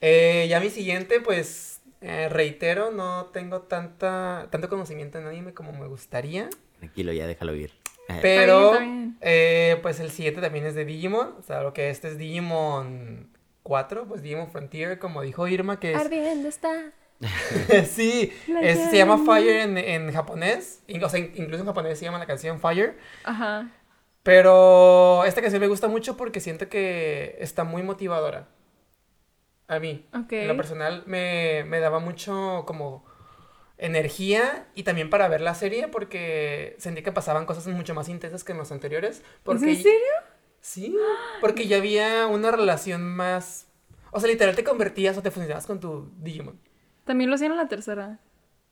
[0.00, 5.72] Eh, ya mi siguiente, pues eh, reitero, no tengo tanta tanto conocimiento en anime como
[5.72, 6.48] me gustaría.
[6.78, 7.72] Tranquilo, ya déjalo ir.
[8.08, 9.18] Eh, Pero, está bien.
[9.20, 11.34] eh, pues el siguiente también es de Digimon.
[11.38, 13.30] O sea, lo que este es Digimon
[13.62, 16.00] 4, pues Digimon Frontier, como dijo Irma, que es...
[16.00, 16.92] Ardiendo está.
[17.90, 18.32] sí,
[18.62, 19.18] es- se llama.
[19.24, 20.82] Fire en, en japonés.
[20.86, 22.96] in- O sea, in- incluso en japonés se llama la canción Fire.
[23.24, 23.70] Ajá.
[24.22, 28.48] Pero esta canción me gusta mucho porque siento que está muy motivadora.
[29.68, 30.06] A mí.
[30.14, 30.32] Ok.
[30.32, 33.04] En lo personal me, me daba mucho como
[33.78, 38.44] energía y también para ver la serie porque sentí que pasaban cosas mucho más intensas
[38.44, 39.22] que en los anteriores.
[39.44, 40.12] Porque, ¿Es en serio?
[40.60, 40.96] Sí,
[41.40, 43.66] porque ya había una relación más...
[44.10, 46.58] O sea, literal te convertías o te funcionabas con tu Digimon.
[47.04, 48.18] También lo hacían en la tercera.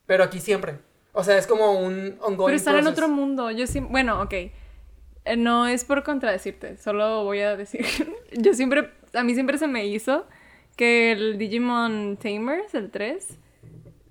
[0.07, 0.78] Pero aquí siempre.
[1.12, 3.51] O sea, es como un ongoing Pero están en otro mundo.
[3.51, 4.33] Yo sí, bueno, ok.
[4.33, 7.85] Eh, No es por contradecirte, solo voy a decir.
[8.33, 10.27] Yo siempre, a mí siempre se me hizo
[10.77, 13.39] que el Digimon Tamers, el 3,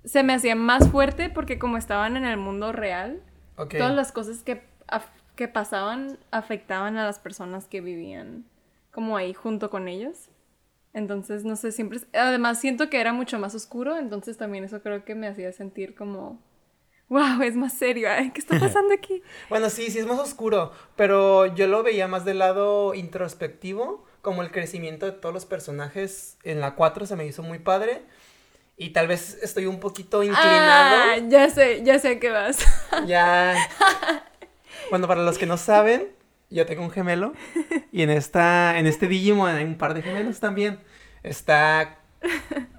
[0.06, 3.20] se me hacía más fuerte porque como estaban en el mundo real,
[3.56, 4.62] todas las cosas que,
[5.34, 8.44] que pasaban afectaban a las personas que vivían
[8.92, 10.30] como ahí junto con ellos.
[10.94, 12.00] Entonces, no sé, siempre...
[12.14, 15.94] Además, siento que era mucho más oscuro, entonces también eso creo que me hacía sentir
[15.94, 16.40] como...
[17.08, 18.30] Wow, es más serio, ¿eh?
[18.32, 19.22] ¿qué está pasando aquí?
[19.50, 24.42] Bueno, sí, sí es más oscuro, pero yo lo veía más del lado introspectivo, como
[24.42, 28.02] el crecimiento de todos los personajes en la 4 se me hizo muy padre.
[28.76, 30.96] Y tal vez estoy un poquito inclinado.
[31.12, 32.58] Ah, ya sé, ya sé a qué vas.
[33.06, 33.54] Ya.
[34.90, 36.12] Bueno, para los que no saben,
[36.48, 37.32] yo tengo un gemelo.
[37.90, 40.78] Y en esta, en este Digimon hay un par de gemelos también.
[41.24, 41.98] Está.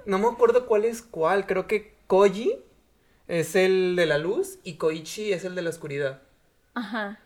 [0.05, 1.45] No me acuerdo cuál es cuál.
[1.45, 2.53] Creo que Koji
[3.27, 6.21] es el de la luz y Koichi es el de la oscuridad.
[6.75, 7.19] Ajá.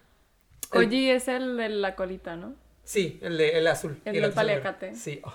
[0.71, 2.55] El- Koji es el de la colita, ¿no?
[2.83, 4.01] Sí, el, de, el azul.
[4.03, 4.95] El y del paliacate.
[4.95, 5.21] Sí.
[5.23, 5.33] oh.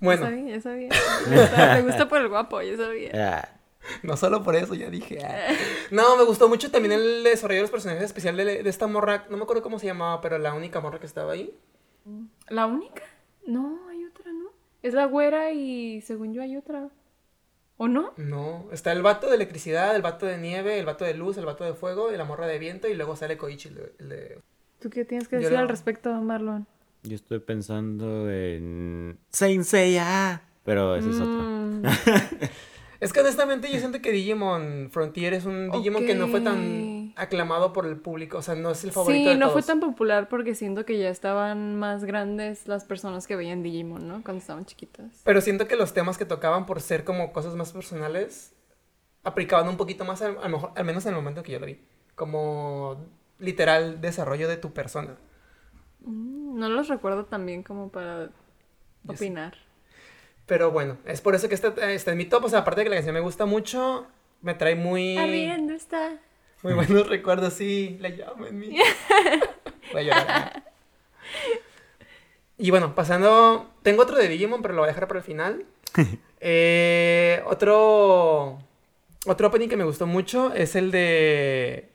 [0.00, 0.88] Ya Bueno, sabía, ya sabía.
[1.28, 3.10] Me gusta, me gusta por el guapo, ya sabía.
[3.14, 3.48] ah,
[4.02, 5.18] no solo por eso, ya dije.
[5.24, 5.52] ah.
[5.90, 9.26] No, me gustó mucho también el desarrollo de los personajes especial de, de esta morra.
[9.30, 11.52] No me acuerdo cómo se llamaba, pero la única morra que estaba ahí.
[12.48, 13.02] ¿La única?
[13.46, 14.50] No, hay otra, ¿no?
[14.82, 16.88] Es la güera y según yo hay otra.
[17.80, 18.12] ¿O no?
[18.16, 21.46] No, está el vato de electricidad, el vato de nieve, el vato de luz, el
[21.46, 23.92] vato de fuego y la morra de viento y luego sale Koichi, el de...
[24.00, 24.38] el de-
[24.80, 26.66] ¿Tú qué tienes que Yo decir al respecto, Marlon?
[27.02, 29.18] Yo estoy pensando en.
[29.30, 30.42] Saint Seiya.
[30.64, 31.42] Pero ese es otro.
[31.42, 31.82] Mm,
[33.00, 37.12] Es que honestamente yo siento que Digimon Frontier es un Digimon que no fue tan
[37.14, 39.78] aclamado por el público, o sea, no es el favorito sí, de no fue tan
[39.78, 44.22] popular porque siento que ya estaban más grandes las personas que veían Digimon, ¿no?
[44.24, 45.22] Cuando estaban chiquitas.
[45.22, 48.52] Pero siento que los temas que tocaban por ser como cosas más personales
[49.22, 51.60] aplicaban un poquito más, al, a lo mejor, al menos en el momento que yo
[51.60, 51.80] lo vi,
[52.16, 53.06] como
[53.38, 55.16] literal desarrollo de tu persona.
[56.00, 58.30] Mm, No los recuerdo tan bien como para
[59.06, 59.56] opinar.
[60.46, 62.84] Pero bueno, es por eso que está, está en mi top, o sea, aparte de
[62.84, 64.06] que la canción me gusta mucho,
[64.40, 65.16] me trae muy...
[65.18, 66.18] Ardiendo está.
[66.62, 68.76] Muy buenos recuerdos, sí, la llamo en mí.
[69.92, 70.64] Voy a llorar.
[72.58, 73.70] Y bueno, pasando.
[73.82, 75.64] Tengo otro de Digimon, pero lo voy a dejar para el final.
[76.40, 78.60] Eh, otro.
[79.26, 81.90] Otro opening que me gustó mucho es el de.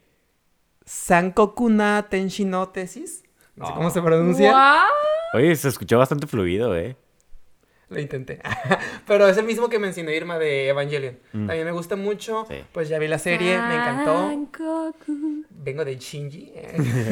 [0.85, 3.22] Sankokuna Tenshino Tesis.
[3.55, 4.51] No sé cómo se pronuncia.
[4.51, 4.87] ¡Guau!
[5.33, 6.95] Oye, se escuchó bastante fluido, ¿eh?
[7.89, 8.39] Lo intenté.
[9.07, 11.19] Pero es el mismo que mencionó Irma de Evangelion.
[11.31, 11.47] Mm.
[11.47, 12.45] También me gusta mucho.
[12.49, 12.63] Sí.
[12.71, 14.31] Pues ya vi la serie, me encantó.
[15.49, 16.53] Vengo de Shinji.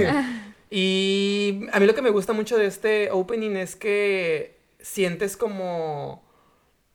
[0.70, 6.24] y a mí lo que me gusta mucho de este opening es que sientes como...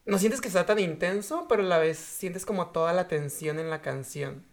[0.04, 3.58] No sientes que sea tan intenso, pero a la vez sientes como toda la tensión
[3.58, 4.44] en la canción.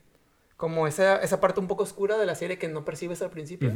[0.63, 3.69] Como esa, esa parte un poco oscura de la serie que no percibes al principio.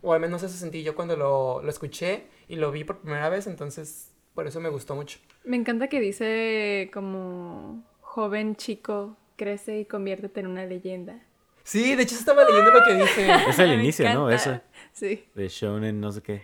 [0.00, 3.28] O al menos eso sentí yo cuando lo, lo escuché y lo vi por primera
[3.28, 5.18] vez, entonces por eso me gustó mucho.
[5.44, 11.22] Me encanta que dice como joven chico, crece y conviértete en una leyenda.
[11.62, 13.30] Sí, de hecho estaba leyendo lo que dice.
[13.50, 14.30] Es el inicio, ¿no?
[14.30, 14.62] Eso.
[14.94, 15.26] Sí.
[15.34, 16.40] De Shonen, no sé qué.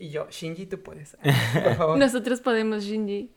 [0.00, 1.16] Y yo, Shinji, tú puedes.
[1.62, 1.96] Por favor.
[1.96, 3.30] Nosotros podemos, Shinji.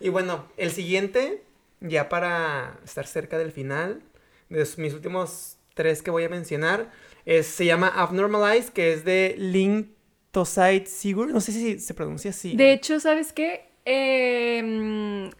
[0.00, 1.44] Y bueno, el siguiente,
[1.82, 4.00] ya para estar cerca del final,
[4.48, 6.90] de mis últimos tres que voy a mencionar,
[7.24, 9.88] es, se llama Abnormalize, que es de Link
[10.30, 11.28] Toside Sigur.
[11.32, 12.56] No sé si se pronuncia así.
[12.56, 13.68] De hecho, ¿sabes qué?
[13.84, 15.30] Eh,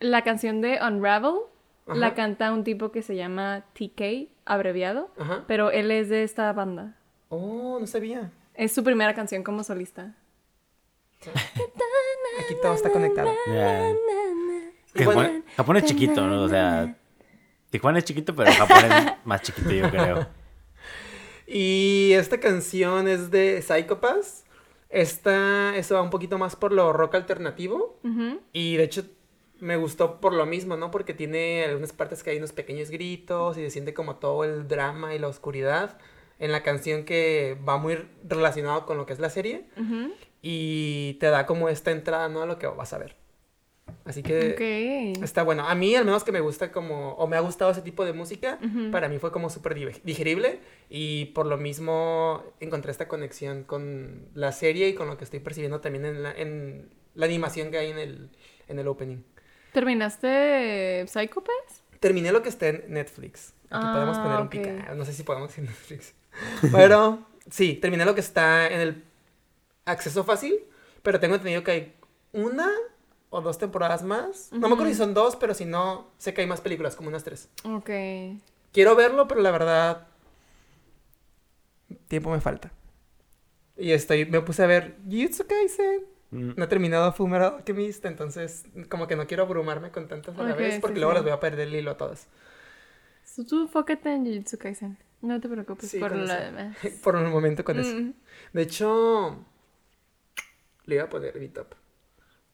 [0.00, 1.34] la canción de Unravel
[1.86, 5.44] la canta un tipo que se llama TK, abreviado, Ajá.
[5.48, 6.96] pero él es de esta banda.
[7.28, 8.30] Oh, no sabía.
[8.54, 10.14] Es su primera canción como solista.
[11.24, 13.30] Aquí todo está conectado.
[15.04, 16.42] Bueno- Japón es chiquito, ¿no?
[16.42, 16.96] O sea,
[17.72, 20.26] Tijuana es chiquito, pero Japón es más chiquito, yo creo.
[21.46, 24.44] Y esta canción es de Psychopaths.
[24.90, 27.98] Esta, eso va un poquito más por lo rock alternativo.
[28.52, 29.04] Y de hecho
[29.58, 30.90] me gustó por lo mismo, ¿no?
[30.90, 34.68] Porque tiene algunas partes que hay unos pequeños gritos y se siente como todo el
[34.68, 35.98] drama y la oscuridad
[36.38, 39.64] en la canción que va muy relacionado con lo que es la serie.
[40.42, 42.42] Y te da como esta entrada, ¿no?
[42.42, 43.21] A lo que vas a ver.
[44.04, 44.52] Así que
[45.16, 45.22] Ok.
[45.22, 45.66] está bueno.
[45.68, 48.12] A mí al menos que me gusta como, o me ha gustado ese tipo de
[48.12, 48.90] música, Ujú.
[48.90, 50.60] para mí fue como súper di- digerible
[50.90, 55.40] y por lo mismo encontré esta conexión con la serie y con lo que estoy
[55.40, 58.30] percibiendo también en la, en la animación que hay en el,
[58.68, 59.18] en el opening.
[59.72, 61.82] ¿Terminaste Psychopaths?
[62.00, 63.54] Terminé lo que está en Netflix.
[63.70, 64.50] Aquí Ah, podemos poner un ok.
[64.50, 64.94] pica.
[64.94, 66.14] No sé si podemos en Netflix.
[66.72, 69.04] Pero sí, terminé lo que está en el
[69.84, 70.58] acceso fácil.
[71.02, 71.92] Pero tengo entendido que hay
[72.32, 72.70] una
[73.32, 74.52] o dos temporadas más.
[74.52, 77.08] No me acuerdo si son dos, pero si no, sé que hay más películas, como
[77.08, 77.48] unas tres.
[77.64, 77.88] Ok.
[78.72, 80.06] Quiero verlo, pero la verdad.
[82.08, 82.70] Tiempo me falta.
[83.78, 86.02] Y estoy, me puse a ver Jujutsu Kaisen.
[86.30, 90.42] Mm, No he terminado Fullmetal Alchemist, entonces como que no quiero abrumarme con tantas a
[90.42, 91.16] la vez porque sí, luego sí.
[91.16, 92.28] las voy a perder el hilo a todas.
[93.24, 94.98] So, tú enfócate en Jujutsu Kaisen.
[95.22, 96.76] No te preocupes Sí, por lo demás.
[97.02, 97.94] Por el momento con eso.
[97.94, 98.12] Mm.
[98.52, 99.38] De hecho,
[100.84, 101.74] le iba a poner mi top.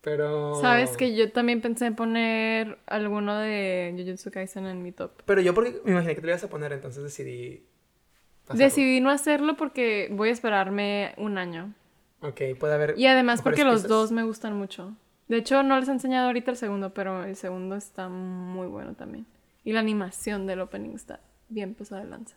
[0.09, 0.59] Pero.
[0.61, 5.11] Sabes que yo también pensé en poner alguno de Jujutsu Kaisen en mi top.
[5.27, 7.67] Pero yo porque me imaginé que te lo ibas a poner, entonces decidí.
[8.47, 8.65] pasarlo.
[8.65, 11.75] Decidí no hacerlo porque voy a esperarme un año.
[12.23, 12.99] Ok, puede haber.
[12.99, 14.97] Y además porque los dos me gustan mucho.
[15.29, 18.95] De hecho, no les he enseñado ahorita el segundo, pero el segundo está muy bueno
[18.95, 19.27] también.
[19.63, 21.21] Y la animación del opening está
[21.51, 22.37] bien pasada de lanza.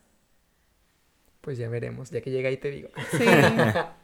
[1.39, 2.89] Pues ya veremos, ya que llega ahí te digo.
[3.11, 3.23] Sí.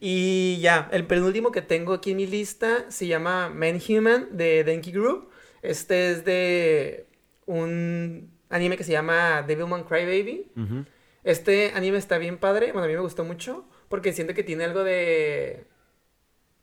[0.00, 4.64] Y ya, el penúltimo que tengo aquí en mi lista se llama Man Human de
[4.64, 5.30] Denki Group.
[5.62, 7.06] Este es de
[7.46, 10.52] un anime que se llama Devilman Crybaby.
[10.56, 10.84] ujú.
[11.24, 14.62] Este anime está bien padre, bueno, a mí me gustó mucho porque siento que tiene
[14.62, 15.66] algo de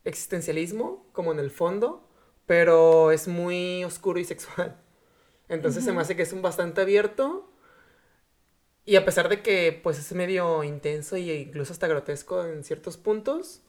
[0.05, 2.09] existencialismo, como en el fondo,
[2.45, 4.77] pero es muy oscuro y sexual.
[5.49, 7.52] Entonces se me hace que es un bastante abierto
[8.85, 12.97] y a pesar de que pues es medio intenso e incluso hasta grotesco en ciertos
[12.97, 13.61] puntos,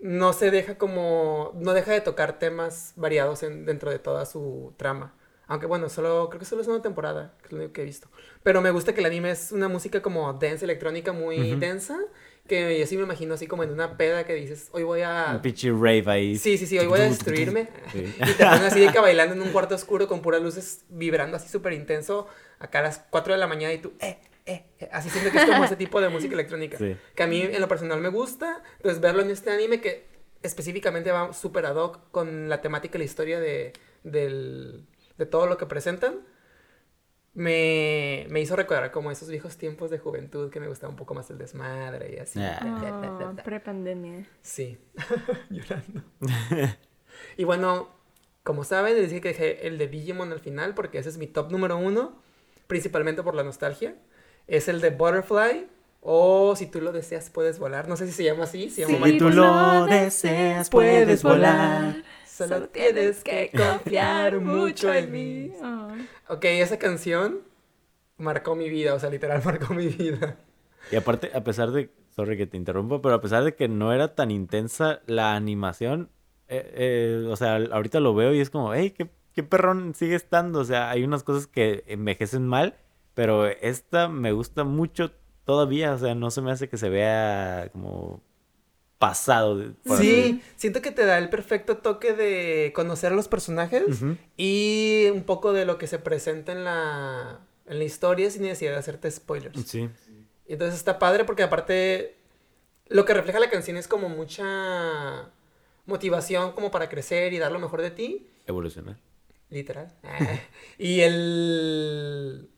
[0.00, 4.72] no se deja como, no deja de tocar temas variados en- dentro de toda su
[4.76, 5.14] trama.
[5.46, 7.84] Aunque bueno, solo, creo que solo es una temporada, que es lo único que he
[7.84, 8.08] visto.
[8.42, 11.56] Pero me gusta que el anime es una música como dance electrónica muy Ujú.
[11.56, 11.98] densa,
[12.46, 15.38] que yo sí me imagino así como en una peda que dices, hoy voy Un
[15.38, 15.42] a...
[15.42, 16.36] pinche rave ahí.
[16.36, 17.68] Sí, sí, sí, hoy voy a destruirme.
[17.92, 18.14] Sí.
[18.24, 21.36] Y te ponen así de que bailando en un cuarto oscuro con puras luces vibrando
[21.36, 22.28] así súper intenso
[22.60, 24.88] acá a las 4 de la mañana y tú, eh, eh, eh.
[24.92, 26.78] Así siento que es como ese tipo de música electrónica.
[26.78, 26.96] Sí.
[27.16, 28.62] Que a mí en lo personal me gusta.
[28.76, 30.06] Entonces verlo en este anime que
[30.42, 33.72] específicamente va súper ad hoc con la temática y la historia de,
[34.04, 34.86] del-
[35.18, 36.20] de todo lo que presentan.
[37.32, 41.14] Me, me hizo recordar como esos viejos tiempos de juventud que me gustaba un poco
[41.14, 42.40] más el desmadre y así.
[42.42, 42.58] Ah.
[42.60, 44.26] Ah, Pre-pandemia.
[44.42, 44.78] Sí,
[45.50, 46.02] llorando.
[47.36, 47.88] y bueno,
[48.42, 51.28] como saben, les dije que dejé el de Digimon al final porque ese es mi
[51.28, 52.20] top número uno,
[52.70, 53.96] principalmente por la nostalgia.
[54.46, 55.66] Es el de Butterfly
[56.00, 57.88] o si tú lo deseas puedes volar.
[57.88, 61.96] No sé si se llama así, se llama Sí, Si tú lo deseas, puedes volar.
[62.24, 65.52] Solo tienes que confiar mucho en mí.
[65.60, 65.94] Ah.
[66.28, 67.40] Ok, esa canción
[68.16, 70.36] marcó mi vida, o sea, literal marcó mi vida.
[70.92, 73.92] Y aparte, a pesar de, sorry que te interrumpo, pero a pesar de que no
[73.92, 76.08] era tan intensa la animación,
[76.46, 80.14] eh, eh, o sea, ahorita lo veo y es como, hey, qué, qué perrón sigue
[80.14, 80.60] estando.
[80.60, 82.76] O sea, hay unas cosas que envejecen mal,
[83.14, 85.12] pero esta me gusta mucho
[85.44, 85.92] todavía.
[85.92, 88.22] O sea, no se me hace que se vea como
[88.98, 89.74] pasado.
[89.88, 94.02] así Sí, siento que te da el perfecto toque de conocer a los personajes
[94.36, 98.72] y un poco de lo que se presenta en la, en la historia sin necesidad
[98.72, 99.58] de hacerte spoilers.
[99.66, 99.88] Sí.
[100.46, 102.16] Y entonces está padre porque aparte
[102.88, 105.30] lo que refleja la canción es como mucha
[105.86, 108.96] motivación como para crecer y dar lo mejor de ti, Evolucionar.
[109.50, 109.92] Literal.
[110.78, 112.50] y el...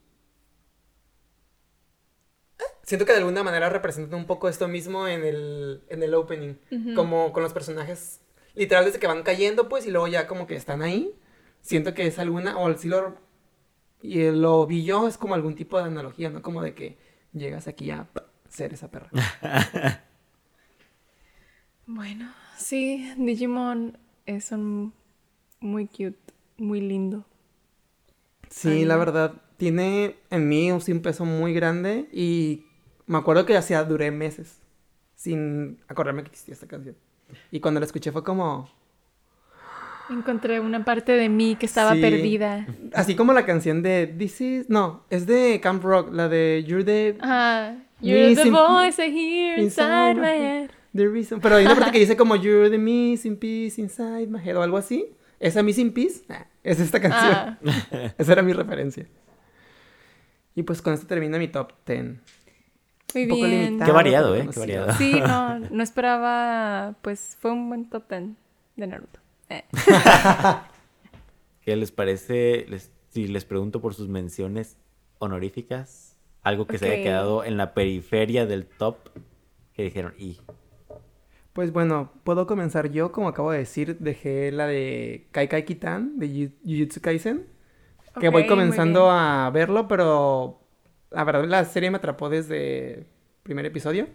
[2.85, 6.55] Siento que de alguna manera representan un poco esto mismo en el, en el opening.
[6.95, 8.21] Como con los personajes,
[8.55, 11.15] literal, desde que van cayendo, pues, y luego ya como que están ahí.
[11.61, 13.17] Siento que es alguna, o si lo,
[14.03, 16.43] y lo vi yo, es como algún tipo de analogía, ¿no?
[16.43, 16.99] Como de que
[17.33, 18.09] llegas aquí a
[18.49, 19.11] ser esa perra.
[21.85, 24.95] Bueno, sí, Digimon es un
[25.61, 27.25] muy cute, muy lindo.
[28.51, 32.65] Sí, la verdad, tiene en mí un, peso muy grande y
[33.07, 34.61] me acuerdo que hacía, duré meses
[35.15, 36.97] sin acordarme que existía esta canción.
[37.51, 38.69] Y cuando la escuché fue como,
[40.11, 42.01] Encontré una parte de mí que estaba Sí.
[42.01, 42.67] perdida.
[42.93, 46.85] así como la canción de This is, no, es de Camp Rock, la de You're
[46.85, 50.71] the, Ah, you're the voice I hear inside my head.
[50.95, 54.41] the reason, pero hay una parte que dice como You're the missing piece inside my
[54.41, 55.15] head o algo así.
[55.43, 57.33] Esa missing piece ah, es esta canción.
[57.35, 57.59] Ah,
[58.19, 59.07] Esa era mi referencia.
[60.55, 62.05] Y pues con esto termina mi top 10.
[63.15, 63.65] muy Un poco bien.
[63.65, 63.87] limitado.
[63.87, 64.49] Qué variado, ¿eh?
[64.53, 64.93] Qué variado.
[64.95, 68.23] Sí, no, no esperaba, pues fue un buen top 10
[68.77, 69.19] de Naruto.
[69.49, 69.65] Eh.
[71.63, 74.77] ¿Qué les parece les- si les pregunto por sus menciones
[75.19, 76.17] honoríficas?
[76.43, 78.97] Algo que se haya quedado en la periferia del top.
[79.75, 80.39] Que dijeron, y
[81.53, 83.13] Pues bueno, puedo comenzar yo.
[83.13, 87.47] Como acabo de decir, dejé la de Kai Kai Kitan de Jujutsu Kaisen.
[88.21, 90.61] Que voy comenzando a verlo, pero
[91.11, 93.07] la verdad la serie me atrapó desde el
[93.43, 94.07] primer episodio.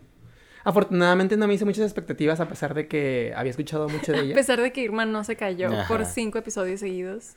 [0.63, 4.21] Afortunadamente no me hice muchas expectativas a pesar de que había escuchado mucho de A
[4.21, 4.35] ella.
[4.35, 7.35] pesar de que Irma no se cayó por cinco episodios seguidos.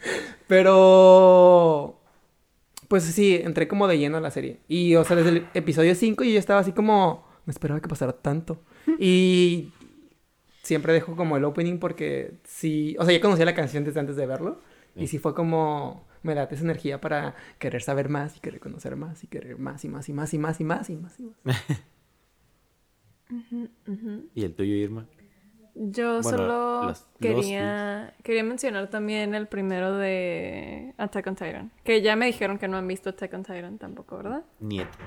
[0.48, 1.96] Pero...
[2.88, 4.58] Pues sí, entré como de lleno a la serie.
[4.66, 7.24] Y, o sea, desde el episodio 5 yo ya estaba así como...
[7.46, 8.60] No esperaba que pasara tanto.
[8.98, 9.72] Y
[10.70, 12.96] siempre dejo como el opening porque sí...
[12.98, 14.60] O sea, ya conocía la canción desde antes de verlo.
[14.96, 16.06] Y sí fue como...
[16.22, 19.84] Me da esa energía para querer saber más y querer conocer más y querer más
[19.84, 21.64] y más y más y más y más y más y más.
[24.34, 25.06] ¿Y el tuyo, Irma?
[25.74, 31.70] Yo Bueno, solo los- los quería, quería mencionar también el primero de Attack on Titan.
[31.84, 34.44] Que ya me dijeron que no han visto Attack on Titan tampoco, ¿verdad?
[34.58, 34.98] Nieto.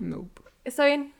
[0.00, 0.42] Nope.
[0.64, 1.12] Está bien.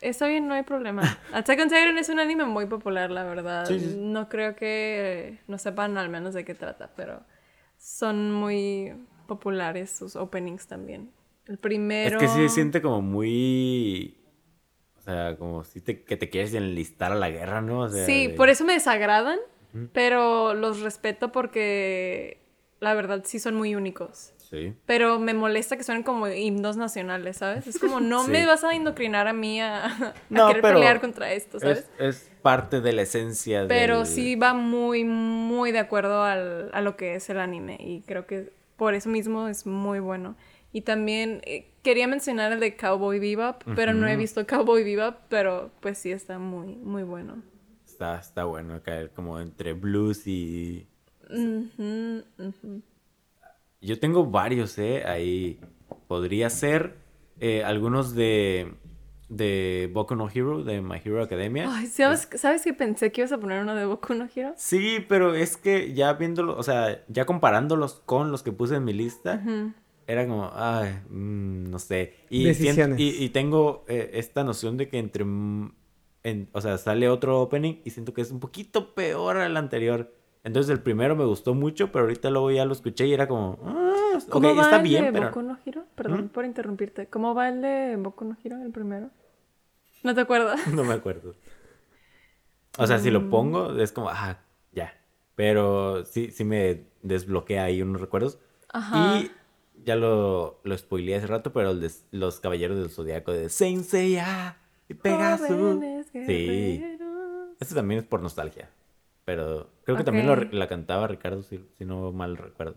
[0.00, 1.02] Está bien, no hay problema.
[1.32, 3.66] Attack on Titan es un anime muy popular, la verdad.
[3.66, 3.94] Sí, sí.
[3.96, 7.22] No creo que no sepan al menos de qué trata, pero
[7.78, 8.92] son muy
[9.26, 11.10] populares sus openings también.
[11.46, 12.16] El primero...
[12.18, 14.16] Es que sí se siente como muy...
[14.98, 17.80] O sea, como si te, que te quieres enlistar a la guerra, ¿no?
[17.80, 19.38] O sea, Sí, de- por eso me desagradan,
[19.92, 22.42] pero los respeto porque
[22.80, 24.32] la verdad sí son muy únicos.
[24.50, 24.72] Sí.
[24.86, 27.66] Pero me molesta que suenen como himnos nacionales, ¿sabes?
[27.66, 28.30] Es como, no Sí.
[28.30, 31.86] me vas a indoctrinar a mí a, a No, querer pero pelear contra esto, ¿sabes?
[31.98, 36.70] Es, es parte de la esencia Pero del- sí va muy, muy de acuerdo al-
[36.72, 40.34] a lo que es el anime y creo que por eso mismo es muy bueno.
[40.72, 45.16] Y también eh, quería mencionar el de Cowboy Bebop, pero no he visto Cowboy Bebop,
[45.28, 47.42] pero pues sí está muy, muy bueno.
[47.86, 50.86] Está, está bueno caer como entre blues y...
[51.28, 52.82] Ujú, ujú.
[53.80, 55.04] Yo tengo varios, ¿eh?
[55.06, 55.60] Ahí
[56.08, 56.96] podría ser
[57.40, 58.72] eh, algunos de,
[59.28, 61.66] de Boku no Hero, de My Hero Academia.
[61.68, 64.52] Ay, ¿sabes, ¿sabes que pensé que ibas a poner uno de Boku no Hero?
[64.56, 68.84] Sí, pero es que ya viéndolo, o sea, ya comparándolos con los que puse en
[68.84, 69.42] mi lista,
[70.08, 72.14] era como, ay, mm, no sé.
[72.30, 75.72] Y, siento- y, y tengo eh, esta noción de que entre, mm,
[76.24, 80.14] en- o sea, sale otro opening y siento que es un poquito peor al anterior.
[80.44, 83.58] Entonces el primero me gustó mucho, pero ahorita luego ya lo escuché y era como,
[83.64, 85.26] ah, ¿Cómo va está el bien, de pero...
[85.28, 85.84] Boku no Hero?
[85.94, 86.28] Perdón ¿Mm?
[86.28, 87.06] por interrumpirte.
[87.08, 89.10] ¿Cómo va el de Boku no Hero, el primero?
[90.02, 90.60] ¿No te acuerdas?
[90.74, 91.34] No me acuerdo.
[92.78, 93.12] O sea, si Mm.
[93.14, 94.38] lo pongo, es como, ah,
[94.72, 94.94] ya.
[95.34, 98.38] Pero sí, sí me desbloquea ahí unos recuerdos.
[98.72, 99.18] Ajá.
[99.18, 99.30] Y
[99.84, 103.84] ya lo, lo spoileé hace rato, pero el de los Caballeros del Zodiaco de Saint
[103.84, 104.56] Seiya
[104.88, 105.80] y Pegasus.
[106.12, 106.84] Sí.
[107.60, 108.70] Este también es por nostalgia.
[109.28, 112.76] Pero creo que también lo la cantaba Ricardo, si, si no mal recuerdo.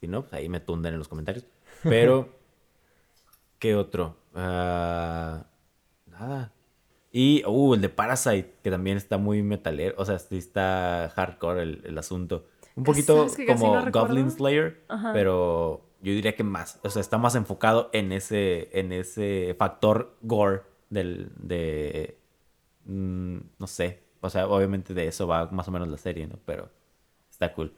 [0.00, 1.46] Si no, pues ahí me tunden en los comentarios.
[1.84, 2.30] Pero,
[3.60, 4.16] ¿qué otro?
[4.34, 5.46] Ah,
[6.10, 6.50] nada.
[7.12, 9.94] Y, uh, el de Parasite, que también está muy metalero.
[9.96, 12.44] O sea, sí está hardcore el, el asunto.
[12.74, 13.88] Un poquito ¿Sabes que casi como no?
[13.92, 15.12] Goblin Slayer, Ajá.
[15.12, 16.80] pero yo diría que más.
[16.82, 22.18] O sea, está más enfocado en ese, en ese factor gore del, de,
[22.84, 24.03] mm, no sé.
[24.24, 26.38] O sea, obviamente de eso va más o menos la serie, ¿no?
[26.46, 26.70] Pero
[27.30, 27.74] está cool.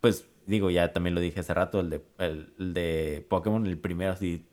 [0.00, 3.78] Pues digo, ya también lo dije hace rato, el de, el, el de Pokémon, el
[3.78, 4.48] primero así...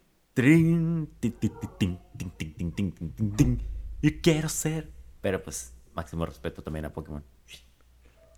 [4.03, 4.91] Yo quiero ser.
[5.21, 7.23] Pero pues máximo respeto también a Pokémon.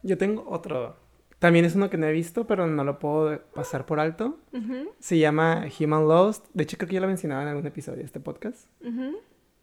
[0.02, 0.96] Yo tengo otro.
[1.40, 4.40] También es uno que no he visto, pero no lo puedo pasar por alto.
[4.54, 4.90] Uh -huh.
[5.00, 6.46] Se llama Human Lost.
[6.54, 8.70] De hecho, creo que ya lo mencionaba en algún episodio de este podcast.
[8.82, 9.18] Uh -huh.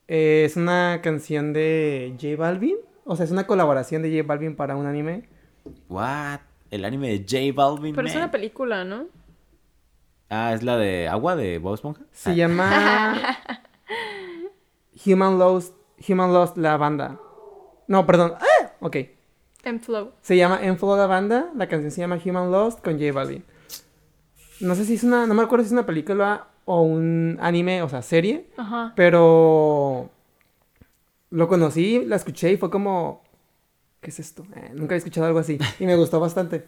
[0.09, 2.77] eh, es una canción de J Balvin.
[3.05, 5.29] O sea, es una colaboración de J Balvin para un anime.
[5.89, 6.41] What?
[6.70, 7.95] El anime de J Balvin.
[7.95, 9.07] Pero es una película, ¿no?
[10.31, 12.03] Ah, es la de agua de Bob Esponja.
[12.12, 13.39] Se Ah, llama
[15.07, 15.74] Human Lost,
[16.09, 17.19] Human Lost la banda.
[17.89, 18.35] No, perdón.
[18.41, 18.73] ¡Ah!
[18.81, 18.97] Ok.
[19.65, 20.12] En Flow.
[20.23, 21.51] Se llama En Flow la banda.
[21.55, 23.45] La canción se llama Human Lost con J Balvin.
[24.61, 25.27] No sé si es una.
[25.27, 28.47] No me acuerdo si es una película o un anime, o sea, serie.
[28.57, 28.93] Ajá.
[28.97, 30.11] Pero.
[31.33, 33.23] Lo conocí, la escuché y fue como.
[34.01, 34.45] ¿Qué es esto?
[34.55, 35.59] Eh, nunca había escuchado algo así.
[35.81, 36.65] Y me gustó bastante.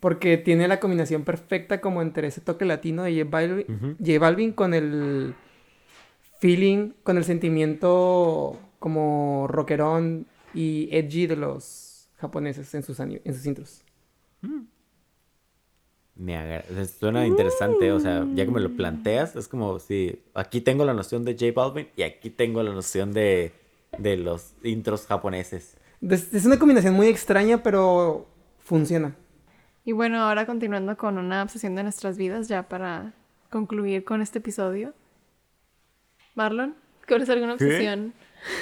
[0.00, 3.96] Porque tiene la combinación perfecta como entre ese toque latino de J Balvin.
[4.04, 5.34] J Balvin con el
[6.40, 13.46] feeling, con el sentimiento como rockerón y edgy de los japoneses en sus, en sus
[13.46, 13.82] intros.
[16.16, 19.78] Me agra- o sea, Suena interesante, o sea, ya que me lo planteas, es como
[19.78, 23.52] si aquí tengo la noción de J Balvin y aquí tengo la noción de,
[23.98, 25.76] de los intros japoneses.
[26.00, 28.26] Es es una combinación muy extraña, pero
[28.58, 29.14] funciona.
[29.84, 33.14] Y bueno, ahora continuando con una obsesión de nuestras vidas, ya para
[33.50, 34.94] concluir con este episodio.
[36.34, 36.74] Marlon,
[37.06, 38.14] ¿cuál es alguna obsesión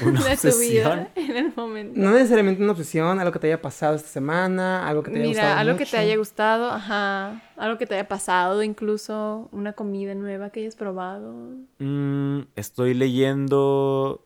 [0.02, 1.98] ¿Una de tu vida en el momento?
[1.98, 5.26] No necesariamente una obsesión, algo que te haya pasado esta semana, algo que te haya
[5.26, 9.72] gustado Mira, algo que te haya gustado, ajá, algo que te haya pasado, incluso una
[9.72, 11.32] comida nueva que hayas probado.
[11.78, 14.22] Mm, estoy leyendo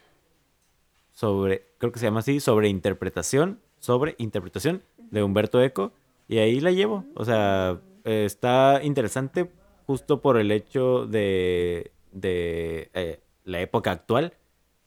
[1.14, 5.92] sobre, creo que se llama así, sobre interpretación, sobre interpretación de Humberto Eco
[6.28, 7.04] y ahí la llevo.
[7.14, 9.50] O sea, está interesante
[9.86, 14.34] justo por el hecho de, de eh, la época actual.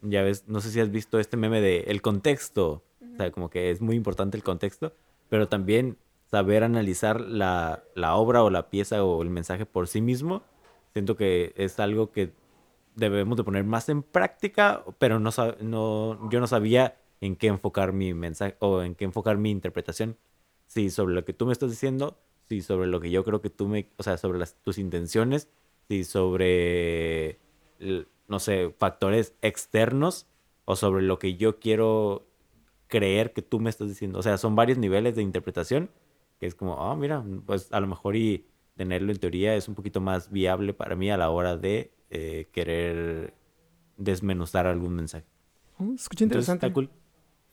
[0.01, 2.83] Ya ves, no sé si has visto este meme de el contexto.
[3.13, 4.93] O sea, como que es muy importante el contexto,
[5.29, 5.97] pero también
[6.29, 10.43] saber analizar la, la obra o la pieza o el mensaje por sí mismo.
[10.93, 12.31] Siento que es algo que
[12.97, 17.93] debemos de poner más en práctica, pero no, no yo no sabía en qué enfocar
[17.93, 20.17] mi mensaje o en qué enfocar mi interpretación.
[20.67, 22.19] Si sobre lo que tú me estás diciendo,
[22.49, 25.49] si sobre lo que yo creo que tú me, o sea, sobre tus intenciones,
[25.87, 27.39] si sobre,
[27.79, 30.27] l- no sé, factores externos
[30.65, 32.27] o sobre lo que yo quiero
[32.87, 34.19] creer que tú me estás diciendo.
[34.19, 35.89] O sea, son varios niveles de interpretación
[36.39, 38.45] que es como, ah, mira, pues a lo mejor y
[38.75, 42.47] tenerlo en teoría es un poquito más viable para mí a la hora de eh,
[42.51, 43.33] querer
[43.97, 45.25] desmenuzar algún mensaje.
[45.79, 46.65] Oh, escucha Entonces interesante.
[46.67, 46.89] está cool.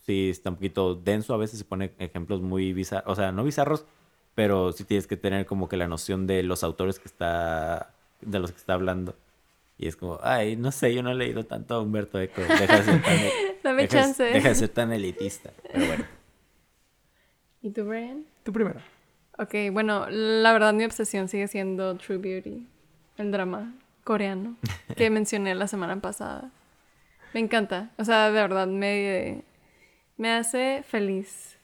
[0.06, 3.42] Sí, está un poquito denso, a veces se pone ejemplos muy bizarros, o sea, no
[3.42, 3.86] bizarros,
[4.34, 8.38] pero sí tienes que tener como que la noción de los autores que está, de
[8.38, 9.16] los que está hablando.
[9.78, 12.42] Y es como, ay, no sé, yo no he leído tanto a Humberto Eco.
[12.42, 13.18] Deja de ser tan,
[13.64, 14.22] Dame deja de- chance.
[14.24, 15.50] deja de ser tan elitista.
[15.72, 16.04] Pero bueno.
[17.62, 18.24] ¿Y tú, Brian?
[18.44, 18.80] Tú primero.
[19.38, 22.68] Ok, bueno, la verdad mi obsesión sigue siendo True Beauty,
[23.16, 23.74] el drama
[24.04, 24.56] coreano
[24.96, 26.50] que mencioné la semana pasada.
[27.32, 29.42] Me encanta, o sea, de verdad me,
[30.16, 31.56] me hace feliz,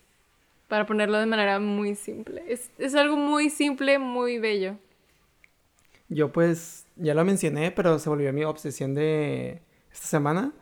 [0.67, 2.43] para ponerlo de manera muy simple.
[2.49, 4.77] Es, es algo muy simple, muy bello.
[6.09, 9.63] Yo pues ya lo mencioné, pero se volvió mi obsesión de
[9.93, 10.53] esta semana.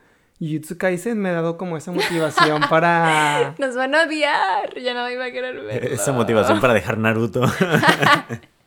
[0.41, 3.55] Jujutsu Kaisen me ha dado como esa motivación para...
[3.59, 5.89] Nos van a odiar, ya nadie va a querer verlo.
[5.89, 7.43] Esa motivación para dejar Naruto.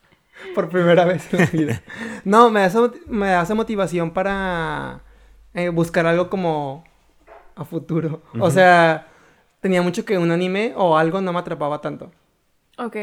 [0.54, 1.82] por primera vez en la vida.
[2.24, 5.02] No, me da esa, me da esa motivación para
[5.54, 6.84] eh, buscar algo como
[7.56, 8.22] a futuro.
[8.40, 9.08] O sea,
[9.60, 12.12] tenía mucho que un anime o algo no me atrapaba tanto.
[12.78, 12.96] Ok,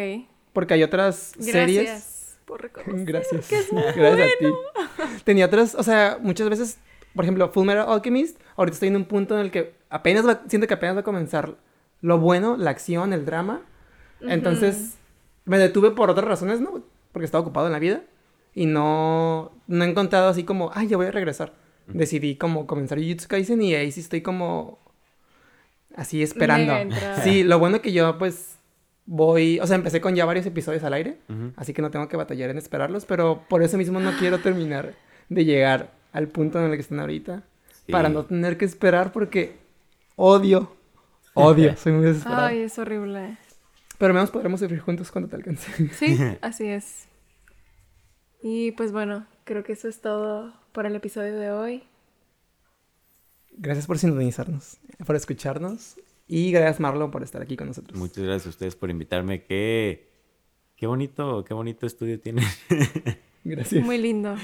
[0.53, 1.85] Porque hay otras series...
[1.85, 3.05] gracias por reconocer.
[3.05, 3.47] Gracias.
[3.47, 5.23] que es muy Gracias a ti.
[5.25, 6.79] Tenía otras, o sea, muchas veces,
[7.15, 10.43] por ejemplo, Full Metal Alchemist, ahorita estoy en un punto en el que apenas va,
[10.49, 11.57] siento que apenas va a comenzar
[12.01, 13.61] lo bueno, la acción, el drama.
[14.21, 14.97] Entonces,
[15.45, 16.83] me detuve por otras razones, ¿no?
[17.19, 18.03] Porque estaba ocupado en la vida
[18.55, 21.53] y no, no he encontrado así como, ay, ya voy a regresar.
[21.89, 24.79] Decidí como comenzar Jujutsu Kaisen y ahí sí estoy como
[25.97, 26.73] así esperando.
[27.25, 28.57] Sí, lo bueno que yo pues
[29.05, 31.19] voy, o sea, empecé con ya varios episodios al aire,
[31.57, 34.95] así que no tengo que batallar en esperarlos, pero por eso mismo no quiero terminar
[35.29, 37.43] de llegar al punto en el que están ahorita,
[37.87, 37.91] Sí.
[37.91, 39.57] para no tener que esperar porque
[40.15, 40.77] odio,
[41.35, 42.47] odio, soy muy desesperado.
[42.47, 43.39] Ay, es horrible.
[43.99, 45.73] Pero al menos podremos sufrir juntos cuando te alcance.
[45.95, 47.08] Sí, así es.
[48.51, 51.83] Y pues bueno, creo que eso es todo por el episodio de hoy.
[53.53, 55.97] Gracias por sintonizarnos, por escucharnos
[56.27, 57.99] y gracias Marlon por estar aquí con nosotros.
[57.99, 59.43] Muchas gracias a ustedes por invitarme.
[59.43, 60.09] Qué,
[60.77, 62.47] qué bonito, qué bonito estudio tienen.
[63.45, 63.85] Gracias.
[63.85, 64.35] Muy lindo.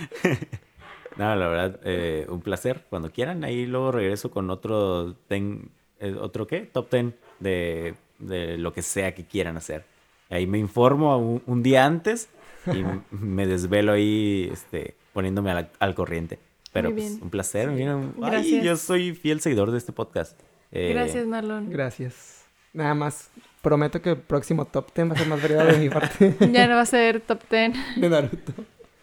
[1.16, 2.84] Nada, la verdad, eh, un placer.
[2.90, 6.60] Cuando quieran, ahí luego regreso con otro, ten, eh, ¿otro qué?
[6.60, 9.86] Top 10 de, de lo que sea que quieran hacer.
[10.28, 12.28] Ahí me informo un, un día antes
[12.72, 12.84] y
[13.14, 16.38] me desvelo ahí este, poniéndome al, al corriente.
[16.72, 17.68] Pero Muy pues, un placer.
[17.68, 17.86] ay,
[18.18, 18.64] Gracias.
[18.64, 20.38] yo soy fiel seguidor de este podcast.
[20.72, 21.70] Eh, Gracias, Marlon.
[21.70, 22.42] Gracias.
[22.72, 23.30] Nada más,
[23.62, 26.66] prometo que el próximo top 10 va a ser más variado de mi parte Ya
[26.66, 27.72] no va a ser top 10.
[28.00, 28.52] de Naruto.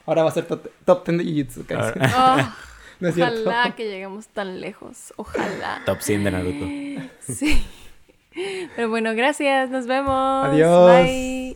[0.06, 2.02] Ahora va a ser top, top 10 de Jujutsu Kaisen.
[2.18, 2.54] Oh,
[3.00, 3.42] No es cierto.
[3.50, 5.14] ojalá que lleguemos tan lejos.
[5.16, 5.82] Ojalá.
[5.86, 6.66] Top 100 de Naruto.
[7.34, 7.64] Sí.
[8.76, 9.70] Pero bueno, gracias.
[9.70, 10.46] Nos vemos.
[10.48, 10.92] Adiós.
[11.06, 11.51] Bye.